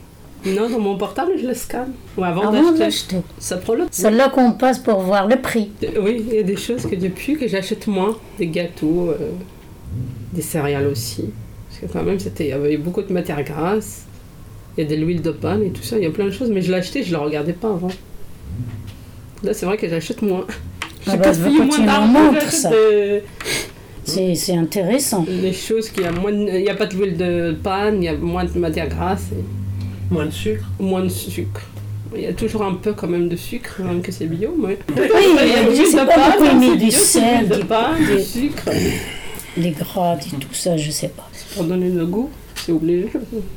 Non, 0.45 0.69
dans 0.69 0.79
mon 0.79 0.97
portable, 0.97 1.31
je 1.41 1.47
le 1.47 1.53
scanne. 1.53 1.93
Ou 2.17 2.23
avant, 2.23 2.49
Avant 2.49 2.71
d'acheter. 2.73 3.17
Ça 3.39 3.57
prend 3.57 3.75
le 3.75 3.85
C'est 3.91 4.11
là 4.11 4.29
qu'on 4.29 4.51
passe 4.51 4.79
pour 4.79 4.99
voir 4.99 5.27
le 5.27 5.37
prix. 5.37 5.71
Oui, 6.01 6.23
il 6.29 6.35
y 6.35 6.39
a 6.39 6.43
des 6.43 6.57
choses 6.57 6.85
que 6.85 6.95
depuis 6.95 7.37
que 7.37 7.47
j'achète 7.47 7.87
moins, 7.87 8.17
des 8.37 8.47
gâteaux, 8.47 9.09
euh, 9.09 9.29
des 10.33 10.41
céréales 10.41 10.87
aussi. 10.87 11.25
Parce 11.69 11.79
que 11.81 11.97
quand 11.97 12.03
même, 12.03 12.17
il 12.39 12.45
y 12.45 12.51
avait 12.51 12.77
beaucoup 12.77 13.01
de 13.01 13.13
matières 13.13 13.43
grasses, 13.43 14.03
il 14.77 14.83
y 14.83 14.87
a 14.87 14.89
de 14.89 14.95
l'huile 14.95 15.21
de 15.21 15.31
palme 15.31 15.63
et 15.63 15.69
tout 15.69 15.83
ça, 15.83 15.97
il 15.97 16.03
y 16.03 16.07
a 16.07 16.11
plein 16.11 16.25
de 16.25 16.31
choses, 16.31 16.49
mais 16.49 16.61
je 16.61 16.73
acheté, 16.73 17.03
je 17.03 17.13
ne 17.13 17.19
le 17.19 17.25
regardais 17.25 17.53
pas 17.53 17.69
avant. 17.69 17.91
Là, 19.43 19.53
c'est 19.53 19.65
vrai 19.65 19.77
que 19.77 19.87
j'achète 19.87 20.21
moins. 20.21 20.45
Ah 21.05 21.11
J'ai 21.11 21.17
bah, 21.17 21.25
gaspillé 21.25 21.57
quand 21.57 22.07
moins 22.07 22.39
ça. 22.49 22.71
C'est 24.05 24.55
intéressant. 24.55 25.25
Les 25.29 25.53
choses 25.53 25.89
qui 25.89 26.03
a 26.03 26.11
moins, 26.11 26.31
de- 26.31 26.57
il 26.57 26.63
n'y 26.63 26.69
a 26.69 26.75
pas 26.75 26.85
d'huile 26.85 27.17
de 27.17 27.55
palme, 27.63 27.97
il 27.97 28.03
y 28.05 28.07
a 28.09 28.15
moins 28.15 28.45
de 28.45 28.57
matières 28.59 28.89
grasses. 28.89 29.27
et- 29.31 29.62
Moins 30.14 30.26
de 30.26 30.32
sucre. 30.32 30.66
Moins 30.80 31.03
de 31.03 31.09
sucre. 31.09 31.61
Il 32.16 32.22
y 32.22 32.28
a 32.28 32.34
toujours 32.34 32.64
un 32.64 32.76
peu 32.76 32.93
quand 32.93 33.07
même 33.07 33.28
de 33.28 33.36
sucre, 33.36 33.82
même 33.84 34.01
que 34.01 34.11
c'est 34.11 34.28
bio, 34.28 34.53
mais... 34.57 34.78
Oui, 34.95 35.01
il 35.41 35.78
y 35.78 35.97
a 35.99 36.03
de 36.03 36.07
pas 36.07 36.36
il 36.51 36.59
met 36.59 36.68
c'est 36.68 36.78
du 36.86 36.91
c'est 36.91 37.20
sel, 37.20 37.49
des- 37.49 37.64
palme, 37.64 38.05
du 38.05 38.22
sucre. 38.24 38.70
Les 39.57 39.72
gras 39.72 40.18
et 40.18 40.36
tout 40.39 40.53
ça, 40.53 40.78
je 40.78 40.91
sais 40.91 41.07
pas. 41.09 41.28
Pour 41.55 41.64
donner 41.64 41.89
le 41.89 42.05
goût, 42.05 42.30
c'est 42.55 42.72
obligé. 42.72 43.09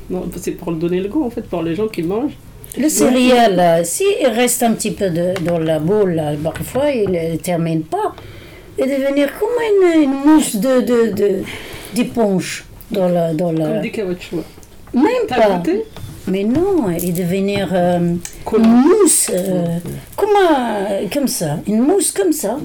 Non, 0.09 0.25
c'est 0.41 0.53
pour 0.53 0.73
donner 0.73 1.01
le 1.01 1.09
goût 1.09 1.25
en 1.27 1.31
fait, 1.31 1.43
pour 1.43 1.63
les 1.63 1.75
gens 1.75 1.89
qui 1.89 2.03
mangent. 2.03 2.37
Le 2.79 2.89
céréal, 2.89 3.57
là, 3.57 3.85
s'il 3.85 4.27
reste 4.27 4.63
un 4.63 4.73
petit 4.73 4.91
peu 4.91 5.11
de, 5.11 5.35
dans 5.45 5.59
la 5.59 5.79
boule, 5.79 6.21
parfois 6.43 6.91
il 6.91 7.11
ne 7.11 7.37
termine 7.37 7.83
pas. 7.83 8.15
Et 8.79 8.83
devenir 8.85 9.29
comme 9.39 9.49
une, 9.71 10.03
une 10.03 10.13
mousse 10.25 10.57
de, 10.57 10.81
de, 10.81 11.13
de, 11.15 11.29
d'éponge 11.95 12.65
dans 12.91 13.09
la, 13.09 13.33
dans 13.33 13.53
la... 13.53 13.67
Comme 13.69 13.81
des 13.83 13.91
caoutchoucs. 13.91 14.45
Même 14.95 15.05
T'as 15.29 15.41
pas. 15.41 15.57
goûté 15.57 15.85
Mais 16.29 16.43
non, 16.45 16.91
et 16.91 17.13
devenir 17.13 17.69
euh, 17.73 18.15
une 18.57 18.67
mousse, 18.67 19.31
euh, 19.33 19.79
comme, 20.17 20.29
un- 20.51 21.07
comme 21.13 21.29
ça, 21.29 21.59
une 21.67 21.81
mousse 21.81 22.11
comme 22.13 22.33
ça. 22.33 22.59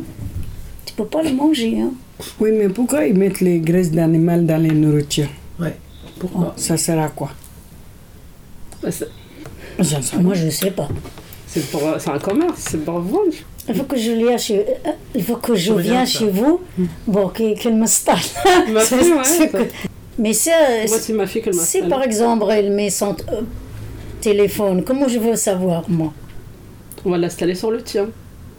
Tu 0.85 0.93
peux 0.93 1.05
pas 1.05 1.21
le 1.21 1.31
manger, 1.31 1.79
hein. 1.81 1.91
Oui, 2.39 2.51
mais 2.53 2.69
pourquoi 2.69 3.05
ils 3.05 3.15
mettent 3.17 3.39
les 3.41 3.59
graisses 3.59 3.91
d'animal 3.91 4.45
dans 4.45 4.61
les 4.61 4.71
nourritures? 4.71 5.29
Ouais. 5.59 5.75
Pourquoi? 6.19 6.53
Ça 6.57 6.75
sert 6.77 6.99
à 6.99 7.09
quoi? 7.09 7.29
Moi, 10.21 10.33
je 10.35 10.49
sais 10.49 10.71
pas. 10.71 10.87
C'est 11.47 11.69
pour, 11.71 11.81
c'est 11.99 12.09
un 12.09 12.19
commerce, 12.19 12.65
c'est 12.69 12.83
pour 12.83 12.99
vendre. 12.99 13.31
Il 13.67 13.75
faut 13.75 13.83
que 13.83 13.97
je 13.97 14.11
vienne 14.11 14.39
chez, 14.39 14.59
euh, 14.59 14.91
il 15.13 15.23
faut 15.23 15.35
que 15.35 15.53
je 15.55 15.73
vienne 15.73 16.05
ça. 16.05 16.19
chez 16.19 16.29
vous, 16.29 16.61
bon, 17.07 17.27
que- 17.29 17.55
qu'elle 17.59 17.75
m'installe. 17.75 18.17
Ma 18.71 18.81
C'est- 18.85 19.53
ouais, 19.53 19.69
Mais 20.19 20.33
ça, 20.33 20.51
Moi, 20.87 20.97
c'est 20.99 21.13
ma 21.13 21.25
fille 21.25 21.41
qui 21.41 21.53
si 21.53 21.81
par 21.83 22.03
exemple 22.03 22.45
elle 22.51 22.71
met 22.71 22.89
son 22.89 23.11
euh, 23.31 23.41
téléphone, 24.19 24.83
comment 24.83 25.07
je 25.07 25.19
veux 25.19 25.35
savoir, 25.35 25.89
moi? 25.89 26.13
On 27.05 27.09
va 27.11 27.17
l'installer 27.17 27.55
sur 27.55 27.71
le 27.71 27.81
tien. 27.81 28.07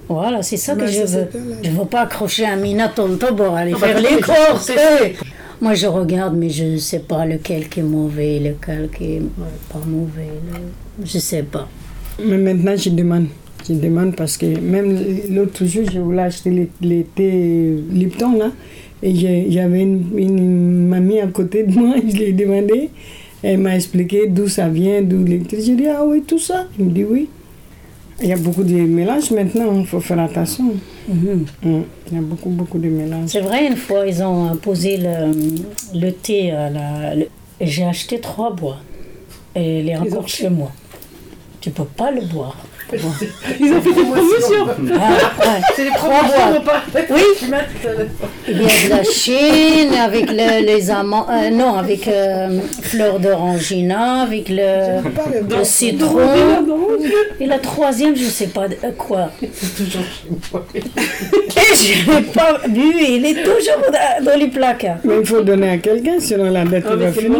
Voilà, 0.08 0.42
c'est 0.42 0.56
ça 0.56 0.74
que 0.74 0.80
Bah, 0.80 0.86
je 0.86 1.02
veux. 1.02 1.28
Je 1.62 1.70
ne 1.70 1.76
veux 1.78 1.84
pas 1.86 2.02
accrocher 2.02 2.46
un 2.46 2.56
minatonto 2.56 3.34
pour 3.34 3.54
aller 3.54 3.72
Ah, 3.74 3.78
bah, 3.80 3.86
faire 3.88 4.00
les 4.00 4.20
courses. 4.20 4.72
Moi, 5.60 5.74
je 5.74 5.86
regarde, 5.86 6.34
mais 6.36 6.50
je 6.50 6.64
ne 6.64 6.76
sais 6.78 6.98
pas 6.98 7.24
lequel 7.24 7.68
qui 7.68 7.80
est 7.80 7.84
mauvais, 7.84 8.40
lequel 8.40 8.88
qui 8.90 9.04
est 9.14 9.22
pas 9.72 9.78
mauvais. 9.86 10.28
Je 11.04 11.16
ne 11.16 11.20
sais 11.20 11.44
pas. 11.44 11.68
Mais 12.24 12.36
maintenant, 12.36 12.74
je 12.76 12.90
demande. 12.90 13.26
Je 13.68 13.74
demande 13.74 14.16
parce 14.16 14.36
que 14.36 14.46
même 14.58 14.98
l'autre 15.30 15.64
jour, 15.64 15.84
je 15.92 16.00
voulais 16.00 16.22
acheter 16.22 16.50
les, 16.50 16.68
les 16.80 17.04
thés 17.04 17.76
Lipton, 17.92 18.36
là. 18.36 18.50
Et 19.02 19.60
avait 19.60 19.82
une, 19.82 20.06
une 20.16 20.86
mamie 20.88 21.20
à 21.20 21.26
côté 21.26 21.64
de 21.64 21.72
moi, 21.78 21.94
je 22.08 22.14
lui 22.16 22.22
ai 22.24 22.32
demandé. 22.32 22.90
Elle 23.42 23.58
m'a 23.58 23.74
expliqué 23.74 24.28
d'où 24.28 24.46
ça 24.48 24.68
vient, 24.68 25.02
d'où 25.02 25.24
l'électricité. 25.24 25.72
J'ai 25.72 25.76
dit, 25.82 25.88
ah 25.88 26.04
oui, 26.06 26.22
tout 26.22 26.38
ça. 26.38 26.66
Il 26.78 26.84
me 26.86 26.90
dit 26.90 27.04
oui. 27.04 27.28
Il 28.22 28.28
y 28.28 28.32
a 28.32 28.36
beaucoup 28.36 28.62
de 28.62 28.72
mélanges 28.74 29.32
maintenant, 29.32 29.80
il 29.80 29.86
faut 29.86 29.98
faire 29.98 30.20
attention. 30.20 30.74
Mm. 31.08 31.44
Il 31.64 32.14
y 32.14 32.18
a 32.18 32.20
beaucoup, 32.20 32.50
beaucoup 32.50 32.78
de 32.78 32.88
mélanges. 32.88 33.30
C'est 33.30 33.40
vrai, 33.40 33.66
une 33.66 33.74
fois, 33.76 34.06
ils 34.06 34.22
ont 34.22 34.50
euh, 34.50 34.54
posé 34.54 34.96
le, 34.96 35.32
le 35.98 36.12
thé 36.12 36.52
le- 36.52 37.26
J'ai 37.60 37.82
acheté 37.84 38.20
trois 38.20 38.54
bois. 38.54 38.76
Et 39.56 39.84
est 39.86 39.96
encore 39.96 40.28
chez 40.28 40.48
moi. 40.48 40.70
Tu 41.60 41.70
peux 41.70 41.84
pas 41.84 42.10
le 42.12 42.20
boire. 42.22 42.56
Ils 43.60 43.72
ont 43.72 43.80
fait 43.80 43.92
des 43.92 44.02
promotions. 44.02 44.66
Ah. 44.94 45.58
C'est 45.76 45.84
des 45.84 45.90
Trois 45.90 46.10
promotions, 46.10 46.62
pas 46.64 46.82
Oui. 47.10 47.22
Euh, 47.86 48.04
Il 48.48 48.62
y 48.62 48.64
a 48.64 48.84
de 48.84 48.90
la 48.90 49.04
Chine 49.04 49.94
avec 50.04 50.28
le- 50.30 50.64
les 50.66 50.90
amandes, 50.90 51.26
euh, 51.30 51.50
non, 51.50 51.74
avec 51.76 52.08
euh, 52.08 52.58
fleur 52.82 53.18
d'orangina, 53.20 54.22
avec 54.22 54.48
le, 54.48 55.00
le 55.56 55.64
citron. 55.64 56.18
Et 57.40 57.46
la 57.46 57.58
troisième, 57.58 58.16
je 58.16 58.24
sais 58.24 58.46
pas 58.48 58.68
de- 58.68 58.76
euh, 58.84 58.90
quoi. 58.96 59.30
C'est 59.40 59.74
toujours 59.84 60.02
chez 60.02 60.28
moi. 60.52 60.64
Et 60.74 61.74
je 61.74 62.10
l'ai 62.10 62.22
pas 62.22 62.58
bu, 62.68 62.94
il 63.08 63.24
est 63.26 63.42
toujours 63.42 63.82
dans- 64.24 64.38
les 64.38 64.48
placards. 64.48 64.96
Mais 65.04 65.14
il 65.20 65.26
faut 65.26 65.42
donner 65.42 65.70
à 65.70 65.78
quelqu'un, 65.78 66.16
sinon 66.18 66.50
la 66.50 66.64
date 66.64 66.84
Ah, 66.90 66.96
va 66.96 67.12
finir. 67.12 67.38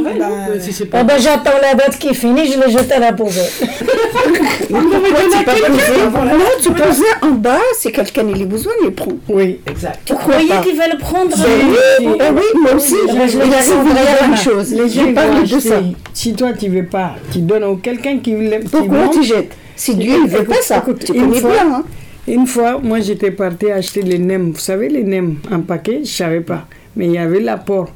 si 0.61 0.73
c'est 0.73 0.85
pas- 0.87 0.99
Ah 1.01 1.05
ben, 1.05 1.19
j'attends 1.19 1.59
la 1.61 1.75
date 1.75 1.99
qui 1.99 2.09
est 2.09 2.15
finie, 2.15 2.51
je 2.53 2.59
le 2.59 2.71
jette 2.71 2.93
à 2.93 2.99
la 2.99 3.13
poubelle. 3.13 3.33
C'est 5.47 6.13
pas 6.13 6.21
tu 6.63 6.71
posais 6.71 7.03
en 7.23 7.31
bas, 7.33 7.59
si 7.79 7.91
quelqu'un 7.93 8.25
il 8.35 8.43
a 8.43 8.47
besoin, 8.47 8.73
il 8.85 8.91
prend. 8.91 9.13
Oui. 9.29 9.61
Exact. 9.69 10.01
Tu 10.05 10.15
croyais 10.15 10.47
qu'il 10.63 10.77
va 10.77 10.89
le 10.89 10.99
prendre 10.99 11.33
oui, 11.37 12.07
ben 12.19 12.35
oui, 12.37 12.43
moi 12.61 12.75
aussi, 12.75 12.95
je 13.09 13.13
je 13.33 13.39
dire 13.39 13.95
la 13.95 14.29
même 14.29 14.37
chose. 14.37 14.73
Vont 14.75 15.13
parlé 15.15 15.43
de 15.47 15.59
ça. 15.61 15.81
Si 16.15 16.35
toi 16.35 16.53
tu 16.53 16.69
veux 16.69 16.87
pas, 16.87 17.15
tu 17.33 17.41
donnes 17.41 17.65
à 17.65 17.69
quelqu'un 17.83 18.19
qui 18.19 18.35
veut. 18.35 18.51
qui 18.61 18.69
Pourquoi 18.69 19.09
tu 19.13 19.23
jettes? 19.23 19.53
Si 19.77 19.95
Dieu 19.97 20.23
ne 20.25 20.29
veut 20.29 20.45
pas 20.45 20.61
ça, 20.63 20.83
tu 21.05 21.13
connais 21.13 21.41
bien. 21.41 21.73
Hein? 21.75 21.83
Une 22.29 22.47
fois, 22.47 22.79
moi 22.83 23.01
j'étais 23.01 23.31
partie 23.33 23.71
acheter 23.71 24.03
les 24.03 24.19
nems. 24.19 24.53
Vous 24.53 24.59
savez, 24.61 24.89
les 24.89 25.03
nems 25.03 25.37
en 25.51 25.61
paquet, 25.61 26.01
je 26.05 26.11
savais 26.11 26.41
pas. 26.41 26.67
Mais 26.95 27.07
il 27.07 27.13
y 27.13 27.19
avait 27.19 27.41
la 27.41 27.57
porc, 27.57 27.89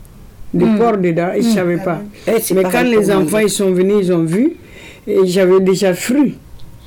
du 0.53 0.65
Mm. 0.65 0.79
porc 0.79 0.97
dedans, 0.97 1.29
et 1.37 1.43
je 1.43 1.49
Mm. 1.49 1.53
savais 1.55 1.77
pas. 1.77 2.01
Eh, 2.27 2.41
c'est 2.41 2.55
Mais 2.55 2.63
quand 2.65 2.83
les 2.83 3.11
enfants 3.13 3.39
ils 3.39 3.51
sont 3.51 3.71
venus, 3.71 3.97
ils 4.01 4.13
ont 4.13 4.25
vu, 4.25 4.55
et 5.07 5.19
j'avais 5.27 5.61
déjà 5.61 5.95
fru. 5.95 6.35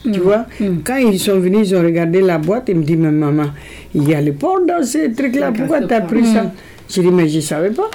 Tu 0.04 0.20
vois, 0.20 0.46
quand 0.86 0.96
ils 0.98 1.20
sont 1.20 1.40
venus, 1.40 1.70
ils 1.72 1.76
ont 1.76 1.82
regardé 1.84 2.22
la 2.22 2.38
boîte, 2.38 2.66
ils 2.70 2.76
me 2.76 2.84
disent, 2.84 2.98
mais 2.98 3.12
maman, 3.12 3.48
il 3.94 4.08
y 4.10 4.14
a 4.16 4.22
le 4.22 4.32
porc 4.34 4.62
dans 4.68 4.82
ces 4.84 5.12
trucs-là, 5.12 5.52
pourquoi 5.56 5.82
tu 5.82 5.94
as 5.94 6.02
pris 6.02 6.26
ça 6.26 6.52
J'ai 6.90 7.02
dit, 7.02 7.12
mais 7.12 7.28
je 7.28 7.38
ne 7.38 7.42
savais 7.42 7.72
pas. 7.72 7.90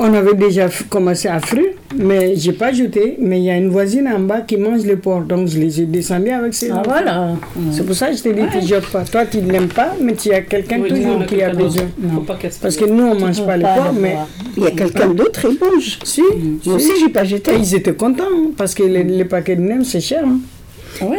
on 0.00 0.12
avait 0.14 0.34
déjà 0.34 0.68
commencé 0.88 1.28
à 1.28 1.38
frire, 1.38 1.72
mais 1.96 2.34
j'ai 2.34 2.52
pas 2.52 2.72
jeté. 2.72 3.16
Mais 3.20 3.38
il 3.40 3.44
y 3.44 3.50
a 3.50 3.56
une 3.56 3.68
voisine 3.68 4.08
en 4.08 4.18
bas 4.20 4.40
qui 4.40 4.56
mange 4.56 4.84
les 4.84 4.96
porcs, 4.96 5.22
donc 5.22 5.48
je 5.48 5.58
les 5.60 5.82
ai 5.82 5.84
descendus 5.86 6.30
avec 6.30 6.54
ses 6.54 6.70
Ah, 6.70 6.78
enfants. 6.80 6.90
voilà. 6.90 7.28
C'est 7.72 7.84
pour 7.84 7.94
ça 7.94 8.08
que 8.10 8.16
je 8.16 8.22
t'ai 8.22 8.32
dit, 8.32 8.42
tu 8.50 8.56
ne 8.58 8.66
jettes 8.66 8.86
pas. 8.86 9.04
Toi, 9.04 9.26
tu 9.26 9.38
ne 9.38 9.52
l'aimes 9.52 9.68
pas, 9.68 9.94
mais 10.00 10.14
tu 10.14 10.32
as 10.32 10.40
quelqu'un 10.40 10.80
Oui, 10.80 10.88
toujours 10.88 11.24
qui 11.26 11.42
a 11.42 11.50
besoin. 11.52 11.84
Parce 12.62 12.76
que 12.76 12.86
nous, 12.86 13.04
on 13.04 13.14
ne 13.14 13.20
mange 13.20 13.44
pas 13.44 13.56
les 13.56 13.62
pas 13.64 13.74
porcs, 13.76 13.92
le 13.94 14.00
mais. 14.00 14.12
voir. 14.12 14.28
Il 14.56 14.62
y 14.62 14.66
a 14.66 14.70
quelqu'un 14.70 15.08
d'autre, 15.08 15.46
il 15.50 15.58
mange. 15.60 15.98
Si, 16.04 16.22
Moi 16.64 16.76
aussi, 16.76 16.90
j'ai 16.98 17.10
pas 17.10 17.24
jeté. 17.24 17.52
Et 17.52 17.58
ils 17.58 17.74
étaient 17.74 17.94
contents, 17.94 18.24
hein, 18.32 18.50
parce 18.56 18.74
que 18.74 18.82
les, 18.82 19.04
les 19.04 19.24
paquets 19.26 19.56
de 19.56 19.62
nems, 19.62 19.84
c'est 19.84 20.00
cher. 20.00 20.24
hein. 20.26 20.38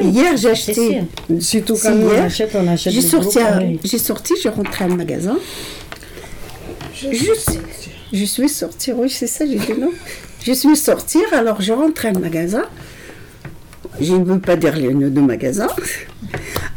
Hier, 0.02 0.36
j'ai 0.38 0.50
acheté. 0.52 1.02
Surtout 1.40 1.76
C'est 1.76 1.90
quand 1.90 1.96
on 1.96 2.10
achète, 2.24 2.52
on 2.56 2.68
achète 2.68 2.94
J'ai 2.94 3.02
sorti, 3.02 3.40
j'ai 3.84 3.98
sorti, 3.98 4.34
j'ai 4.42 4.50
rentré 4.50 4.86
à 4.86 4.88
un 4.88 4.96
magasin. 4.96 5.38
Je, 6.94 7.08
je 8.14 8.26
suis 8.26 8.50
sortie, 8.50 8.92
oui, 8.94 9.10
c'est 9.10 9.28
ça, 9.28 9.46
j'ai 9.46 9.58
dit 9.58 9.74
non. 9.80 9.92
Je 10.44 10.54
suis 10.54 10.76
sortie, 10.78 11.20
alors 11.32 11.62
je 11.62 11.74
rentre 11.74 12.06
à 12.06 12.10
un 12.10 12.14
magasin. 12.20 12.64
Je 14.00 14.14
ne 14.14 14.24
veux 14.24 14.40
pas 14.40 14.56
dire 14.56 14.78
le 14.78 14.92
nom 14.94 15.10
de 15.10 15.22
magasin. 15.22 15.68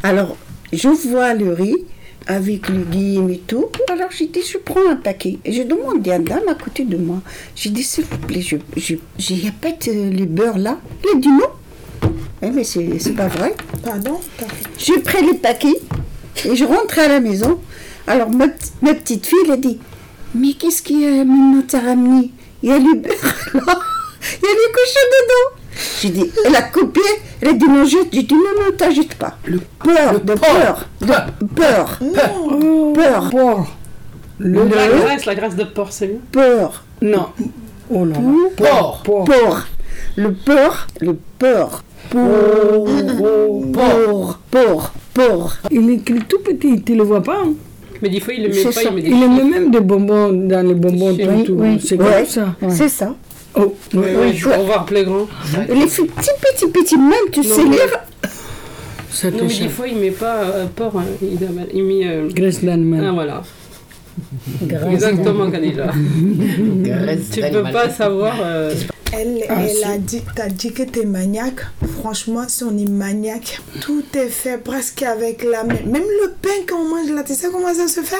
Alors, 0.03 0.35
je 0.73 0.87
vois 1.09 1.33
le 1.33 1.53
riz 1.53 1.77
avec 2.27 2.69
le 2.69 2.83
guillem 2.83 3.29
et 3.29 3.37
tout. 3.39 3.65
Alors, 3.91 4.09
j'ai 4.15 4.27
dit, 4.27 4.41
je 4.47 4.57
prends 4.57 4.89
un 4.89 4.95
paquet. 4.95 5.37
Et 5.45 5.51
je 5.53 5.63
demande 5.63 6.07
à 6.07 6.15
une 6.15 6.23
dame 6.23 6.47
à 6.49 6.55
côté 6.55 6.83
de 6.85 6.97
moi. 6.97 7.21
J'ai 7.55 7.69
dit, 7.69 7.83
s'il 7.83 8.03
vous 8.05 8.17
plaît, 8.17 8.41
je, 8.41 8.57
je, 8.77 8.95
je- 9.17 9.33
il 9.33 9.41
n'y 9.43 9.47
a 9.47 9.51
pas 9.59 9.71
de 9.71 9.91
le 10.17 10.25
beurre 10.25 10.57
là 10.57 10.79
Il 11.03 11.17
a 11.17 11.19
dit 11.19 11.27
non. 11.29 12.09
Eh, 12.43 12.49
mais 12.49 12.63
c'est 12.63 12.97
c'est 12.99 13.13
pas 13.13 13.27
vrai. 13.27 13.53
Pardon 13.83 14.19
Je 14.77 14.99
prends 14.99 15.21
les 15.21 15.35
paquets 15.37 15.79
et 16.45 16.55
je 16.55 16.65
rentre 16.65 16.97
à 16.99 17.07
la 17.07 17.19
maison. 17.19 17.59
Alors 18.07 18.29
ma, 18.29 18.45
ma 18.81 18.93
petite 18.93 19.25
fille, 19.27 19.37
elle 19.45 19.51
a 19.51 19.57
dit 19.57 19.79
Mais 20.33 20.53
qu'est-ce 20.53 20.81
qu'il 20.81 21.01
y 21.01 21.05
a, 21.19 21.23
maman 21.23 21.61
t'a 21.61 21.79
ramené 21.79 22.31
Il 22.63 22.69
y 22.69 22.71
a 22.73 22.77
le 22.79 22.95
beurre 22.95 23.13
là, 23.53 23.79
il 24.41 24.45
y 24.45 24.47
a 24.47 24.53
les 24.53 24.71
cochons 24.73 25.07
dedans. 25.11 25.57
J'ai 26.01 26.09
dit 26.09 26.31
Elle 26.45 26.55
a 26.55 26.61
copié, 26.63 27.01
elle 27.41 27.49
a 27.49 27.53
dit 27.53 27.65
Non, 27.67 27.85
jette. 27.85 28.07
J'ai 28.11 28.23
dit 28.23 28.33
Non, 28.33 28.63
non, 28.65 28.71
t'ajoutes 28.77 29.13
pas. 29.15 29.37
Le 29.45 29.59
beurre, 29.83 30.19
de 30.19 30.33
de 30.33 30.35
beurre, 30.35 30.87
beurre, 31.41 31.99
beurre. 33.31 33.67
Le, 34.39 34.63
Le 34.63 34.75
la 34.75 34.87
graisse, 34.87 35.25
la 35.25 35.35
graisse 35.35 35.55
de 35.55 35.63
porc, 35.63 35.91
c'est 35.91 36.07
mieux. 36.07 36.19
beurre. 36.33 36.83
Non. 37.03 37.27
Oh 37.91 38.03
là 38.05 38.15
là. 38.15 38.21
Porc. 38.57 39.03
Porc. 39.03 39.25
Porc. 39.25 39.67
Le 40.15 40.29
beurre. 40.29 40.87
Le 40.99 41.15
beurre. 41.39 41.83
Porc. 42.09 42.87
Porc. 43.73 44.39
Porc. 44.51 44.91
Porc. 45.13 45.57
Il 45.71 45.89
est 45.89 46.27
tout 46.27 46.39
petit, 46.39 46.81
tu 46.83 46.93
ne 46.93 46.97
le 46.97 47.03
vois 47.03 47.21
pas. 47.23 47.37
hein? 47.45 47.53
Mais 48.01 48.09
des 48.09 48.19
fois, 48.19 48.33
il 48.33 48.43
le 48.43 48.49
met 48.49 48.63
pas, 48.63 48.71
ça. 48.71 48.81
il 48.83 48.95
met 48.95 49.01
des 49.01 49.09
Il 49.09 49.17
met 49.19 49.43
même 49.43 49.71
des 49.71 49.79
bonbons 49.79 50.31
dans 50.33 50.65
les 50.67 50.73
bonbons. 50.73 51.11
Oui, 51.17 51.43
tout, 51.43 51.53
oui. 51.53 51.79
C'est 51.83 51.97
Ouais, 52.01 52.05
comme 52.17 52.25
ça. 52.25 52.55
c'est 52.69 52.89
ça. 52.89 53.15
Oh, 53.55 53.75
oui, 53.93 53.99
Oui, 54.03 54.29
il 54.33 54.41
faut 54.41 54.49
voir 54.65 54.85
plus 54.85 55.03
grand. 55.03 55.27
Les 55.69 55.87
filles, 55.87 56.05
petit, 56.07 56.29
petit, 56.41 56.67
petit, 56.71 56.97
même, 56.97 57.11
tu 57.31 57.43
sais 57.43 57.63
mais- 57.63 57.69
lire. 57.75 57.99
Ça 59.09 59.29
Non, 59.29 59.37
mais 59.41 59.47
des 59.59 59.67
fois, 59.69 59.87
il 59.89 59.97
met 59.97 60.11
pas 60.11 60.35
euh, 60.37 60.65
porc, 60.73 60.93
hein, 60.97 61.03
il, 61.21 61.83
met. 61.83 62.07
euh, 62.07 62.29
Graisse 62.33 62.63
d'animal. 62.63 63.05
Ah, 63.09 63.11
voilà. 63.11 63.43
Graisse 64.63 64.93
Exactement. 64.93 65.49
Graisse 65.49 67.29
tu 67.29 67.41
peux 67.41 67.49
d'animal. 67.49 67.73
pas 67.73 67.89
savoir. 67.89 68.35
euh, 68.41 68.73
Elle, 69.13 69.43
Ah, 69.49 69.55
elle 69.61 69.75
si. 69.75 69.83
a 69.83 69.97
dit, 69.97 70.21
t'as 70.35 70.47
dit 70.47 70.71
que 70.71 70.83
t'es 70.83 71.05
maniaque. 71.05 71.61
Franchement, 71.99 72.45
si 72.47 72.63
on 72.63 72.77
est 72.77 72.89
maniaque, 72.89 73.59
tout 73.81 74.03
est 74.15 74.29
fait 74.29 74.57
presque 74.57 75.03
avec 75.03 75.43
la 75.43 75.63
main. 75.63 75.75
Même 75.85 76.03
le 76.23 76.31
pain 76.41 76.49
qu'on 76.69 76.85
mange 76.85 77.09
là, 77.11 77.23
tu 77.23 77.33
sais 77.33 77.47
comment 77.51 77.73
ça 77.73 77.87
se 77.87 78.01
fait? 78.01 78.15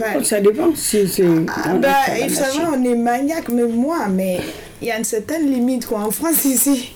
Ouais. 0.00 0.24
Ça 0.24 0.40
dépend 0.40 0.74
si 0.74 1.06
c'est. 1.06 1.24
Ah, 1.48 1.74
bah, 1.74 1.92
savez, 2.28 2.58
on 2.74 2.82
est 2.84 2.96
maniaque, 2.96 3.48
mais 3.50 3.64
moi, 3.64 4.06
mais 4.08 4.40
il 4.80 4.88
y 4.88 4.90
a 4.90 4.98
une 4.98 5.04
certaine 5.04 5.48
limite 5.50 5.86
quoi. 5.86 6.00
En 6.00 6.10
France, 6.10 6.44
ici, 6.46 6.93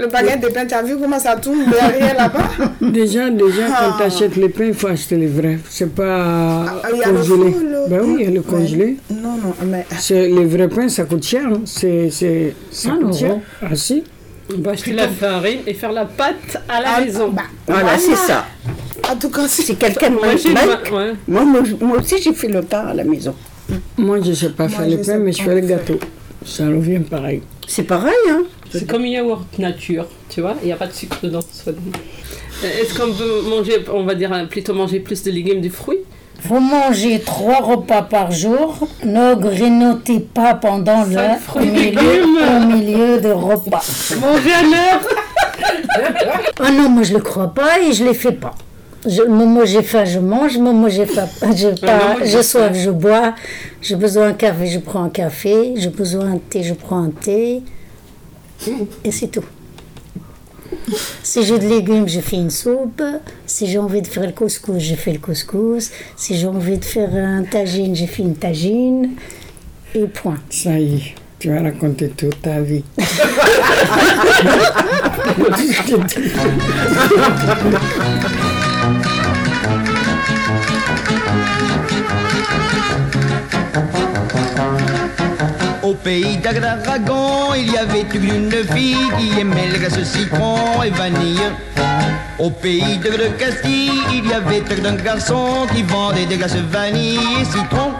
le 0.00 0.06
baguette 0.08 0.40
de 0.42 0.48
pain, 0.48 0.66
tu 0.66 0.74
as 0.74 0.82
vu 0.82 0.96
comment 1.00 1.18
ça 1.18 1.36
tourne 1.36 1.64
derrière 1.70 2.16
là-bas? 2.16 2.48
Déjà, 2.80 3.30
déjà 3.30 3.66
Ah. 3.70 3.90
quand 3.90 3.96
tu 3.98 4.02
achètes 4.04 4.36
les 4.36 4.48
pains, 4.48 4.66
il 4.66 4.74
faut 4.74 4.88
acheter 4.88 5.16
les 5.16 5.26
vrais. 5.26 5.58
C'est 5.68 5.92
pas 5.94 6.64
Ah, 6.82 6.88
il 6.92 6.98
y 6.98 7.02
a 7.02 7.08
le 7.08 7.18
congelé. 7.18 7.50
le- 7.50 7.88
Ben 7.90 8.00
oui, 8.04 8.16
il 8.20 8.24
y 8.24 8.28
a 8.28 8.30
le 8.30 8.42
congelé. 8.42 8.96
Non, 9.10 9.36
non, 9.42 9.54
mais. 9.66 9.86
Les 10.10 10.44
vrais 10.46 10.68
pains, 10.68 10.88
ça 10.88 11.04
coûte 11.04 11.24
cher. 11.24 11.42
hein. 11.46 11.60
C'est, 11.64 12.10
c'est, 12.10 12.54
ça 12.70 12.90
coûte 12.90 13.14
cher. 13.16 13.36
Ah 13.62 13.74
si 13.74 14.02
On 14.56 14.60
va 14.62 14.72
acheter 14.72 14.92
la 14.92 15.08
farine 15.08 15.60
et 15.66 15.74
faire 15.74 15.92
la 15.92 16.04
pâte 16.06 16.60
à 16.68 16.80
la 16.80 16.88
Ah, 16.96 17.00
maison. 17.00 17.28
bah, 17.30 17.42
Voilà, 17.68 17.96
c'est 17.98 18.16
ça. 18.16 18.46
En 19.10 19.16
tout 19.16 19.30
cas, 19.30 19.46
Si 19.48 19.76
quelqu'un 19.76 20.10
Moi, 20.10 20.26
mange 20.26 20.40
j'ai 20.42 20.52
mal, 20.52 20.68
ma- 20.68 20.96
ouais. 20.96 21.12
moi, 21.28 21.44
moi, 21.44 21.60
moi 21.80 21.98
aussi, 21.98 22.16
j'ai 22.22 22.32
fait 22.32 22.48
le 22.48 22.62
pain 22.62 22.86
à 22.88 22.94
la 22.94 23.04
maison. 23.04 23.34
Moi, 23.96 24.18
je 24.22 24.30
ne 24.30 24.34
sais 24.34 24.50
pas 24.50 24.66
Moi, 24.66 24.78
faire 24.78 25.04
sais 25.04 25.12
pains, 25.12 25.18
mais 25.18 25.32
je 25.32 25.42
fais 25.42 25.54
les 25.54 25.62
faire. 25.66 25.78
gâteaux. 25.78 26.00
Ça 26.44 26.66
revient 26.66 26.98
pareil. 27.00 27.42
C'est 27.68 27.84
pareil, 27.84 28.12
hein 28.30 28.42
C'est 28.72 28.86
comme 28.86 29.02
un 29.02 29.08
yaourt 29.08 29.58
nature, 29.58 30.06
tu 30.28 30.40
vois, 30.40 30.54
il 30.62 30.66
n'y 30.66 30.72
a 30.72 30.76
pas 30.76 30.86
de 30.86 30.92
sucre 30.92 31.18
dedans. 31.22 31.40
Euh, 31.66 31.72
Est-ce 32.62 32.94
qu'on 32.98 33.12
peut 33.12 33.42
manger, 33.48 33.84
on 33.92 34.04
va 34.04 34.14
dire 34.14 34.32
euh, 34.32 34.44
plutôt 34.44 34.74
manger 34.74 35.00
plus 35.00 35.22
de 35.24 35.30
légumes, 35.30 35.60
de 35.60 35.68
fruits? 35.68 35.98
Vous 36.44 36.60
mangez 36.60 37.20
trois 37.20 37.60
repas 37.60 38.02
par 38.02 38.32
jour. 38.32 38.88
Ne 39.04 39.34
grigotez 39.34 40.20
pas 40.20 40.54
pendant 40.54 41.04
le 41.04 41.16
au 41.54 41.60
milieu, 41.60 41.80
légumes. 41.82 42.38
au 42.38 42.66
milieu 42.66 43.20
de 43.20 43.30
repas. 43.30 43.82
Manger 44.20 44.52
à 44.52 44.62
l'heure 44.62 45.00
Ah 46.60 46.70
non, 46.70 46.88
moi 46.88 47.02
je 47.02 47.12
le 47.14 47.20
crois 47.20 47.52
pas 47.52 47.80
et 47.80 47.92
je 47.92 48.04
les 48.04 48.14
fais 48.14 48.32
pas. 48.32 48.54
Je, 49.06 49.22
moment 49.22 49.64
j'ai 49.64 49.82
faim, 49.82 50.04
je 50.04 50.18
mange. 50.18 50.56
Moment 50.58 50.88
j'ai 50.88 51.06
faim, 51.06 51.26
j'ai 51.56 51.74
pas, 51.74 52.16
j'ai 52.24 52.42
soif, 52.42 52.72
je 52.74 52.90
bois. 52.90 53.34
J'ai 53.82 53.96
besoin 53.96 54.28
d'un 54.28 54.34
café, 54.34 54.66
je 54.66 54.78
prends 54.78 55.04
un 55.04 55.10
café. 55.10 55.74
J'ai 55.76 55.88
besoin 55.90 56.24
d'un 56.24 56.38
thé, 56.38 56.62
je 56.62 56.74
prends 56.74 57.02
un 57.02 57.10
thé. 57.10 57.62
Et 59.04 59.12
c'est 59.12 59.28
tout. 59.28 59.44
Si 61.22 61.44
j'ai 61.44 61.58
de 61.58 61.68
légumes, 61.68 62.08
je 62.08 62.20
fais 62.20 62.36
une 62.36 62.50
soupe. 62.50 63.02
Si 63.46 63.66
j'ai 63.66 63.78
envie 63.78 64.02
de 64.02 64.06
faire 64.06 64.26
le 64.26 64.32
couscous, 64.32 64.82
je 64.82 64.94
fais 64.94 65.12
le 65.12 65.18
couscous. 65.18 65.90
Si 66.16 66.36
j'ai 66.36 66.46
envie 66.46 66.78
de 66.78 66.84
faire 66.84 67.14
un 67.14 67.44
tagine, 67.44 67.94
je 67.94 68.06
fais 68.06 68.22
une 68.22 68.36
tagine. 68.36 69.10
Et 69.94 70.06
point. 70.06 70.38
Ça 70.50 70.78
y 70.78 70.96
est, 70.96 71.14
tu 71.38 71.50
vas 71.50 71.62
raconter 71.62 72.08
toute 72.10 72.42
ta 72.42 72.60
vie. 72.60 72.84
Au 85.90 85.94
pays 85.94 86.36
d'Adragon, 86.36 87.52
il 87.56 87.72
y 87.72 87.76
avait 87.76 88.06
une 88.14 88.52
fille 88.72 89.08
qui 89.18 89.40
aimait 89.40 89.66
le 89.72 89.78
glace 89.78 90.00
citron 90.04 90.84
et 90.84 90.90
vanille. 90.90 91.40
Au 92.38 92.48
pays 92.48 92.98
de 92.98 93.08
le 93.08 93.30
Castille, 93.36 93.90
il 94.12 94.24
y 94.28 94.32
avait 94.32 94.62
un 94.86 94.94
garçon 94.94 95.66
qui 95.74 95.82
vendait 95.82 96.26
des 96.26 96.36
glaces 96.36 96.54
vanille 96.70 97.18
et 97.40 97.44
citron. 97.44 97.90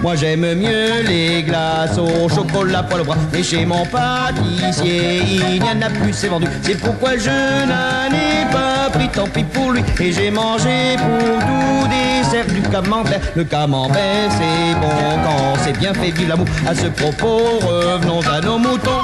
Moi 0.00 0.16
j'aime 0.16 0.54
mieux 0.54 1.02
les 1.06 1.42
glaces 1.42 1.98
au 1.98 2.30
chocolat 2.30 2.82
pour 2.82 2.96
le 2.96 3.04
bras. 3.04 3.16
Mais 3.30 3.42
chez 3.42 3.66
mon 3.66 3.84
pâtissier 3.84 5.20
il 5.22 5.62
n'y 5.62 5.68
en 5.68 5.82
a 5.82 5.90
plus 5.90 6.14
c'est 6.14 6.28
vendu. 6.28 6.48
C'est 6.62 6.80
pourquoi 6.80 7.18
je 7.18 7.28
n'en 7.28 8.08
ai 8.10 8.50
pas 8.50 8.88
pris 8.90 9.10
tant 9.10 9.26
pis 9.26 9.44
pour 9.44 9.70
lui. 9.72 9.82
Et 10.00 10.12
j'ai 10.12 10.30
mangé 10.30 10.96
pour 10.96 11.38
tout 11.40 11.88
dessert 11.88 12.41
Le 12.72 13.44
camembert 13.44 14.30
c'est 14.30 14.80
bon 14.80 14.88
quand 15.22 15.62
c'est 15.62 15.78
bien 15.78 15.92
fait 15.92 16.10
vive 16.10 16.28
l'amour 16.28 16.46
À 16.66 16.74
ce 16.74 16.86
propos 16.86 17.58
revenons 17.60 18.20
à 18.22 18.40
nos 18.40 18.56
moutons 18.56 19.02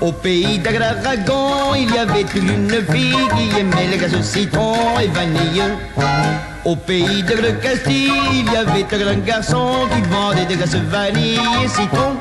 au 0.00 0.12
pays 0.12 0.58
d'Adragon, 0.58 1.74
il 1.74 1.92
y 1.92 1.98
avait 1.98 2.26
une 2.36 2.70
fille 2.92 3.14
qui 3.34 3.58
aimait 3.58 3.88
les 3.90 3.96
glaces 3.96 4.20
citron 4.20 4.74
et 5.02 5.06
vanille. 5.06 5.62
Au 6.66 6.76
pays 6.76 7.22
de 7.22 7.32
le 7.32 7.52
Castille, 7.52 8.12
il 8.30 8.44
y 8.52 8.56
avait 8.56 8.84
un 9.10 9.18
garçon 9.20 9.72
qui 9.94 10.02
vendait 10.10 10.44
des 10.44 10.56
glaces 10.56 10.74
vanille 10.74 11.40
et 11.64 11.68
citron. 11.68 12.14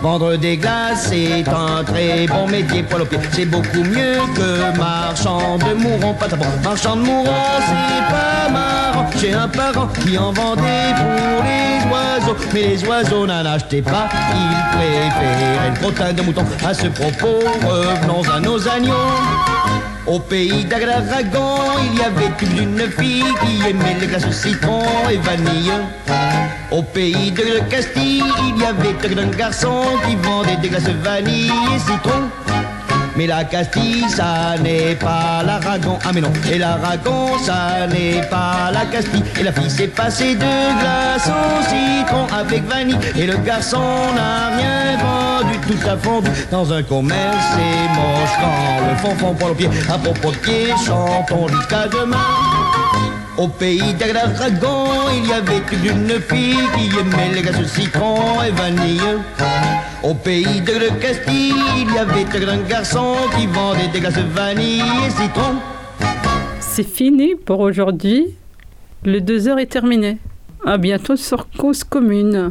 Vendre 0.00 0.36
des 0.36 0.56
glaces, 0.56 1.10
c'est 1.10 1.44
un 1.48 1.84
très 1.84 2.26
bon 2.26 2.46
métier 2.48 2.82
pour 2.82 3.00
le 3.00 3.04
pied. 3.04 3.18
C'est 3.32 3.44
beaucoup 3.44 3.84
mieux 3.84 4.16
que 4.34 4.78
marchand 4.78 5.58
de 5.58 5.74
mourons, 5.74 6.14
pas. 6.14 6.28
Marchand 6.64 6.96
de 6.96 7.02
mourons, 7.02 7.26
c'est 7.58 8.04
pas 8.10 8.50
marrant. 8.50 8.65
J'ai 9.18 9.32
un 9.32 9.48
parent 9.48 9.88
qui 10.02 10.18
en 10.18 10.32
vendait 10.32 10.94
pour 10.96 11.44
les 11.44 11.90
oiseaux. 11.90 12.36
Mais 12.52 12.62
les 12.62 12.84
oiseaux 12.84 13.26
n'en 13.26 13.44
achetaient 13.44 13.82
pas. 13.82 14.08
Ils 14.34 14.76
préféraient 14.76 15.70
le 15.70 15.76
crottin 15.80 16.12
de 16.12 16.22
mouton. 16.22 16.44
À 16.64 16.74
ce 16.74 16.88
propos, 16.88 17.40
revenons 17.66 18.22
à 18.30 18.40
nos 18.40 18.68
agneaux. 18.68 18.92
Au 20.06 20.20
pays 20.20 20.64
d'Adragon, 20.64 21.56
il 21.84 21.98
y 21.98 22.02
avait 22.02 22.62
une 22.62 22.90
fille 22.92 23.24
qui 23.42 23.68
aimait 23.68 23.96
les 24.00 24.06
glaces 24.06 24.30
citron 24.30 24.82
et 25.10 25.16
vanille. 25.16 25.72
Au 26.70 26.82
pays 26.82 27.30
de 27.32 27.42
le 27.42 27.60
Castille, 27.70 28.22
il 28.48 28.60
y 28.60 28.64
avait 28.64 29.20
un 29.20 29.26
garçon 29.36 29.82
qui 30.06 30.14
vendait 30.16 30.56
des 30.56 30.68
glaces 30.68 30.88
vanille 31.02 31.50
et 31.74 31.78
citron. 31.78 32.55
Mais 33.16 33.26
la 33.26 33.44
Castille, 33.44 34.04
ça 34.08 34.56
n'est 34.62 34.94
pas 34.94 35.42
l'Aragon. 35.44 35.98
Ah 36.04 36.10
mais 36.12 36.20
non, 36.20 36.32
et 36.50 36.58
l'Aragon, 36.58 37.38
ça 37.42 37.86
n'est 37.86 38.20
pas 38.28 38.70
la 38.72 38.84
Castille. 38.84 39.22
Et 39.40 39.42
la 39.42 39.52
fille 39.52 39.70
s'est 39.70 39.88
passée 39.88 40.34
de 40.34 40.40
glace 40.40 41.28
au 41.28 41.62
citron 41.64 42.26
avec 42.38 42.64
vanille. 42.68 42.98
Et 43.16 43.26
le 43.26 43.36
garçon 43.38 43.80
n'a 44.14 44.56
rien 44.56 44.96
vendu, 44.98 45.58
tout 45.66 45.88
a 45.88 45.96
fondu 45.96 46.30
dans 46.50 46.72
un 46.72 46.82
commerce. 46.82 47.46
C'est 47.54 47.88
moche 47.94 48.36
quand 48.38 48.90
le 48.90 48.96
fond 48.98 49.16
fond 49.16 49.34
pour 49.34 49.48
le 49.48 49.54
pied. 49.54 49.70
À 49.88 49.98
propos 49.98 50.32
de 50.32 50.36
pied, 50.36 50.68
chantons 50.84 51.48
jusqu'à 51.48 51.88
demain. 51.88 52.65
Au 53.38 53.48
pays 53.48 53.92
d'Aragon, 53.94 54.86
il 55.14 55.28
y 55.28 55.32
avait 55.32 55.62
une 55.84 56.18
fille 56.20 56.56
qui 56.74 56.98
aimait 56.98 57.34
les 57.34 57.48
au 57.50 57.64
citron 57.64 58.42
et 58.42 58.50
vanille. 58.50 59.00
Au 60.02 60.14
pays 60.14 60.62
de 60.62 60.88
Castille, 60.98 61.54
il 61.76 61.92
y 61.92 61.98
avait 61.98 62.24
un 62.50 62.62
garçon 62.62 63.14
qui 63.36 63.46
vendait 63.46 63.88
des 63.92 64.00
glaces 64.00 64.18
vanille 64.34 64.80
et 65.06 65.10
citron. 65.10 65.56
C'est 66.60 66.86
fini 66.86 67.34
pour 67.34 67.60
aujourd'hui. 67.60 68.34
Le 69.04 69.20
2 69.20 69.48
heures 69.48 69.58
est 69.58 69.66
terminé. 69.66 70.16
À 70.64 70.78
bientôt 70.78 71.16
sur 71.16 71.46
Cause 71.58 71.84
Commune. 71.84 72.50